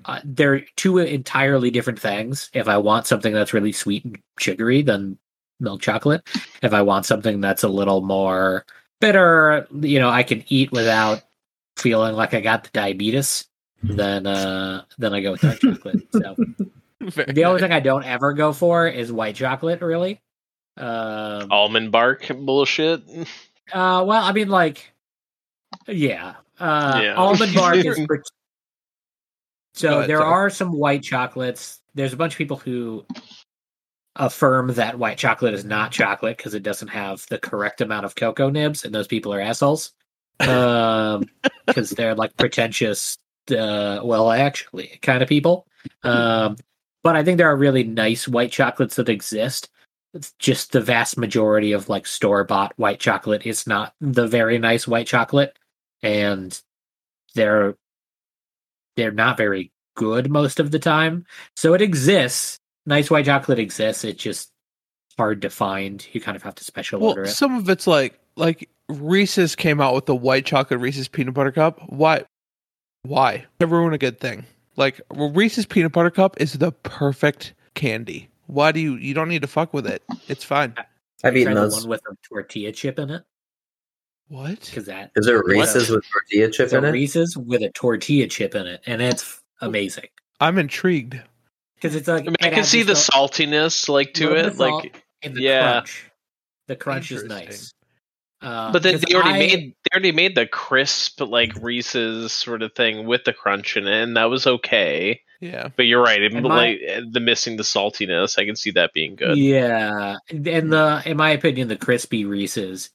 [0.04, 2.50] uh, they're two entirely different things.
[2.54, 5.18] If I want something that's really sweet and sugary, then
[5.60, 6.22] milk chocolate.
[6.62, 8.64] If I want something that's a little more
[9.00, 11.22] bitter, you know, I can eat without
[11.76, 13.46] feeling like I got the diabetes.
[13.82, 16.00] Then, uh, then I go with dark chocolate.
[16.12, 16.34] So
[17.00, 17.68] Very the only nice.
[17.68, 19.80] thing I don't ever go for is white chocolate.
[19.82, 20.20] Really.
[20.76, 23.02] Um, Almond bark bullshit.
[23.72, 24.92] Uh, well, I mean, like,
[25.86, 27.14] yeah, uh, Yeah.
[27.14, 27.98] almond bark is.
[28.08, 28.22] per-
[29.74, 30.32] so ahead, there sorry.
[30.32, 31.80] are some white chocolates.
[31.94, 33.04] There's a bunch of people who
[34.18, 38.14] affirm that white chocolate is not chocolate because it doesn't have the correct amount of
[38.14, 39.92] cocoa nibs, and those people are assholes.
[40.38, 41.30] Um,
[41.66, 43.16] because they're like pretentious.
[43.50, 45.66] Uh, well, actually, kind of people.
[46.02, 46.56] Um,
[47.02, 49.70] but I think there are really nice white chocolates that exist.
[50.12, 54.58] It's just the vast majority of like store bought white chocolate is not the very
[54.58, 55.58] nice white chocolate,
[56.02, 56.60] and
[57.34, 57.76] they're
[58.96, 61.26] they're not very good most of the time.
[61.54, 62.58] So it exists.
[62.86, 64.04] Nice white chocolate exists.
[64.04, 64.50] It's just
[65.18, 66.06] hard to find.
[66.12, 67.34] You kind of have to special order Well, it.
[67.34, 71.52] some of it's like like Reese's came out with the white chocolate Reese's peanut butter
[71.52, 71.80] cup.
[71.88, 72.24] Why?
[73.02, 73.44] Why?
[73.60, 74.44] Never ruin a good thing.
[74.76, 78.28] Like Reese's peanut butter cup is the perfect candy.
[78.46, 78.94] Why do you?
[78.96, 80.02] You don't need to fuck with it.
[80.28, 80.74] It's fine.
[81.24, 83.22] I've Try eaten the one with a tortilla chip in it
[84.28, 84.60] What?
[84.60, 86.90] because that Is there Reese's with tortilla chip in it?
[86.90, 90.08] Reese's with a tortilla chip in it, and it's amazing
[90.40, 91.18] I'm intrigued.
[91.76, 94.56] Because it's like I mean, I can see the just a- saltiness like to it,
[94.58, 95.02] like.
[95.22, 95.72] and the yeah.
[95.72, 96.10] crunch.
[96.68, 97.72] The crunch is nice.
[98.42, 102.32] Uh, But they, 'cause they already I- made they already made the crisp like Reese's
[102.32, 105.20] sort of thing with the crunch in it, and that was okay.
[105.40, 105.68] Yeah.
[105.76, 106.80] But you're right, it, And my- like
[107.12, 109.36] the missing the saltiness, I can see that being good.
[109.38, 112.90] Yeah, and the in my opinion, the crispy Reese's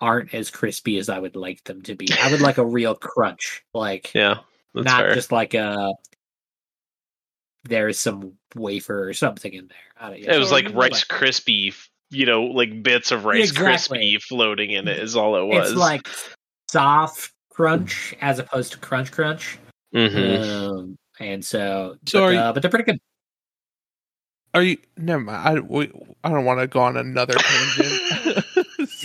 [0.00, 2.08] aren't as crispy as I would like them to be.
[2.20, 4.38] I would like a real crunch, like Yeah,
[4.74, 5.14] not fair.
[5.14, 5.92] just like a
[7.64, 9.76] there's some wafer or something in there.
[10.00, 11.74] I don't, it was like you know, Rice Krispie,
[12.10, 13.98] you know, like bits of Rice Exactly.
[13.98, 15.70] Krispie floating in it is all it was.
[15.70, 16.08] It's like
[16.70, 19.58] soft crunch as opposed to crunch crunch.
[19.94, 20.70] Mhm.
[20.70, 22.98] Um, and so, So but, you- uh, but they're pretty good.
[24.52, 24.76] Are you?
[24.96, 25.58] Never mind.
[25.58, 25.90] I we,
[26.22, 28.44] I don't want to go on another tangent.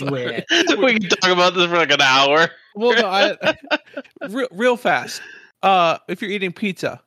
[0.00, 2.48] We can talk about this for like an hour.
[2.76, 3.56] Well, no, I,
[4.28, 5.20] real, real fast.
[5.62, 7.02] Uh, if you're eating pizza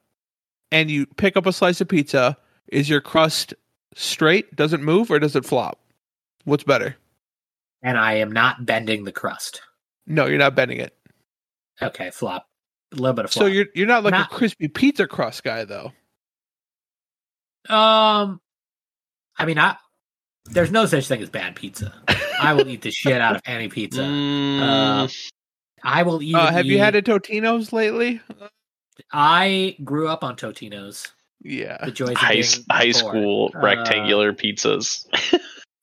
[0.74, 2.36] and you pick up a slice of pizza,
[2.68, 3.54] is your crust
[3.96, 4.54] straight?
[4.56, 5.80] Does it move or does it flop?
[6.46, 6.98] What's better?
[7.84, 9.62] And I am not bending the crust.
[10.08, 10.98] No, you're not bending it.
[11.82, 12.48] Okay, flop.
[12.92, 13.44] A little bit of flop.
[13.44, 15.92] So you're you're not like Not- a crispy pizza crust guy though.
[17.70, 18.42] Um,
[19.38, 19.78] I mean, I
[20.46, 21.94] there's no such thing as bad pizza.
[22.40, 24.02] I will eat the shit out of any pizza.
[24.02, 25.08] Mm, Uh,
[25.84, 26.36] I will eat.
[26.36, 28.22] Uh, have you had a Totino's lately?
[29.12, 31.08] I grew up on Totino's.
[31.42, 31.78] Yeah.
[31.84, 32.94] The joys of high, high poor.
[32.94, 35.06] school Uh, rectangular pizzas.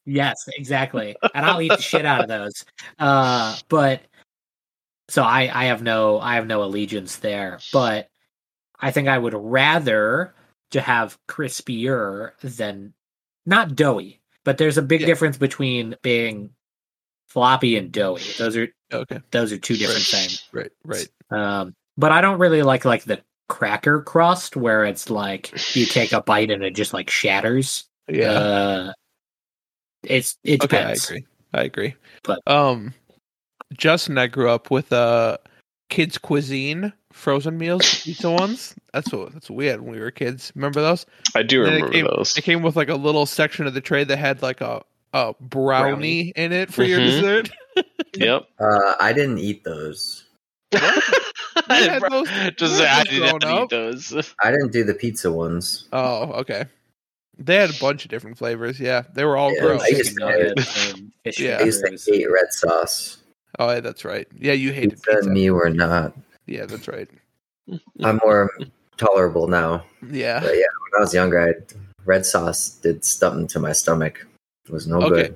[0.06, 1.14] Yes, exactly.
[1.34, 2.64] And I'll eat the shit out of those.
[2.98, 4.00] Uh, but
[5.08, 7.60] so I, I have no, I have no allegiance there.
[7.72, 8.08] But
[8.80, 10.34] I think I would rather
[10.72, 12.94] to have crispier than
[13.46, 14.20] not doughy.
[14.42, 15.06] But there's a big Yeah.
[15.08, 16.50] difference between being
[17.28, 18.32] floppy and doughy.
[18.38, 19.20] Those are Okay.
[19.30, 20.20] those are two different Right.
[20.22, 20.48] things.
[20.50, 20.72] Right.
[20.82, 21.08] Right.
[21.30, 26.12] Um, but I don't really like like the cracker crust where it's like you take
[26.12, 27.84] a bite and it just like shatters.
[28.08, 28.30] Yeah.
[28.32, 28.92] Uh,
[30.02, 30.82] it's it okay.
[30.82, 31.24] I agree.
[31.52, 31.94] I agree.
[32.24, 32.94] But- um,
[33.76, 35.36] Justin and I grew up with uh
[35.90, 38.74] kids cuisine frozen meals, pizza ones.
[38.92, 40.52] That's what that's what we had when we were kids.
[40.54, 41.06] Remember those?
[41.34, 42.36] I do And it remember came- those.
[42.36, 44.82] It came with like a little section of the tray that had like a
[45.12, 46.32] a brownie, Brownie.
[46.36, 47.04] in it for your Mhm.
[47.04, 47.50] dessert.
[48.16, 48.48] Yep.
[48.58, 50.24] Uh, I didn't eat those.
[51.68, 53.68] had those- Just we I didn't eat up.
[53.70, 54.12] those.
[54.42, 55.88] I didn't do the pizza ones.
[55.92, 56.64] Oh, okay.
[57.38, 58.78] They had a bunch of different flavors.
[58.78, 59.82] Yeah, they were all Yeah, gross.
[59.82, 61.58] I used Chicken to- nuggets and fish Yeah.
[61.60, 63.18] I used to hate red sauce.
[63.58, 64.28] Oh, yeah, that's right.
[64.38, 65.24] Yeah, you hated Pizza, pizza.
[65.24, 66.14] and me were not.
[66.46, 67.08] Yeah, that's right.
[68.02, 68.50] I'm more
[68.96, 69.84] tolerable now.
[70.10, 70.40] Yeah.
[70.40, 71.54] But yeah, when I was younger, I,
[72.04, 74.26] red sauce did something to my stomach.
[74.66, 75.34] It was no Okay.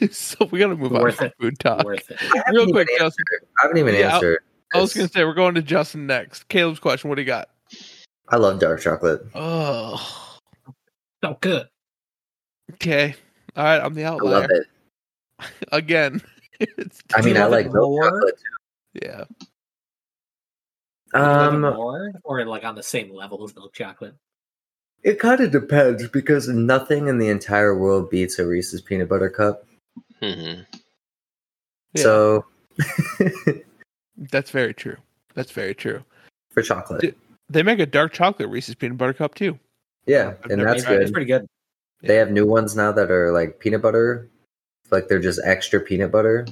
[0.00, 0.14] good.
[0.14, 1.34] so we gotta move Worth on it.
[1.36, 1.84] from food talk.
[1.84, 2.18] Worth it.
[2.52, 3.24] Real quick, Justin.
[3.58, 4.40] I haven't even Yeah, I'll- answered.
[4.74, 6.48] I was gonna say we're going to Justin next.
[6.48, 7.08] Caleb's question.
[7.08, 7.48] What do you got?
[8.28, 9.22] I love dark chocolate.
[9.34, 10.38] Oh,
[11.22, 11.68] So good.
[12.74, 13.14] okay.
[13.56, 14.66] All right, I'm the I love it.
[15.72, 16.20] again.
[16.60, 18.04] It's- I mean, I love it like milk more?
[18.10, 18.34] chocolate.
[19.02, 19.24] yeah.
[21.12, 24.14] Do you like it Um, more or like on the same level as milk chocolate?
[25.02, 29.28] it kind of depends because nothing in the entire world beats a Reese's peanut butter
[29.30, 29.66] cup.
[30.20, 30.60] hmm
[31.92, 32.02] Yeah.
[32.02, 32.44] So
[34.30, 34.96] That's very true.
[35.34, 36.02] That's very true.
[36.50, 37.16] for chocolate,
[37.50, 39.58] They make a dark chocolate Reese's peanut butter cup too.
[40.06, 41.02] yeah, I've and that's tried it.
[41.02, 41.46] It's pretty good.
[42.02, 44.28] They have new ones now that are like peanut butter,
[44.90, 46.46] like they're just extra peanut butter.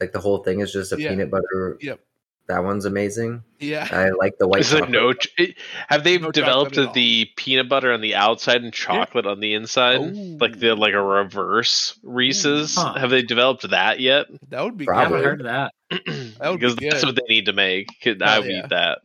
[0.00, 1.10] Like the whole thing is just a Yeah.
[1.10, 1.76] peanut butter.
[1.80, 2.00] Yep.
[2.48, 3.44] That one's amazing.
[3.60, 3.86] Yeah.
[3.90, 4.92] I like the white Is there chocolate.
[5.00, 5.12] no?
[5.12, 5.54] ch-
[5.88, 6.92] Have they No developed at all.
[6.92, 10.36] the peanut butter on the outside and chocolate on the inside, Ooh.
[10.40, 12.74] like the like a reverse Reese's?
[12.74, 12.80] Hmm.
[12.80, 12.94] Huh.
[12.98, 14.26] Have they developed that yet?
[14.48, 15.18] That would be I Probably.
[15.18, 15.72] haven't heard of that.
[16.40, 17.88] That would be because that's what they need to make.
[18.02, 18.58] Could- I Hell would yeah.
[18.64, 18.98] eat that.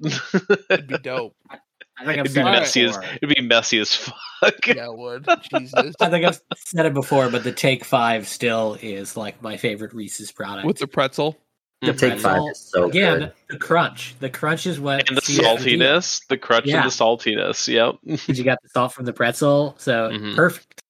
[0.72, 1.36] It'd be dope.
[2.00, 3.10] I think I've It'd be said it messy as before.
[3.24, 4.68] it'd be messy as fuck.
[4.68, 5.28] Yeah, it would.
[5.52, 5.96] Jesus.
[6.00, 9.94] I think I've said it before, but the Take Five still is like my favorite
[9.96, 10.68] Reese's product.
[10.68, 11.38] With the pretzel.
[11.82, 13.34] The Take five pretzel, is so again, good.
[13.50, 14.16] the crunch.
[14.20, 16.78] The crunch is what and the saltiness, the crunch Yeah.
[16.82, 17.68] and the saltiness.
[17.68, 17.96] Yep.
[18.06, 20.36] Because you got the salt from the pretzel, so Mhm.
[20.36, 20.82] perfect.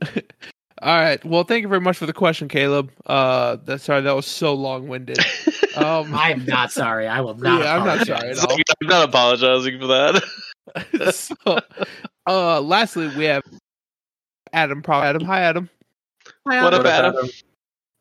[0.82, 1.24] All right.
[1.24, 2.90] Well, thank you very much for the question, Caleb.
[3.06, 5.18] Uh, that's sorry that was so long winded.
[5.74, 7.08] Um, I am not sorry.
[7.08, 7.64] I will not.
[7.64, 8.52] Yeah, I'm not sorry at all.
[8.82, 11.14] I'm not apologizing for that.
[11.14, 11.60] so,
[12.26, 13.42] uh, lastly, we have
[14.52, 14.82] Adam.
[14.82, 15.70] Pro- Adam, hi, Adam.
[16.46, 16.64] Hi, Adam.
[16.64, 16.86] What Adam.
[16.86, 17.30] up, Adam?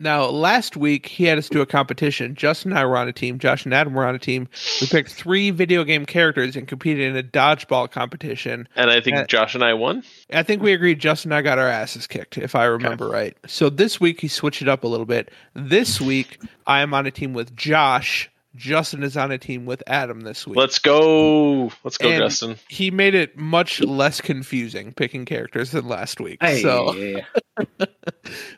[0.02, 2.34] Now, last week he had us do a competition.
[2.34, 3.38] Justin and I were on a team.
[3.38, 4.48] Josh and Adam were on a team.
[4.82, 8.68] We picked three video game characters and competed in a dodgeball competition.
[8.76, 10.04] And I think Uh, Josh and I won.
[10.34, 13.38] I think we agreed Justin and I got our asses kicked, if I remember right.
[13.46, 15.30] So this week he switched it up a little bit.
[15.54, 18.28] This week I am on a team with Josh.
[18.56, 20.58] Justin is on a team with Adam this week.
[20.58, 21.72] Let's go.
[21.86, 22.56] Let's go, And- Justin.
[22.68, 26.38] he made it much less confusing picking characters than last week.
[26.42, 26.88] Hey, So,
[27.58, 27.62] all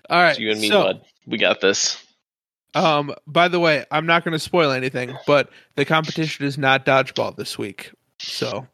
[0.09, 0.31] right.
[0.31, 1.01] It's you and me, so, bud.
[1.25, 2.03] We got this.
[2.75, 6.85] Um, by the way, I'm not going to spoil anything, but the competition is not
[6.85, 7.91] dodgeball this week.
[8.19, 8.65] So,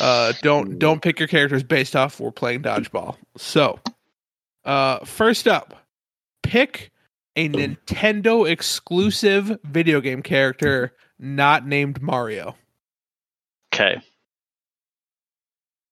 [0.00, 3.16] uh, don't don't pick your characters based off we're playing dodgeball.
[3.36, 3.78] So,
[4.64, 5.84] uh, first up,
[6.42, 6.90] pick
[7.36, 12.56] a Nintendo exclusive video game character not named Mario.
[13.72, 14.00] Okay.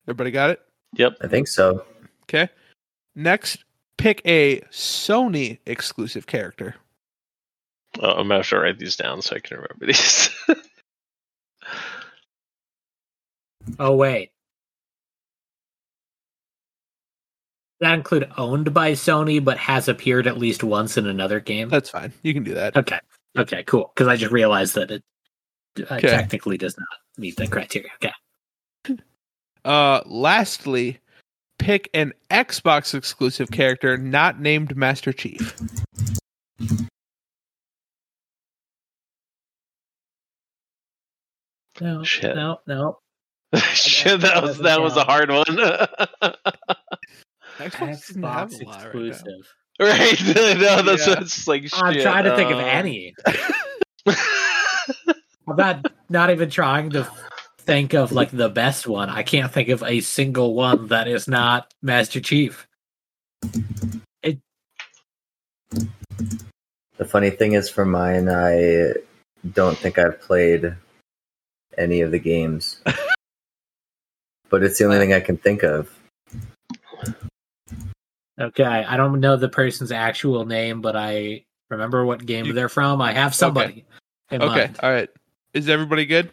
[0.04, 0.60] Everybody got it?
[0.94, 1.16] Yep.
[1.20, 1.84] I think so.
[2.24, 2.48] Okay.
[3.14, 3.64] Next,
[3.98, 6.74] pick a Sony exclusive character.
[8.00, 10.30] Oh, I'm gonna have to write these down so I can remember these.
[13.78, 14.30] Oh wait.
[17.80, 21.68] That include owned by Sony, but has appeared at least once in another game.
[21.68, 22.12] That's fine.
[22.22, 22.76] You can do that.
[22.76, 22.98] Okay.
[23.36, 23.64] Okay.
[23.64, 23.90] Cool.
[23.94, 25.02] Because I just realized that it
[25.80, 26.08] uh, Okay.
[26.08, 26.88] technically does not
[27.18, 27.90] meet the criteria.
[28.02, 28.12] Okay.
[29.64, 30.98] Uh, lastly,
[31.62, 35.56] pick an Xbox exclusive character not named Master Chief.
[41.80, 42.02] No.
[42.02, 42.34] Shit.
[42.34, 42.58] No.
[42.66, 42.98] No.
[43.74, 45.44] Shit, that was that was a hard one.
[47.58, 49.54] Xbox Xbox a right exclusive.
[49.80, 50.20] right?
[50.58, 51.14] no, that's Yeah.
[51.14, 51.72] that's like shit.
[51.74, 53.14] I'm trying to think of um, any.
[54.06, 57.08] I'm not not even trying to
[57.62, 59.08] think of like the best one.
[59.08, 62.66] I can't think of a single one that is not Master Chief.
[66.98, 68.92] The funny thing is, for mine, I
[69.52, 70.74] don't think I've played
[71.76, 72.80] any of the games,
[74.50, 75.90] but it's the only thing I can think of.
[78.40, 82.68] Okay, I don't know the person's actual name, but I remember what game You- they're
[82.68, 83.00] from.
[83.00, 83.84] I have somebody
[84.30, 84.78] in Okay, mind.
[84.82, 85.08] all right.
[85.54, 86.30] Is everybody good?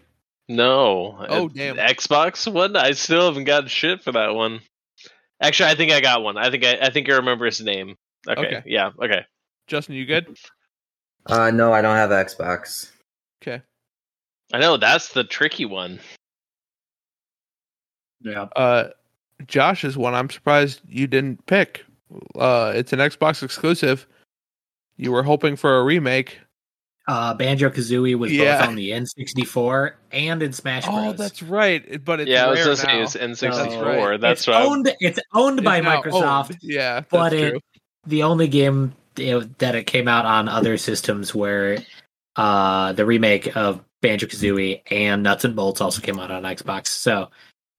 [0.50, 1.16] No.
[1.30, 1.78] Oh, Uh, damn.
[1.78, 2.76] Xbox one.
[2.76, 4.60] I still haven't gotten shit for that one.
[5.42, 6.38] Actually, I think I got one.
[6.38, 7.96] I think I, I think I remember his name.
[8.28, 8.42] Okay.
[8.42, 8.64] Okay.
[8.66, 8.90] Yeah.
[9.02, 9.26] Okay.
[9.68, 10.36] Justin, you good?
[11.28, 12.92] Uh, no, I don't have Xbox.
[13.42, 13.62] Okay.
[14.52, 16.00] I know that's the tricky one.
[18.22, 18.48] Yeah.
[18.56, 18.90] Uh,
[19.48, 21.86] Josh is one I'm surprised you didn't pick.
[22.36, 24.08] Uh, it's an Xbox exclusive.
[24.98, 26.40] You were hoping for a remake.
[27.10, 28.60] Uh, Banjo Kazooie was Yeah.
[28.60, 30.96] both on the N64 and in Smash Bros.
[30.96, 32.06] Oh, that's right.
[32.06, 33.04] But it's yeah, I was rare gonna now.
[33.04, 33.42] it's N64.
[33.42, 34.22] That's right.
[34.22, 34.54] That's it's why.
[34.54, 34.96] I'm- owned.
[35.00, 36.52] It's owned by It's Microsoft.
[36.52, 36.58] owned.
[36.62, 37.40] Yeah, that's but true.
[37.40, 37.64] it
[38.06, 41.80] the only game it- that it came out on other systems where
[42.36, 46.88] uh the remake of Banjo Kazooie and Nuts and Bolts also came out on Xbox.
[46.90, 47.32] So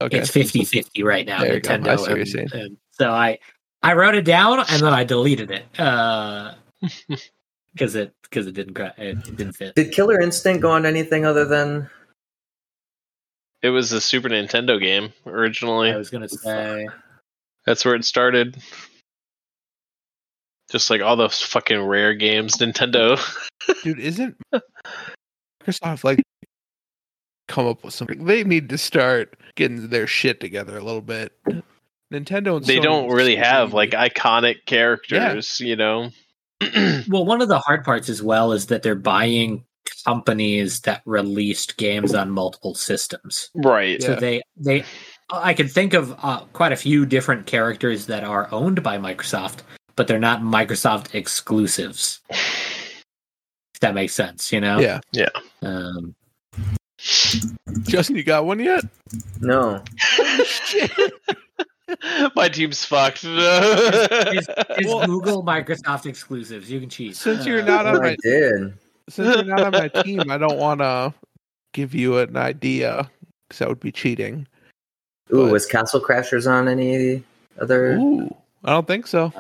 [0.02, 0.18] okay.
[0.18, 1.42] it's 50-50 right now.
[1.42, 1.72] There you go.
[1.72, 1.96] I Nintendo.
[1.98, 2.48] see what you're and- saying.
[2.52, 3.38] and so I
[3.80, 5.66] I wrote it down and then I deleted it.
[5.78, 6.54] Uh
[7.72, 9.74] because it because it didn't gra- it didn't fit.
[9.74, 11.90] Did Killer Instinct go on anything other than?
[13.62, 15.92] It was a Super Nintendo game originally.
[15.92, 16.86] I was gonna say
[17.66, 18.56] That's where it started.
[20.70, 23.20] Just like all those fucking Rare games, Nintendo.
[23.82, 24.36] Dude, isn't
[25.66, 26.22] Microsoft like
[27.48, 28.24] come up with something.
[28.24, 31.32] They need to start getting their shit together a little bit.
[32.12, 36.10] Nintendo and they Sony don't really have like iconic characters, you know.
[37.08, 39.64] Well, one of the hard parts as well is that they're buying
[40.04, 43.50] companies that released games on multiple systems.
[43.54, 44.00] right.
[44.02, 44.20] So Yeah.
[44.20, 44.84] they they
[45.32, 49.60] I can think of uh, quite a few different characters that are owned by Microsoft,
[49.96, 52.20] but they're not Microsoft exclusives.
[52.30, 54.78] If that makes sense, you know.
[54.80, 55.00] Yeah.
[55.12, 55.28] Yeah.
[55.62, 56.14] Um,
[57.82, 58.84] Justin, you got one yet?
[59.40, 59.82] No.
[62.36, 63.24] My team's fucked.
[63.24, 64.48] is,
[64.78, 66.70] is Well- Google Microsoft exclusives?
[66.70, 67.16] You can cheat.
[67.16, 68.74] Since you're Uh, not on I my did.
[69.08, 71.12] since you're not on my team, I don't want to
[71.72, 73.10] give you an idea
[73.48, 74.46] because that would be cheating.
[75.32, 77.22] Ooh, But- was Castle Crashers on any
[77.60, 77.92] other?
[77.94, 78.34] Ooh,
[78.64, 79.32] I don't think so.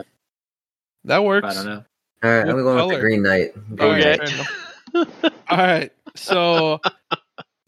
[1.04, 1.46] That works.
[1.48, 1.84] I don't know.
[2.22, 3.54] All right, What I'm going with the Green Knight.
[3.76, 5.06] Green right, Knight.
[5.48, 5.92] All right.
[6.16, 6.80] So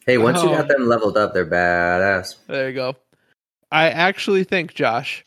[0.05, 0.57] Hey, once you Oh.
[0.57, 2.37] got them leveled up, they're badass.
[2.49, 2.97] there you go.
[3.73, 5.25] I actually think Josh,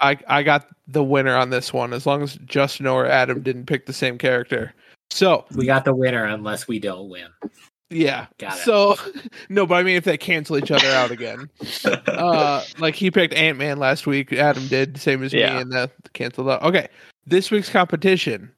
[0.00, 3.66] I I got the winner on this one as long as Justin or Adam didn't
[3.66, 4.74] pick the same character.
[5.10, 7.28] So We got the winner unless we don't win.
[7.90, 8.26] yeah.
[8.38, 8.62] Got it.
[8.64, 8.96] So
[9.48, 11.48] no, but I mean if they cancel each other out again.
[12.06, 14.32] uh like he picked Ant Man last week.
[14.32, 15.54] Adam did same as Yeah.
[15.54, 16.62] me, and that canceled out.
[16.62, 16.88] Okay,
[17.26, 18.50] this week's competition,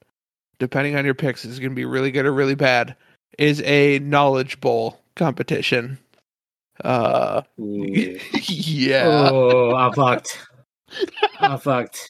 [0.59, 2.95] depending on your picks, is going to be really good or really bad.
[3.37, 5.97] Is a knowledge bowl competition.
[6.83, 7.85] Uh, Ooh.
[8.47, 9.03] yeah.
[9.07, 10.39] Oh, I'm fucked.
[11.39, 12.09] I'm fucked.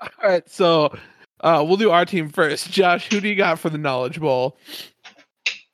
[0.00, 0.94] All right, so
[1.40, 2.70] uh, we'll do our team first.
[2.70, 4.56] Josh, who do you got for the knowledge bowl?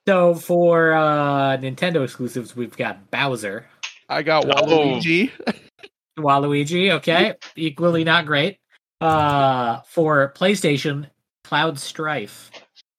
[0.07, 3.67] So for uh, Nintendo exclusives, we've got Bowser,
[4.09, 4.49] I got Oh.
[4.49, 5.31] Waluigi.
[6.19, 6.91] Waluigi.
[6.93, 8.59] Okay, equally not great.
[9.01, 11.09] Uh, for PlayStation,
[11.45, 12.51] Cloud Strife.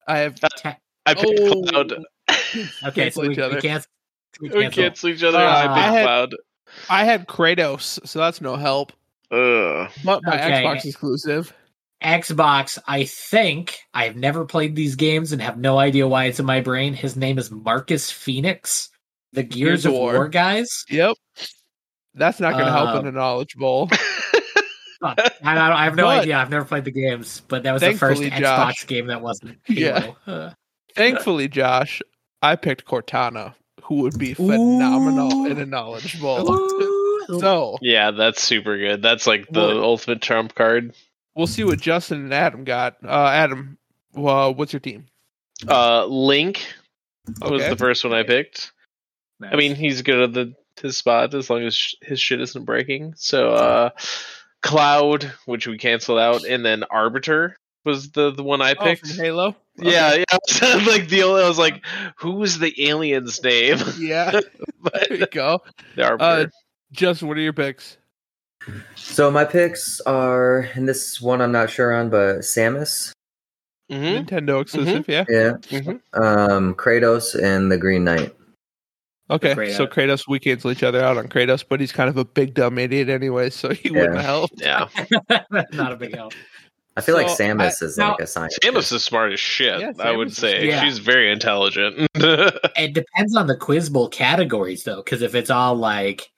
[0.08, 0.38] I have.
[0.40, 0.76] Ta-
[1.06, 1.62] I picked Oh.
[1.62, 1.94] Cloud.
[2.88, 3.86] okay, so we, we can't.
[4.40, 4.82] We We cancel.
[4.82, 5.38] cancel each other.
[5.38, 6.34] Uh, I picked I had- Cloud.
[6.90, 8.92] I had Kratos, so that's no help.
[9.30, 9.88] Ugh.
[10.04, 10.62] But my Okay.
[10.64, 11.52] Xbox exclusive.
[12.02, 16.46] Xbox, I think I've never played these games and have no idea why it's in
[16.46, 16.92] my brain.
[16.94, 18.90] His name is Marcus Phoenix,
[19.32, 20.12] the Gears, Gears of of War.
[20.14, 20.84] War, guys.
[20.90, 21.16] Yep.
[22.14, 23.88] That's not going to help Uh, in a knowledge bowl.
[25.02, 26.36] I, I, don't- I have no But- idea.
[26.38, 28.40] I've never played the games, but that was the first Thankfully, Xbox
[28.74, 30.00] Josh- game that wasn't Yeah.
[30.00, 30.16] Halo.
[30.26, 30.50] Uh,
[30.94, 32.02] Thankfully, Josh,
[32.42, 33.54] I picked Cortana,
[33.84, 35.46] who would be phenomenal Ooh.
[35.46, 36.68] in a knowledge bowl.
[37.40, 39.02] so Yeah, that's super good.
[39.02, 40.94] That's like the Well- ultimate trump card.
[41.36, 42.96] we'll see what Justin and Adam got.
[43.04, 43.78] Uh, Adam,
[44.14, 45.06] well, what's your team?
[45.68, 46.64] Uh, Link
[47.40, 48.72] was the first one I picked.
[49.42, 52.64] I mean, he's good at the his spot as long as sh- his shit isn't
[52.64, 53.14] breaking.
[53.16, 53.90] So, uh,
[54.62, 59.06] Cloud, which we canceled out, and then Arbiter was the the one I Oh, picked.
[59.06, 59.56] from Halo.
[59.76, 60.74] Yeah, yeah.
[60.86, 61.84] like the only, I was like,
[62.16, 63.78] who was the alien's name?
[63.98, 64.40] Yeah.
[64.82, 65.60] but there you go.
[65.96, 66.50] the Uh, Arbiter.
[66.92, 67.96] Justin, what are your picks?
[68.94, 73.12] So my picks are, and this one I'm not sure on, but Samus,
[73.90, 75.24] hmm Nintendo exclusive, yeah.
[75.28, 76.00] yeah, Mhm.
[76.14, 78.34] um, Kratos, and the Green Knight.
[79.30, 79.86] Okay, Great so.
[79.86, 82.78] Kratos, we cancel each other out on Kratos, but he's kind of a big dumb
[82.78, 84.50] idiot anyway, so he wouldn't help.
[84.56, 84.88] Yeah,
[85.72, 86.32] not a big help.
[86.96, 88.62] I feel like So, Samus is now- like a scientist.
[88.62, 89.80] Samus is smart as shit.
[89.80, 90.84] Yeah, I would say smart.
[90.84, 92.08] she's very intelligent.
[92.76, 96.30] It depends on the quiz bowl categories, though, because if it's all like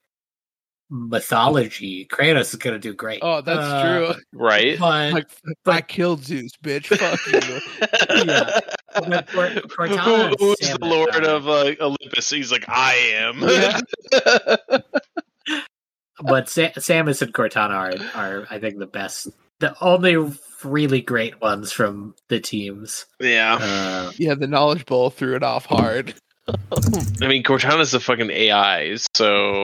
[0.88, 3.18] mythology, Kratos is gonna do great.
[3.22, 4.22] Oh, that's Uh, true.
[4.32, 4.78] right?
[4.80, 5.28] But Like,
[5.66, 6.86] I killed Zeus, bitch.
[6.86, 7.20] Fuck
[8.14, 8.24] you.
[8.24, 8.60] Yeah.
[8.94, 12.30] But Cor- Cortana Who, and who's the lord are- of uh, Olympus?
[12.30, 13.40] He's like, I am.
[13.42, 13.80] Yeah.
[16.22, 17.70] but Sa- Samus and Cortana
[18.14, 19.28] are, are, I think, the best,
[19.60, 20.16] the only
[20.64, 23.06] really great ones from the teams.
[23.20, 23.58] yeah.
[23.60, 26.14] Uh, Yeah, the knowledge bowl threw it off hard.
[26.48, 29.62] I mean, Cortana's a fucking AI, so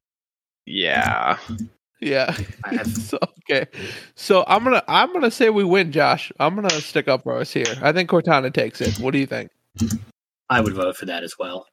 [0.66, 1.38] yeah.
[2.00, 2.36] Yeah.
[2.84, 3.18] So
[3.50, 3.66] okay.
[4.16, 6.32] So I'm gonna I'm gonna say we win, Josh.
[6.40, 7.66] I'm gonna stick up for us here.
[7.82, 8.98] I think Cortana takes it.
[8.98, 9.50] What do you think?
[10.50, 11.66] I would vote for that as well.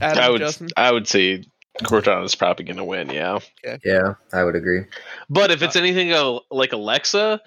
[0.00, 0.68] Adam I would, Justin?
[0.76, 1.44] I would say
[1.82, 3.10] Cortana's probably gonna win.
[3.10, 3.38] Yeah.
[3.84, 4.84] Yeah, I would agree.
[5.30, 7.40] But if it's anything uh, like Alexa,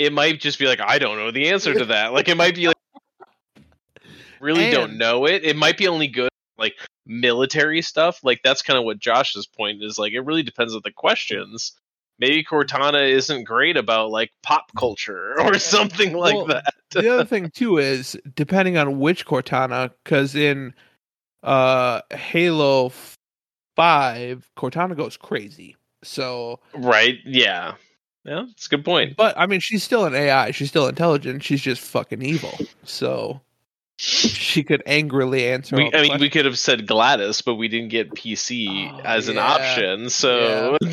[0.00, 2.12] it might just be like, I don't know the answer to that.
[2.14, 2.76] Like, it might be like,
[4.40, 5.44] really don't know it.
[5.44, 6.74] It might be only good like
[7.06, 8.24] military stuff.
[8.24, 9.98] Like, that's kind of what Josh's point is.
[9.98, 11.72] Like, it really depends on the questions.
[12.18, 16.64] Maybe Cortana isn't great about like pop culture or something like Well, that.
[16.90, 20.74] the other thing too is depending on which Cortana, because in
[21.42, 22.92] uh Halo
[23.76, 25.76] Five, Cortana goes crazy.
[26.02, 27.18] So, Right?
[27.24, 27.74] Yeah.
[28.24, 29.16] Yeah, it's a good point.
[29.16, 30.50] but I mean, she's still an AI.
[30.50, 31.42] She's still intelligent.
[31.42, 32.58] She's just fucking evil.
[32.84, 33.40] So,
[33.96, 35.76] she could angrily answer.
[35.76, 38.92] all We, the I mean, we could have said GLaDOS, but we didn't get PC
[38.94, 40.10] Oh, as an option.
[40.10, 40.76] So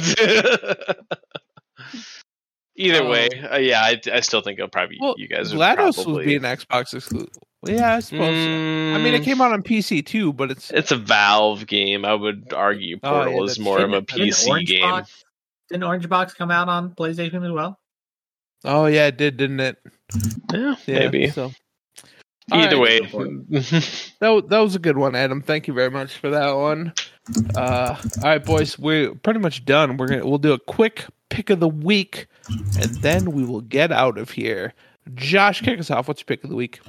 [2.75, 5.75] either way, Um, uh, yeah, I, I still think it'll probably well, you guys would
[5.75, 6.13] probably.
[6.13, 7.33] would be an Xbox exclusive.
[7.65, 8.35] Yeah, I suppose.
[8.45, 8.51] so.
[8.51, 12.05] I mean, it Mm, came out on PC too, but it's It's a Valve game.
[12.05, 14.81] I would argue Oh, yeah, Portal is more of a PC game.
[14.81, 15.25] Box,
[15.69, 17.79] didn't Orange Box come out on PlayStation as well?
[18.65, 19.77] oh yeah, it did, didn't it?
[20.51, 21.29] Yeah, Yeah, maybe.
[21.29, 21.51] So
[22.49, 22.81] Either right.
[22.81, 22.99] way,
[23.49, 25.41] that that was a good one, Adam.
[25.41, 26.93] Thank you very much for that one.
[27.55, 29.97] Uh, all right, boys, we're pretty much done.
[29.97, 33.91] We're gonna we'll do a quick pick of the week, and then we will get
[33.91, 34.73] out of here.
[35.13, 36.07] Josh, kick us off.
[36.07, 36.79] What's your pick of the week?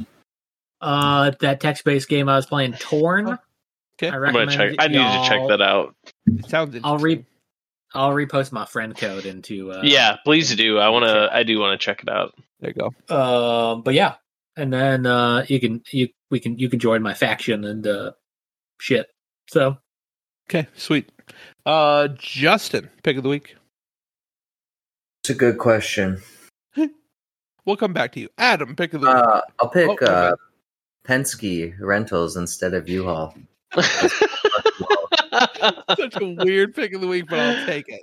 [0.80, 3.36] Uh, that text-based game I was playing, Torn.
[4.00, 4.10] Okay.
[4.10, 4.76] I I'm gonna check.
[4.78, 5.96] I need to check that out.
[6.26, 6.82] It sounds interesting.
[6.84, 7.24] I'll re-
[7.94, 9.72] I'll repost my friend code into.
[9.72, 10.78] Uh, yeah, please do.
[10.78, 11.28] I want to.
[11.32, 12.34] I do want to check it out.
[12.60, 13.14] There you go.
[13.14, 14.14] Um, but yeah,
[14.56, 18.12] and then uh, you can you we can you can join my faction and uh,
[18.78, 19.06] shit.
[19.48, 19.78] So
[20.50, 21.10] Okay, sweet.
[21.66, 23.56] Uh, Justin, pick of the week.
[25.22, 26.20] It's a good question.
[27.66, 28.30] We'll come back to you.
[28.38, 29.16] Adam, pick of the week.
[29.16, 30.36] Uh, I'll pick Oh, uh,
[31.06, 33.34] Penske Rentals instead of U-Haul.
[35.96, 38.02] Such a weird pick of the week, but I'll take it.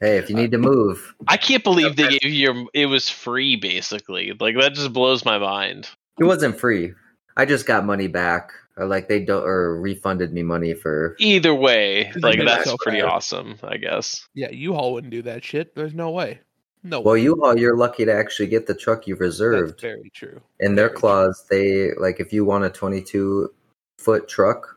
[0.00, 2.68] Hey, if you need to move, I can't believe they gave you.
[2.74, 4.32] It was free, basically.
[4.40, 5.88] Like that just blows my mind.
[6.18, 6.92] it wasn't free.
[7.36, 11.14] I just got money back, or like they don't, or refunded me money for.
[11.20, 13.08] Either way, like that's so pretty fair.
[13.08, 13.56] awesome.
[13.62, 14.26] I guess.
[14.34, 15.74] Yeah, U-Haul wouldn't do that shit.
[15.76, 16.40] There's no way.
[16.82, 17.00] No.
[17.00, 17.22] Well, way.
[17.22, 19.80] U-Haul, you're lucky to actually get the truck you've That's reserved.
[19.80, 20.40] very true.
[20.58, 20.98] In their very true.
[20.98, 23.50] clause, they like if you want a 22
[23.98, 24.71] foot truck,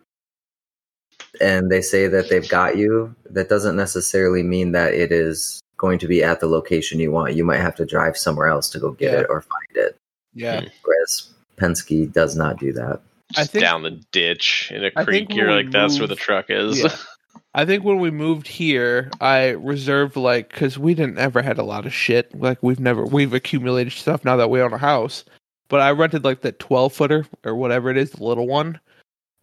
[1.41, 5.99] and they say that they've got you, that doesn't necessarily mean that it is going
[5.99, 7.36] to be at the location you want.
[7.36, 9.20] You might have to drive somewhere else to go get Yeah.
[9.22, 9.98] it or find it.
[10.34, 10.68] Yeah, hmm.
[10.84, 13.02] Whereas Penske does not do that.
[13.38, 15.34] I think- down the ditch in a I creek.
[15.34, 16.84] You're we like, that's where the truck is.
[16.84, 16.95] Yeah.
[17.53, 21.64] I think when we moved here, I reserved like because we didn't ever had a
[21.64, 22.38] lot of shit.
[22.38, 25.24] Like we've never we've accumulated stuff now that we own a house.
[25.70, 28.80] But I rented like the twelve footer or whatever it is, the little one.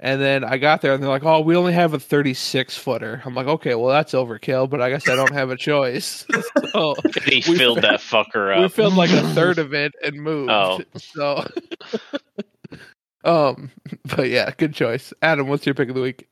[0.04, 3.22] And then I got there and they're like, "Oh, we only have a thirty-six footer."
[3.24, 6.26] I'm like, "Okay, well that's overkill, but I guess I don't have a choice."
[6.72, 8.62] so he We filled fi- that fucker up.
[8.62, 10.50] we filled like a third of it and moved.
[10.50, 10.80] Oh.
[10.98, 11.46] So,
[13.24, 13.70] um,
[14.16, 15.46] but yeah, good choice, Adam.
[15.46, 16.26] What's your pick of the week?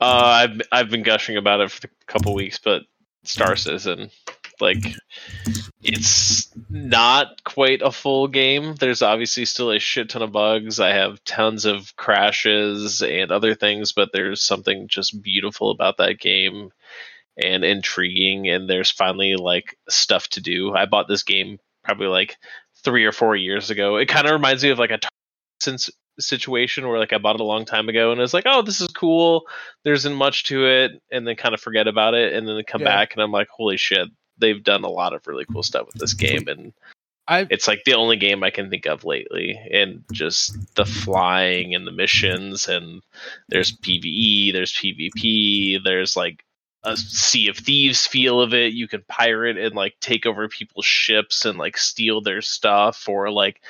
[0.00, 0.04] Uh,
[0.50, 2.82] I've I've been gushing about it for a couple weeks, but
[3.22, 4.10] Star Citizen,
[4.60, 4.94] like,
[5.82, 8.74] it's not quite a full game.
[8.74, 10.80] There's obviously still a shit ton of bugs.
[10.80, 16.18] I have tons of crashes and other things, but there's something just beautiful about that
[16.18, 16.70] game
[17.36, 18.48] and intriguing.
[18.48, 20.74] And there's finally like stuff to do.
[20.74, 22.36] I bought this game probably like
[22.84, 23.96] three or four years ago.
[23.96, 25.00] It kind of reminds me of like a
[25.60, 25.90] since
[26.20, 28.80] situation where like I bought it a long time ago and it's like, oh, this
[28.80, 29.42] is cool.
[29.82, 32.82] There isn't much to it, and then kind of forget about it, and then come
[32.82, 32.88] Yeah.
[32.88, 34.08] back and I'm like, holy shit,
[34.38, 36.72] they've done a lot of really cool stuff with this game, and
[37.26, 41.74] I it's like the only game I can think of lately, and just the flying
[41.74, 43.02] and the missions, and
[43.48, 46.44] there's PVE, there's PvP, there's like
[46.82, 48.74] a Sea of Thieves feel of it.
[48.74, 53.30] You can pirate and like take over people's ships and like steal their stuff, or
[53.30, 53.62] like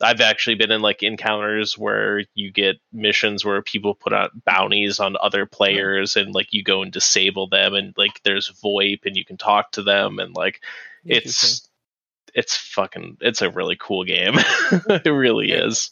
[0.00, 5.00] I've actually been in like encounters where you get missions where people put out bounties
[5.00, 9.16] on other players and like you go and disable them and like there's VoIP and
[9.16, 10.60] you can talk to them and like
[11.04, 11.68] it's
[12.34, 14.34] it's fucking it's a really cool game.
[14.88, 15.66] it really Yeah.
[15.66, 15.90] is.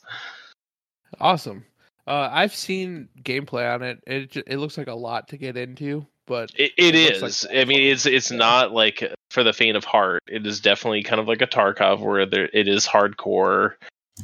[1.21, 1.65] Awesome.
[2.07, 4.03] Uh, I've seen gameplay on it.
[4.07, 7.45] It it looks like a lot to get into, but It, it It is.
[7.45, 8.37] like I mean, it's it's Yeah.
[8.37, 10.23] not like for the faint of heart.
[10.29, 13.75] It is definitely kind of like a Tarkov where there it is hardcore.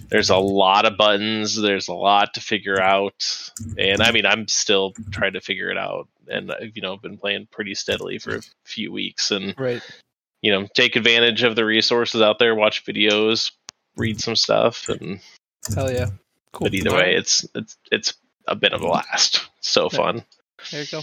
[0.09, 1.61] There's a lot of buttons.
[1.61, 5.77] There's a lot to figure out, and I mean, I'm still trying to figure it
[5.77, 6.09] out.
[6.29, 9.83] And I've, you know, been playing pretty steadily for a few weeks, and right.
[10.41, 12.55] you know, take advantage of the resources out there.
[12.55, 13.53] Watch videos,
[13.97, 15.21] read some stuff, and
[15.75, 16.07] Hell yeah.
[16.53, 16.67] Cool.
[16.67, 18.15] but either way, it's it's it's
[18.49, 19.49] a bit of a blast.
[19.61, 19.97] So Yeah.
[19.97, 20.25] fun.
[20.71, 21.03] there you go.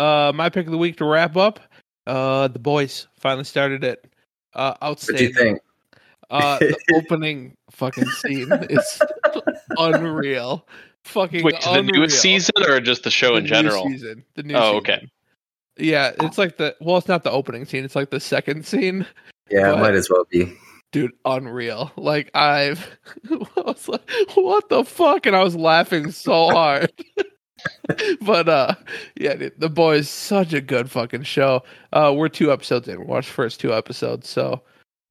[0.00, 1.60] Uh, my pick of the week to wrap up.
[2.06, 4.06] Uh, the boys finally started it.
[4.54, 5.60] Uh, What do you think?
[6.32, 9.00] Uh, the opening fucking scene is
[9.78, 10.66] unreal.
[11.04, 12.00] Fucking Wait, to the unreal.
[12.00, 13.84] newest season or just the show The in new general?
[13.88, 14.24] season.
[14.34, 14.62] The new season.
[14.62, 14.94] Oh, season.
[14.94, 15.10] okay.
[15.78, 17.84] Yeah, it's like the well, it's not the opening scene.
[17.84, 19.06] It's like the second scene.
[19.50, 20.52] Yeah, But- it might as well be.
[20.92, 22.86] dude unreal like i've
[23.30, 24.02] I was like
[24.34, 26.92] what the fuck and i was laughing so hard
[28.20, 28.74] but uh
[29.16, 31.62] yeah dude, the boys such a good fucking show
[31.94, 34.60] uh we're two episodes in we watched first two episodes so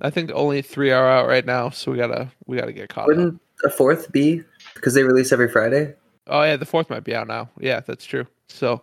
[0.01, 3.03] i think only three are out right now so we gotta we gotta get caught
[3.03, 5.93] up Wouldn't the fourth be because they release every Friday?
[6.27, 7.49] Oh yeah, the fourth might be out now.
[7.59, 8.27] Yeah, that's true.
[8.49, 8.81] So,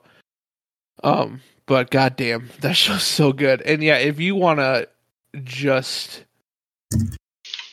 [1.03, 3.63] um, but goddamn, that show's so good.
[3.63, 4.89] And yeah, if you want to
[5.45, 6.25] just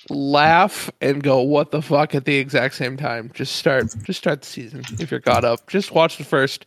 [0.10, 4.42] laugh and go what the fuck at the exact same time, just start just start
[4.42, 5.68] the season if you're caught up.
[5.68, 6.66] Just watch the first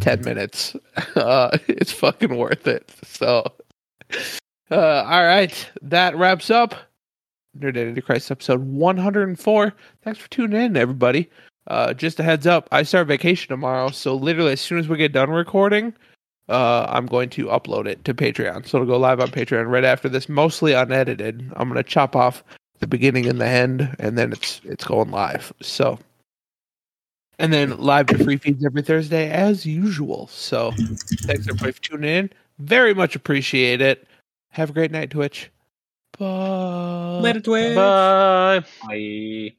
[0.00, 0.76] ten minutes.
[1.14, 2.92] Uh, it's fucking worth it.
[3.04, 3.44] So,
[4.70, 6.74] uh, all right, that wraps up
[7.58, 9.72] Nerdentity Crisis episode 104.
[10.02, 11.30] Thanks for tuning in, everybody.
[11.66, 14.96] Uh, just a heads up, I start vacation tomorrow, so literally as soon as we
[14.96, 15.92] get done recording,
[16.48, 18.66] uh, I'm going to upload it to Patreon.
[18.66, 21.52] So it'll go live on Patreon right after this, mostly unedited.
[21.56, 22.42] I'm gonna chop off
[22.78, 25.52] the beginning and the end, and then it's it's going live.
[25.60, 25.98] So,
[27.38, 30.28] and then live to free feeds every Thursday as usual.
[30.28, 30.72] So,
[31.22, 32.30] thanks everybody for tuning in.
[32.58, 34.06] Very much appreciate it.
[34.50, 35.50] Have a great night, Twitch.
[36.18, 37.20] Bye.
[37.20, 37.76] Later, Twitch.
[37.76, 38.64] Bye.
[38.86, 39.54] Bye.